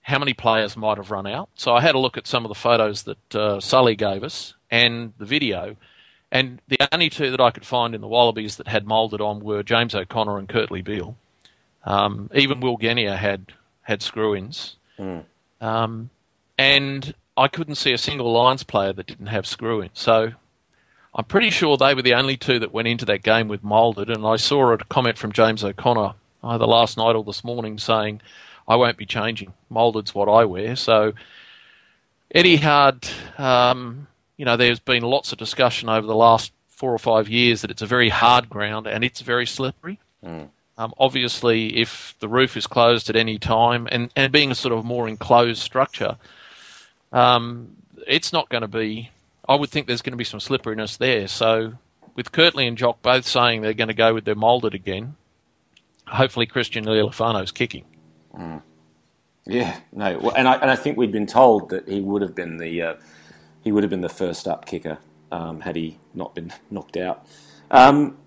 how 0.02 0.18
many 0.18 0.34
players 0.34 0.76
might 0.76 0.98
have 0.98 1.10
run 1.10 1.26
out. 1.26 1.48
So 1.54 1.74
I 1.74 1.80
had 1.80 1.94
a 1.94 1.98
look 1.98 2.16
at 2.16 2.26
some 2.26 2.44
of 2.44 2.48
the 2.48 2.54
photos 2.54 3.04
that 3.04 3.34
uh, 3.34 3.60
Sully 3.60 3.96
gave 3.96 4.22
us 4.22 4.54
and 4.70 5.12
the 5.18 5.24
video, 5.24 5.76
and 6.30 6.60
the 6.68 6.78
only 6.92 7.10
two 7.10 7.30
that 7.30 7.40
I 7.40 7.50
could 7.50 7.64
find 7.64 7.94
in 7.94 8.00
the 8.00 8.08
Wallabies 8.08 8.56
that 8.56 8.68
had 8.68 8.86
moulded 8.86 9.20
on 9.20 9.44
were 9.44 9.62
James 9.62 9.94
O'Connor 9.94 10.38
and 10.38 10.48
Kurtley 10.48 10.82
Beale. 10.82 11.16
Um, 11.84 12.30
even 12.34 12.60
Will 12.60 12.76
Genia 12.76 13.16
had 13.16 13.52
had 13.82 14.02
screw-ins, 14.02 14.76
mm. 14.98 15.24
um, 15.60 16.10
and 16.56 17.14
I 17.36 17.48
couldn't 17.48 17.74
see 17.74 17.92
a 17.92 17.98
single 17.98 18.32
Lions 18.32 18.62
player 18.62 18.92
that 18.92 19.06
didn't 19.06 19.26
have 19.26 19.46
screw-ins. 19.46 19.98
So 19.98 20.32
I'm 21.14 21.24
pretty 21.24 21.50
sure 21.50 21.76
they 21.76 21.94
were 21.94 22.02
the 22.02 22.14
only 22.14 22.36
two 22.36 22.58
that 22.58 22.72
went 22.72 22.88
into 22.88 23.04
that 23.06 23.22
game 23.22 23.48
with 23.48 23.62
moulded. 23.62 24.08
And 24.08 24.26
I 24.26 24.36
saw 24.36 24.72
a 24.72 24.78
comment 24.78 25.18
from 25.18 25.32
James 25.32 25.62
O'Connor 25.62 26.14
either 26.42 26.66
last 26.66 26.96
night 26.96 27.14
or 27.14 27.22
this 27.22 27.44
morning 27.44 27.78
saying, 27.78 28.20
I 28.66 28.76
won't 28.76 28.96
be 28.96 29.06
changing. 29.06 29.52
Moulded's 29.68 30.14
what 30.14 30.28
I 30.28 30.44
wear. 30.44 30.74
So 30.76 31.12
Eddie 32.34 32.56
Hard, 32.56 33.06
um, 33.36 34.06
you 34.36 34.44
know, 34.44 34.56
there's 34.56 34.80
been 34.80 35.02
lots 35.02 35.32
of 35.32 35.38
discussion 35.38 35.88
over 35.88 36.06
the 36.06 36.14
last 36.14 36.52
four 36.68 36.92
or 36.92 36.98
five 36.98 37.28
years 37.28 37.60
that 37.60 37.70
it's 37.70 37.82
a 37.82 37.86
very 37.86 38.08
hard 38.08 38.48
ground 38.48 38.86
and 38.86 39.04
it's 39.04 39.20
very 39.20 39.46
slippery. 39.46 40.00
Mm. 40.24 40.48
Um, 40.78 40.94
obviously, 40.98 41.78
if 41.78 42.16
the 42.18 42.28
roof 42.28 42.56
is 42.56 42.66
closed 42.66 43.10
at 43.10 43.14
any 43.14 43.38
time 43.38 43.86
and, 43.92 44.10
and 44.16 44.32
being 44.32 44.50
a 44.50 44.54
sort 44.54 44.72
of 44.72 44.84
more 44.84 45.06
enclosed 45.06 45.60
structure, 45.60 46.16
um, 47.12 47.76
it's 48.06 48.32
not 48.32 48.48
going 48.48 48.62
to 48.62 48.68
be. 48.68 49.10
I 49.48 49.54
would 49.54 49.70
think 49.70 49.86
there's 49.86 50.02
going 50.02 50.12
to 50.12 50.16
be 50.16 50.24
some 50.24 50.40
slipperiness 50.40 50.96
there. 50.96 51.26
So, 51.28 51.74
with 52.14 52.32
Kurtley 52.32 52.68
and 52.68 52.78
Jock 52.78 53.02
both 53.02 53.26
saying 53.26 53.62
they're 53.62 53.74
going 53.74 53.88
to 53.88 53.94
go 53.94 54.14
with 54.14 54.24
their 54.24 54.34
moulded 54.34 54.74
again, 54.74 55.16
hopefully 56.06 56.46
Christian 56.46 56.84
Lealiifano's 56.84 57.52
kicking. 57.52 57.84
Mm. 58.34 58.62
Yeah, 59.44 59.80
no, 59.92 60.18
well, 60.18 60.34
and 60.36 60.48
I 60.48 60.54
and 60.54 60.70
I 60.70 60.76
think 60.76 60.96
we'd 60.96 61.10
been 61.10 61.26
told 61.26 61.70
that 61.70 61.88
he 61.88 62.00
would 62.00 62.22
have 62.22 62.34
been 62.34 62.58
the 62.58 62.80
uh, 62.82 62.94
he 63.64 63.72
would 63.72 63.82
have 63.82 63.90
been 63.90 64.00
the 64.00 64.08
first 64.08 64.46
up 64.46 64.66
kicker 64.66 64.98
um, 65.32 65.60
had 65.60 65.74
he 65.74 65.98
not 66.14 66.34
been 66.34 66.52
knocked 66.70 66.96
out. 66.96 67.26
Um, 67.70 68.18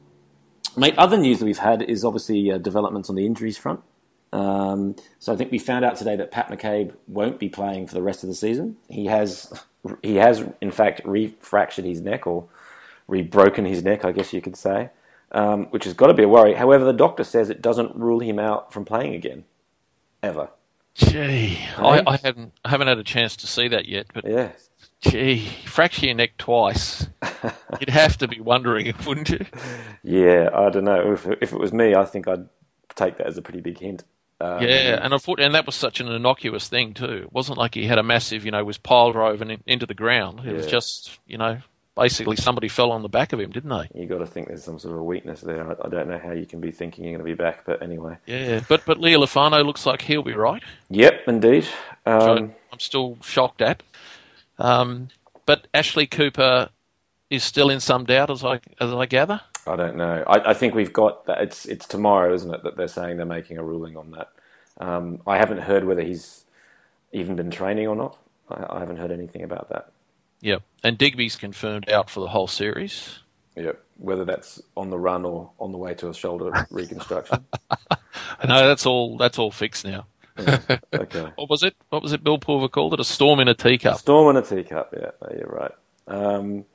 mate, 0.76 0.98
other 0.98 1.18
news 1.18 1.40
that 1.40 1.46
we've 1.46 1.58
had 1.58 1.82
is 1.82 2.04
obviously 2.04 2.52
uh, 2.52 2.58
developments 2.58 3.10
on 3.10 3.16
the 3.16 3.26
injuries 3.26 3.58
front. 3.58 3.82
Um, 4.34 4.98
so 5.20 5.32
I 5.32 5.38
think 5.38 5.52
we 5.52 5.60
found 5.60 5.86
out 5.86 5.96
today 5.96 6.18
that 6.18 6.32
Pat 6.32 6.50
McCabe 6.50 6.94
won't 7.08 7.40
be 7.40 7.48
playing 7.48 7.88
for 7.88 7.94
the 7.94 8.02
rest 8.02 8.24
of 8.24 8.28
the 8.28 8.36
season. 8.36 8.76
He 8.90 9.06
has 9.06 9.54
he 10.02 10.16
has 10.16 10.44
in 10.62 10.72
fact 10.72 11.04
refractured 11.04 11.86
his 11.86 12.02
neck 12.02 12.28
or 12.28 12.48
re-broken 13.08 13.66
his 13.66 13.84
neck, 13.84 14.04
I 14.06 14.12
guess 14.12 14.34
you 14.34 14.42
could 14.42 14.56
say 14.56 14.90
um, 15.36 15.66
which 15.66 15.84
has 15.84 15.94
got 15.94 16.08
to 16.08 16.14
be 16.14 16.24
a 16.24 16.28
worry. 16.28 16.54
However, 16.54 16.86
the 16.86 16.94
doctor 16.94 17.24
says 17.24 17.50
it 17.50 17.62
doesn't 17.62 17.96
rule 17.96 18.20
him 18.20 18.40
out 18.40 18.72
from 18.72 18.86
playing 18.86 19.14
again, 19.14 19.44
ever. 20.24 20.50
Gee, 20.96 21.60
I, 21.78 22.02
I, 22.08 22.18
haven't 22.24 22.54
I 22.64 22.70
haven't 22.70 22.88
had 22.88 22.98
a 22.98 23.04
chance 23.04 23.36
to 23.38 23.48
see 23.48 23.68
that 23.68 23.86
yet, 23.86 24.08
but 24.14 24.26
yeah. 24.26 24.52
Gee, 25.02 25.46
fracture 25.66 26.06
your 26.06 26.16
neck 26.16 26.38
twice. 26.38 27.08
You'd 27.80 27.90
have 27.90 28.18
to 28.20 28.30
be 28.30 28.40
wondering, 28.40 28.94
wouldn't 29.06 29.30
you? 29.30 29.46
Yeah, 30.04 30.50
I 30.54 30.70
don't 30.70 30.86
know. 30.86 31.12
If, 31.12 31.28
if 31.42 31.52
it 31.52 31.60
was 31.60 31.74
me, 31.74 31.96
I 31.96 32.06
think 32.06 32.30
I'd 32.30 32.48
take 32.96 33.18
that 33.18 33.28
as 33.28 33.38
a 33.38 33.42
pretty 33.42 33.60
big 33.60 33.80
hint. 33.80 34.06
Um, 34.42 34.62
yeah, 34.62 35.00
and 35.02 35.22
thought, 35.22 35.40
and 35.40 35.56
that 35.56 35.66
was 35.66 35.76
such 35.76 36.02
an 36.02 36.08
innocuous 36.10 36.68
thing 36.68 36.94
too. 36.94 37.24
It 37.24 37.34
wasn't 37.34 37.58
like 37.58 37.74
he 37.74 37.88
had 37.88 37.98
a 37.98 38.04
massive, 38.04 38.44
you 38.44 38.52
know, 38.52 38.64
was 38.66 38.78
pile 38.78 39.14
driven 39.14 39.50
in, 39.50 39.64
into 39.66 39.86
the 39.86 39.94
ground. 39.94 40.42
It 40.42 40.48
yeah. 40.48 40.54
was 40.54 40.68
just, 40.68 41.20
you 41.26 41.38
know, 41.38 41.60
basically 41.96 42.36
somebody 42.36 42.68
fell 42.68 42.92
on 42.92 43.02
the 43.02 43.10
back 43.10 43.32
of 43.32 43.40
him, 43.40 43.52
didn't 43.52 43.70
they? 43.70 44.00
You 44.00 44.08
got 44.08 44.18
to 44.18 44.26
think 44.26 44.50
there's 44.50 44.64
some 44.64 44.78
sort 44.78 44.94
of 44.94 45.00
a 45.00 45.04
weakness 45.04 45.42
there. 45.42 45.66
I, 45.66 45.76
I 45.86 45.90
don't 45.90 46.10
know 46.10 46.20
how 46.20 46.34
you 46.34 46.46
can 46.46 46.60
be 46.60 46.72
thinking 46.72 47.06
you're 47.06 47.18
going 47.18 47.26
to 47.26 47.36
be 47.36 47.42
back, 47.42 47.66
but 47.66 47.82
anyway. 47.82 48.18
Yeah, 48.26 48.62
but 48.68 48.86
but 48.86 48.98
Lealiifano 48.98 49.66
looks 49.66 49.86
like 49.86 50.02
he'll 50.02 50.24
be 50.24 50.34
right. 50.34 50.64
Yep, 50.90 51.28
indeed. 51.28 51.68
Um, 52.06 52.54
I'm 52.72 52.80
still 52.80 53.18
shocked 53.24 53.62
at. 53.62 53.84
Um, 54.58 55.10
but 55.46 55.68
Ashley 55.74 56.08
Cooper 56.08 56.70
is 57.30 57.44
still 57.44 57.70
in 57.70 57.80
some 57.80 58.04
doubt, 58.06 58.30
as 58.30 58.44
I 58.44 58.60
as 58.80 58.94
I 58.94 59.06
gather. 59.06 59.42
I 59.68 59.76
don't 59.76 59.96
know. 59.96 60.24
I, 60.28 60.52
I 60.52 60.54
think 60.54 60.76
we've 60.76 60.94
got 60.94 61.26
that. 61.26 61.42
It's 61.42 61.66
it's 61.66 61.88
tomorrow, 61.88 62.34
isn't 62.34 62.54
it? 62.54 62.64
That 62.64 62.78
they're 62.78 62.88
saying 62.88 63.18
they're 63.18 63.26
making 63.26 63.58
a 63.58 63.64
ruling 63.64 63.98
on 63.98 64.12
that. 64.12 64.30
Um, 64.78 65.22
I 65.26 65.38
haven't 65.38 65.60
heard 65.60 65.86
whether 65.86 66.02
he's 66.02 66.46
even 67.12 67.36
been 67.36 67.52
training 67.52 67.88
or 67.88 67.96
not. 67.96 68.18
I, 68.50 68.78
I 68.78 68.80
haven't 68.80 68.98
heard 68.98 69.12
anything 69.12 69.44
about 69.44 69.70
that. 69.70 69.92
Yep. 70.42 70.62
And 70.84 70.98
Digby's 70.98 71.36
confirmed 71.36 71.90
out 71.90 72.10
for 72.10 72.20
the 72.20 72.28
whole 72.28 72.48
series. 72.48 73.20
Yep. 73.56 73.82
Whether 73.98 74.26
that's 74.26 74.62
on 74.76 74.90
the 74.90 75.00
run 75.00 75.26
or 75.26 75.52
on 75.60 75.72
the 75.72 75.78
way 75.78 75.94
to 75.96 76.10
a 76.10 76.14
shoulder 76.14 76.52
reconstruction. 76.72 77.46
no, 78.48 78.68
that's 78.68 78.86
all. 78.86 79.18
That's 79.18 79.40
all 79.40 79.52
fixed 79.52 79.86
now. 79.86 80.06
Yeah. 80.38 80.60
Okay. 80.94 81.32
What 81.36 81.50
was 81.50 81.64
it? 81.64 81.76
What 81.90 82.04
was 82.04 82.12
it? 82.12 82.24
Bill 82.24 82.38
Pulver 82.38 82.68
called 82.68 82.94
it 82.94 83.00
a 83.00 83.06
storm 83.06 83.40
in 83.40 83.48
a 83.48 83.54
teacup. 83.54 83.98
Storm 83.98 84.36
in 84.36 84.44
a 84.44 84.46
teacup. 84.46 84.94
Yeah, 84.96 85.12
you're 85.32 85.48
right. 85.48 85.72
Um, 86.08 86.66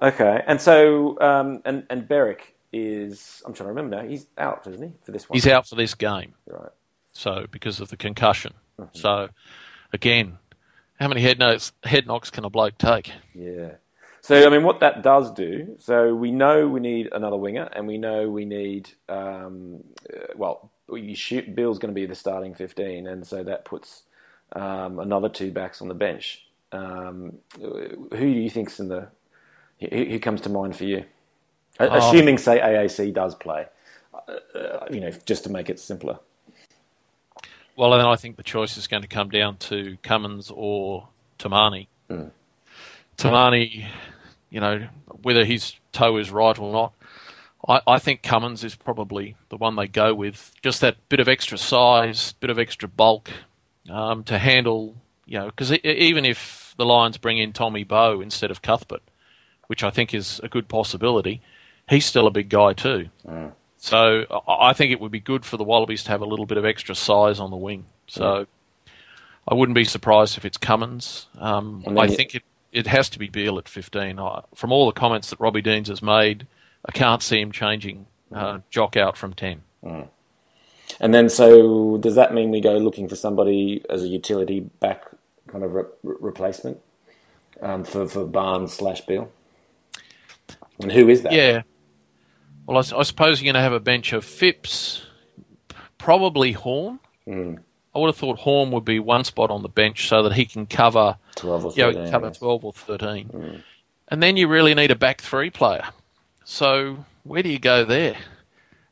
okay, 0.00 0.42
and 0.46 0.60
so 0.60 1.20
um, 1.20 1.62
and 1.64 1.86
and 1.90 2.08
Berrick 2.08 2.54
is. 2.72 3.42
I'm 3.46 3.54
trying 3.54 3.68
to 3.68 3.72
remember 3.72 3.96
now. 4.02 4.08
He's 4.08 4.26
out, 4.36 4.66
isn't 4.66 4.82
he, 4.82 4.92
for 5.02 5.12
this 5.12 5.28
one? 5.28 5.36
He's 5.36 5.46
out 5.46 5.68
for 5.68 5.76
this 5.76 5.94
game. 5.94 6.34
Right. 6.46 6.72
So 7.12 7.46
because 7.50 7.80
of 7.80 7.88
the 7.88 7.96
concussion. 7.96 8.54
So 8.92 9.28
again, 9.92 10.38
how 10.98 11.06
many 11.06 11.20
head 11.20 11.38
knocks, 11.38 11.72
head 11.84 12.06
knocks 12.06 12.30
can 12.30 12.44
a 12.44 12.50
bloke 12.50 12.76
take? 12.76 13.12
Yeah. 13.32 13.72
So 14.20 14.46
I 14.46 14.48
mean, 14.48 14.62
what 14.64 14.80
that 14.80 15.02
does 15.02 15.30
do. 15.32 15.76
So 15.78 16.14
we 16.14 16.32
know 16.32 16.66
we 16.66 16.80
need 16.80 17.10
another 17.12 17.36
winger, 17.36 17.68
and 17.72 17.86
we 17.86 17.98
know 17.98 18.28
we 18.28 18.44
need. 18.44 18.90
Um, 19.08 19.84
uh, 20.12 20.32
well, 20.34 20.72
you 20.90 21.14
shoot, 21.14 21.54
Beale's 21.54 21.78
going 21.78 21.94
to 21.94 22.00
be 22.00 22.06
the 22.06 22.14
starting 22.14 22.54
fifteen, 22.54 23.06
and 23.06 23.26
so 23.26 23.44
that 23.44 23.64
puts 23.64 24.02
um, 24.52 24.98
another 24.98 25.28
two 25.28 25.52
backs 25.52 25.82
on 25.82 25.88
the 25.88 25.94
bench. 25.94 26.46
Um, 26.72 27.34
who 27.60 28.08
do 28.10 28.26
you 28.26 28.50
think's 28.50 28.80
in 28.80 28.88
the? 28.88 29.08
Who, 29.80 30.04
who 30.04 30.18
comes 30.18 30.40
to 30.42 30.48
mind 30.48 30.76
for 30.76 30.84
you? 30.84 31.04
Oh. 31.80 31.88
Assuming, 31.90 32.38
say, 32.38 32.60
AAC 32.60 33.12
does 33.12 33.34
play. 33.34 33.66
Uh, 34.14 34.32
uh, 34.56 34.86
you 34.90 35.00
know, 35.00 35.10
just 35.26 35.44
to 35.44 35.50
make 35.50 35.68
it 35.68 35.80
simpler. 35.80 36.18
Well, 37.76 37.90
then 37.90 38.00
I 38.00 38.16
think 38.16 38.36
the 38.36 38.44
choice 38.44 38.76
is 38.76 38.86
going 38.86 39.02
to 39.02 39.08
come 39.08 39.28
down 39.28 39.56
to 39.58 39.96
Cummins 40.02 40.50
or 40.54 41.08
Tomane. 41.38 41.88
Tomane, 43.16 43.86
you 44.50 44.60
know, 44.60 44.86
whether 45.22 45.44
his 45.44 45.74
toe 45.92 46.16
is 46.18 46.30
right 46.30 46.56
or 46.58 46.72
not, 46.72 46.92
I, 47.66 47.80
I 47.86 47.98
think 47.98 48.22
Cummins 48.22 48.62
is 48.62 48.74
probably 48.74 49.36
the 49.48 49.56
one 49.56 49.76
they 49.76 49.88
go 49.88 50.14
with. 50.14 50.52
Just 50.62 50.80
that 50.80 50.96
bit 51.08 51.20
of 51.20 51.28
extra 51.28 51.58
size, 51.58 52.32
bit 52.34 52.50
of 52.50 52.58
extra 52.58 52.88
bulk 52.88 53.30
um, 53.90 54.22
to 54.24 54.38
handle, 54.38 54.96
you 55.26 55.38
know, 55.38 55.46
because 55.46 55.72
even 55.72 56.24
if 56.24 56.74
the 56.76 56.84
Lions 56.84 57.18
bring 57.18 57.38
in 57.38 57.52
Tommy 57.52 57.84
Bowe 57.84 58.20
instead 58.20 58.50
of 58.50 58.62
Cuthbert, 58.62 59.02
which 59.66 59.82
I 59.82 59.90
think 59.90 60.14
is 60.14 60.40
a 60.42 60.48
good 60.48 60.68
possibility, 60.68 61.40
he's 61.88 62.04
still 62.06 62.26
a 62.26 62.30
big 62.30 62.48
guy 62.48 62.72
too. 62.72 63.08
So 63.78 64.24
I 64.30 64.70
I 64.70 64.72
think 64.72 64.92
it 64.92 65.00
would 65.00 65.12
be 65.12 65.20
good 65.20 65.44
for 65.44 65.56
the 65.56 65.64
Wallabies 65.64 66.04
to 66.04 66.10
have 66.10 66.20
a 66.22 66.26
little 66.26 66.46
bit 66.46 66.58
of 66.58 66.64
extra 66.64 66.94
size 66.94 67.38
on 67.40 67.50
the 67.50 67.56
wing. 67.56 67.86
So 68.06 68.46
I 69.46 69.54
wouldn't 69.54 69.74
be 69.76 69.84
surprised 69.84 70.38
if 70.38 70.44
it's 70.44 70.56
Cummins. 70.56 71.26
Um, 71.38 71.84
I 71.86 72.04
you- 72.06 72.16
think 72.16 72.34
it, 72.34 72.42
it 72.72 72.86
has 72.86 73.08
to 73.10 73.18
be 73.18 73.28
Beale 73.28 73.58
at 73.58 73.68
15. 73.68 74.18
I, 74.18 74.42
from 74.54 74.72
all 74.72 74.86
the 74.86 74.92
comments 74.92 75.30
that 75.30 75.38
Robbie 75.40 75.60
Deans 75.62 75.88
has 75.88 76.02
made, 76.02 76.46
I 76.86 76.92
can't 76.92 77.22
see 77.22 77.40
him 77.40 77.52
changing 77.52 78.06
uh, 78.32 78.60
Jock 78.70 78.96
out 78.96 79.16
from 79.16 79.32
10. 79.34 79.62
And 81.00 81.14
then, 81.14 81.28
so 81.28 81.98
does 81.98 82.14
that 82.14 82.32
mean 82.34 82.50
we 82.50 82.60
go 82.60 82.76
looking 82.78 83.08
for 83.08 83.16
somebody 83.16 83.82
as 83.90 84.02
a 84.02 84.08
utility 84.08 84.60
back 84.60 85.04
kind 85.46 85.62
of 85.64 85.74
re- 85.74 85.84
re- 86.02 86.16
replacement 86.20 86.78
um, 87.60 87.84
for 87.84 88.06
for 88.08 88.24
Barnes 88.26 88.72
slash 88.72 89.00
Beale? 89.02 89.30
And 90.80 90.92
who 90.92 91.08
is 91.08 91.22
that? 91.22 91.32
Yeah. 91.32 91.62
Well, 92.66 92.78
I 92.78 93.02
suppose 93.02 93.40
you're 93.40 93.52
going 93.52 93.60
to 93.60 93.60
have 93.60 93.72
a 93.72 93.80
bench 93.80 94.12
of 94.12 94.24
Phipps, 94.24 95.04
probably 95.98 96.52
Horne. 96.52 96.98
I 97.94 97.98
would 97.98 98.08
have 98.08 98.16
thought 98.16 98.38
Horne 98.40 98.70
would 98.72 98.84
be 98.84 98.98
one 98.98 99.24
spot 99.24 99.50
on 99.50 99.62
the 99.62 99.68
bench 99.68 100.08
so 100.08 100.22
that 100.24 100.32
he 100.32 100.46
can 100.46 100.66
cover 100.66 101.16
twelve 101.36 101.64
or 101.64 101.72
you 101.72 101.92
know, 101.92 102.10
cover 102.10 102.30
12 102.30 102.64
or 102.64 102.72
13. 102.72 103.62
And 104.08 104.22
then 104.22 104.36
you 104.36 104.48
really 104.48 104.74
need 104.74 104.90
a 104.90 104.96
back 104.96 105.20
three 105.20 105.50
player. 105.50 105.84
So 106.44 107.04
where 107.22 107.42
do 107.42 107.48
you 107.48 107.58
go 107.58 107.84
there? 107.84 108.16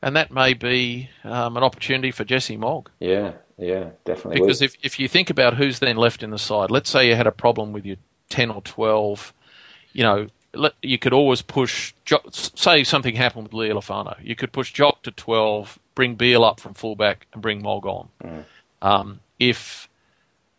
And 0.01 0.16
that 0.16 0.33
may 0.33 0.55
be 0.55 1.11
um, 1.24 1.57
an 1.57 1.62
opportunity 1.62 2.11
for 2.11 2.24
Jesse 2.24 2.57
Mogg. 2.57 2.91
Yeah, 2.99 3.33
yeah, 3.59 3.91
definitely. 4.05 4.41
Because 4.41 4.62
if, 4.62 4.76
if 4.83 4.99
you 4.99 5.09
think 5.09 5.30
about 5.30 5.57
who's 5.57 5.78
then 5.78 5.97
left 5.97 6.22
in 6.22 6.30
the 6.30 6.39
side, 6.39 6.70
let's 6.70 6.91
say 6.91 7.09
you 7.09 7.14
had 7.14 7.26
a 7.26 7.33
problem 7.33 7.72
with 7.72 7.87
your 7.87 7.97
10 8.30 8.51
or 8.51 8.62
12, 8.62 9.33
you 9.93 10.03
know, 10.03 10.26
you 10.83 10.99
could 10.99 11.13
always 11.13 11.43
push, 11.43 11.95
Jo- 12.05 12.21
say 12.31 12.85
something 12.85 13.17
happened 13.17 13.45
with 13.45 13.53
Lealiifano. 13.53 14.17
You 14.23 14.35
could 14.37 14.53
push 14.53 14.73
Jock 14.73 15.03
to 15.03 15.11
12, 15.11 15.79
bring 15.95 16.15
Beale 16.15 16.45
up 16.45 16.61
from 16.61 16.75
fullback, 16.75 17.27
and 17.33 17.41
bring 17.41 17.63
Mogg 17.63 17.87
on. 17.87 18.09
Um, 18.83 19.21
if, 19.39 19.89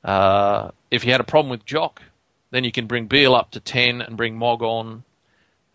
uh, 0.03 0.71
if 0.91 1.05
you 1.05 1.11
had 1.11 1.21
a 1.21 1.25
problem 1.25 1.49
with 1.49 1.65
Jock, 1.65 2.01
then 2.51 2.63
you 2.63 2.71
can 2.71 2.87
bring 2.87 3.07
Beale 3.07 3.35
up 3.35 3.51
to 3.51 3.59
10 3.59 4.01
and 4.01 4.17
bring 4.17 4.35
Mogg 4.37 4.61
on. 4.61 5.03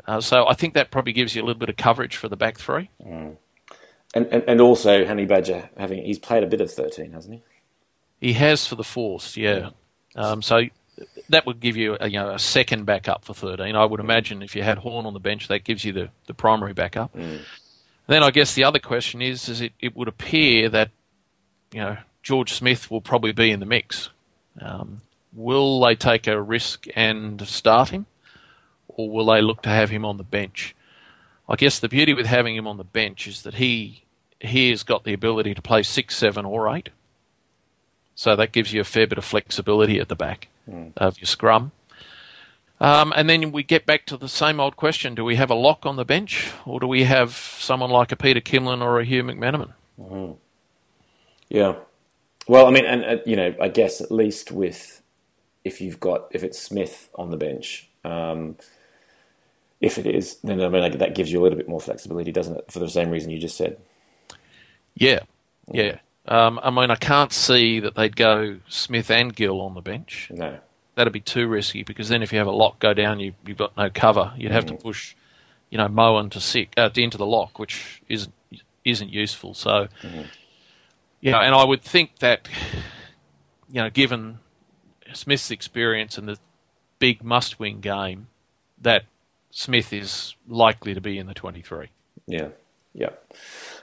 Uh, 0.07 0.21
so 0.21 0.47
I 0.49 0.55
think 0.55 0.75
that 0.75 0.91
probably 0.91 1.13
gives 1.13 1.35
you 1.35 1.43
a 1.43 1.45
little 1.45 1.59
bit 1.61 1.69
of 1.69 1.77
coverage 1.77 2.17
for 2.17 2.29
the 2.29 2.37
back 2.37 2.59
three. 2.59 2.91
and, 4.15 4.27
and 4.27 4.43
and 4.47 4.61
also 4.61 5.05
Honey 5.05 5.27
Badger 5.27 5.69
having 5.77 6.03
he's 6.05 6.19
played 6.19 6.43
a 6.43 6.47
bit 6.47 6.63
of 6.63 6.73
thirteen, 6.73 7.13
hasn't 7.13 7.35
he? 8.21 8.29
He 8.29 8.33
has 8.35 8.67
for 8.67 8.75
the 8.75 8.85
Force, 8.85 9.37
yeah. 9.37 9.71
Um, 10.17 10.41
so 10.41 10.63
that 11.29 11.47
would 11.47 11.61
give 11.61 11.77
you 11.77 11.97
a, 12.01 12.09
you 12.09 12.19
know 12.19 12.31
a 12.31 12.39
second 12.39 12.85
backup 12.85 13.25
for 13.25 13.35
13. 13.35 13.75
I 13.77 13.85
would 13.85 14.01
imagine 14.01 14.43
if 14.43 14.57
you 14.57 14.63
had 14.63 14.79
Horne 14.79 15.07
on 15.07 15.15
the 15.15 15.21
bench, 15.21 15.49
that 15.49 15.65
gives 15.65 15.85
you 15.85 15.93
the, 15.93 16.11
the 16.27 16.35
primary 16.35 16.73
backup. 16.73 17.15
Then 18.07 18.23
I 18.23 18.31
guess 18.31 18.55
the 18.55 18.65
other 18.65 18.79
question 18.79 19.21
is, 19.21 19.49
is 19.49 19.61
it, 19.61 19.73
it 19.81 19.95
would 19.95 20.09
appear 20.09 20.69
that 20.71 20.91
you 21.73 21.81
know 21.81 21.99
George 22.23 22.53
Smith 22.53 22.91
will 22.91 23.01
probably 23.01 23.33
be 23.33 23.51
in 23.51 23.61
the 23.61 23.67
mix. 23.67 24.11
Um, 24.61 25.03
will 25.33 25.81
they 25.81 25.95
take 25.95 26.27
a 26.27 26.41
risk 26.41 26.87
and 26.97 27.47
start 27.47 27.91
him, 27.91 28.07
or 28.89 29.11
will 29.11 29.27
they 29.27 29.43
look 29.43 29.63
to 29.63 29.69
have 29.69 29.91
him 29.91 30.05
on 30.05 30.17
the 30.17 30.25
bench? 30.25 30.75
I 31.49 31.57
guess 31.57 31.79
the 31.79 31.89
beauty 31.89 32.13
with 32.13 32.27
having 32.27 32.57
him 32.57 32.67
on 32.67 32.77
the 32.77 32.85
bench 32.85 33.27
is 33.27 33.43
that 33.43 33.55
he 33.55 34.05
he 34.41 34.71
has 34.71 34.83
got 34.83 35.05
the 35.05 35.13
ability 35.13 35.55
to 35.55 35.63
play 35.63 35.83
six, 35.83 36.17
seven, 36.17 36.45
or 36.45 36.75
eight. 36.75 36.91
So 38.15 38.35
that 38.37 38.53
gives 38.53 38.73
you 38.73 38.81
a 38.81 38.85
fair 38.85 39.07
bit 39.07 39.19
of 39.19 39.25
flexibility 39.25 40.01
at 40.01 40.09
the 40.09 40.17
back 40.17 40.49
of 40.97 41.19
your 41.19 41.27
scrum. 41.27 41.73
Um, 42.81 43.13
and 43.17 43.29
then 43.29 43.53
we 43.53 43.63
get 43.63 43.87
back 43.87 44.07
to 44.07 44.17
the 44.17 44.29
same 44.29 44.61
old 44.61 44.77
question: 44.77 45.15
Do 45.15 45.25
we 45.25 45.37
have 45.37 45.51
a 45.51 45.55
lock 45.55 45.87
on 45.87 45.97
the 45.97 46.05
bench, 46.05 46.53
or 46.67 46.81
do 46.81 46.87
we 46.87 47.05
have 47.05 47.35
someone 47.35 47.91
like 47.91 48.13
a 48.13 48.17
Peter 48.17 48.41
Kimlin 48.41 48.83
or 48.83 49.01
a 49.01 49.05
Hugh 49.05 49.25
McMeniman? 49.25 49.73
Yeah. 51.49 51.77
Well, 52.49 52.67
I 52.67 52.71
mean, 52.71 52.87
and 52.87 53.05
uh, 53.05 53.17
you 53.27 53.37
know, 53.37 53.55
I 53.61 53.69
guess 53.69 54.01
at 54.01 54.11
least 54.11 54.53
with 54.53 55.03
if 55.65 55.81
you've 55.81 56.01
got 56.01 56.29
if 56.31 56.45
it's 56.45 56.59
Smith 56.59 57.11
on 57.17 57.31
the 57.31 57.37
bench, 57.37 57.89
um, 58.05 58.57
if 59.81 59.99
it 59.99 60.07
is, 60.07 60.37
then 60.45 60.61
I 60.61 60.69
mean 60.69 60.83
like, 60.83 60.99
that 60.99 61.15
gives 61.15 61.33
you 61.33 61.41
a 61.41 61.43
little 61.43 61.59
bit 61.59 61.69
more 61.69 61.81
flexibility, 61.81 62.33
doesn't 62.33 62.57
it? 62.57 62.73
For 62.73 62.79
the 62.79 62.89
same 62.89 63.11
reason 63.11 63.31
you 63.31 63.39
just 63.39 63.57
said. 63.57 63.79
Yeah, 64.95 65.21
yeah. 65.73 65.99
Um, 66.29 66.61
I 66.63 66.69
mean, 66.71 66.91
I 66.91 66.97
can't 66.97 67.33
see 67.33 67.81
that 67.81 67.95
they'd 67.95 68.15
go 68.15 68.59
Smith 68.69 69.11
and 69.11 69.35
Gill 69.35 69.63
on 69.63 69.73
the 69.75 69.81
bench. 69.81 70.31
No. 70.31 70.59
That'd 70.95 71.13
be 71.13 71.21
too 71.21 71.49
risky 71.49 71.85
because 71.85 72.11
then 72.11 72.23
if 72.23 72.33
you 72.33 72.39
have 72.39 72.47
a 72.47 72.53
lock 72.53 72.81
go 72.81 72.93
down, 72.93 73.19
you, 73.19 73.33
you've 73.47 73.57
got 73.57 73.77
no 73.77 73.89
cover. 73.89 74.35
You'd 74.37 74.53
have 74.53 74.67
to 74.67 74.75
push, 74.75 75.15
you 75.71 75.79
know, 75.79 75.87
Mowen 75.87 76.31
to 76.33 76.41
six, 76.41 76.73
uh, 76.77 76.91
into 76.97 77.17
the 77.17 77.25
lock, 77.25 77.59
which 77.59 78.03
isn't 78.09 78.35
isn't 78.85 79.11
useful. 79.11 79.55
So, 79.55 79.89
yeah, 81.21 81.39
and 81.39 81.55
I 81.55 81.65
would 81.65 81.83
think 81.83 82.19
that, 82.19 82.49
you 83.71 83.81
know, 83.81 83.91
given 83.91 84.41
Smith's 85.13 85.51
experience 85.51 86.19
and 86.19 86.29
the 86.29 86.39
big 86.99 87.23
must-win 87.23 87.81
game, 87.81 88.27
that 88.81 89.05
Smith 89.51 89.93
is 89.93 90.35
likely 90.47 90.95
to 90.95 91.01
be 91.01 91.17
in 91.19 91.27
the 91.27 91.35
twenty-three. 91.35 91.89
Yeah. 92.27 92.49
Yeah. 92.93 93.11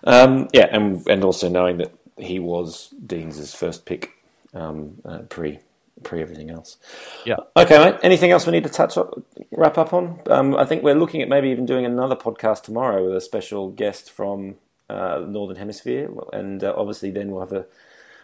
Um, 0.04 0.50
yeah, 0.52 0.68
and 0.70 1.08
and 1.08 1.24
also 1.24 1.48
knowing 1.48 1.78
that 1.78 1.92
he 2.18 2.40
was 2.40 2.90
Dean's 3.06 3.54
first 3.54 3.86
pick 3.86 4.12
um, 4.54 5.02
uh, 5.06 5.20
pre 5.30 5.60
pre 6.04 6.22
everything 6.22 6.50
else. 6.50 6.78
Yeah. 7.26 7.38
Okay, 7.56 7.78
mate. 7.78 8.00
Anything 8.04 8.32
else 8.32 8.46
we 8.46 8.52
need 8.52 8.64
to 8.64 8.70
touch 8.70 8.98
up, 8.98 9.14
wrap 9.52 9.78
up 9.78 9.94
on? 9.94 10.20
Um, 10.28 10.56
I 10.56 10.66
think 10.66 10.84
we're 10.84 10.96
looking 10.96 11.22
at 11.22 11.30
maybe 11.30 11.50
even 11.50 11.66
doing 11.66 11.86
another 11.86 12.16
podcast 12.16 12.64
tomorrow 12.64 13.06
with 13.06 13.16
a 13.16 13.22
special 13.22 13.70
guest 13.70 14.12
from 14.12 14.56
uh, 14.90 15.20
the 15.20 15.28
Northern 15.28 15.58
Hemisphere, 15.58 16.10
and 16.34 16.64
uh, 16.64 16.74
obviously 16.76 17.12
then 17.12 17.32
we'll 17.32 17.42
have 17.42 17.54
a 17.54 17.66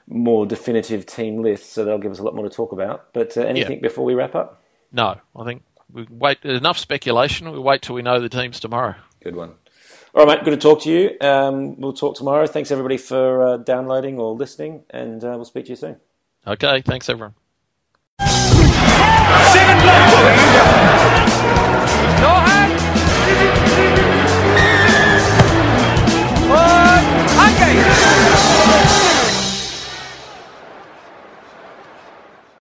more 0.08 0.46
definitive 0.46 1.06
team 1.06 1.42
list, 1.42 1.72
so 1.74 1.86
they'll 1.86 1.98
give 1.98 2.12
us 2.12 2.20
a 2.20 2.24
lot 2.24 2.36
more 2.36 2.48
to 2.48 2.56
talk 2.56 2.72
about. 2.72 3.14
But 3.14 3.38
uh, 3.38 3.42
anything 3.42 3.82
before 3.82 4.06
we 4.06 4.14
wrap 4.14 4.36
up? 4.36 4.62
No, 4.92 5.20
I 5.36 5.46
think 5.46 5.64
we 5.92 6.06
wait. 6.10 6.44
Enough 6.44 6.78
speculation. 6.78 7.52
We 7.52 7.60
wait 7.60 7.82
till 7.82 7.96
we 7.96 8.02
know 8.02 8.20
the 8.20 8.30
teams 8.30 8.60
tomorrow. 8.60 8.96
Good 9.24 9.36
one. 9.36 9.54
All 10.14 10.26
right, 10.26 10.38
mate. 10.38 10.46
Good 10.46 10.52
to 10.52 10.58
talk 10.58 10.82
to 10.82 10.92
you. 10.92 11.18
Um, 11.22 11.80
we'll 11.80 11.94
talk 11.94 12.16
tomorrow. 12.18 12.46
Thanks 12.46 12.70
everybody 12.70 12.98
for 12.98 13.42
uh, 13.42 13.58
downloading 13.58 14.20
or 14.20 14.34
listening, 14.34 14.84
and 14.90 15.24
uh, 15.24 15.34
we'll 15.36 15.46
speak 15.46 15.66
to 15.66 15.70
you 15.72 15.76
soon. 15.78 15.98
Okay. 16.46 16.82
Thanks 16.82 17.08
everyone. 17.10 17.36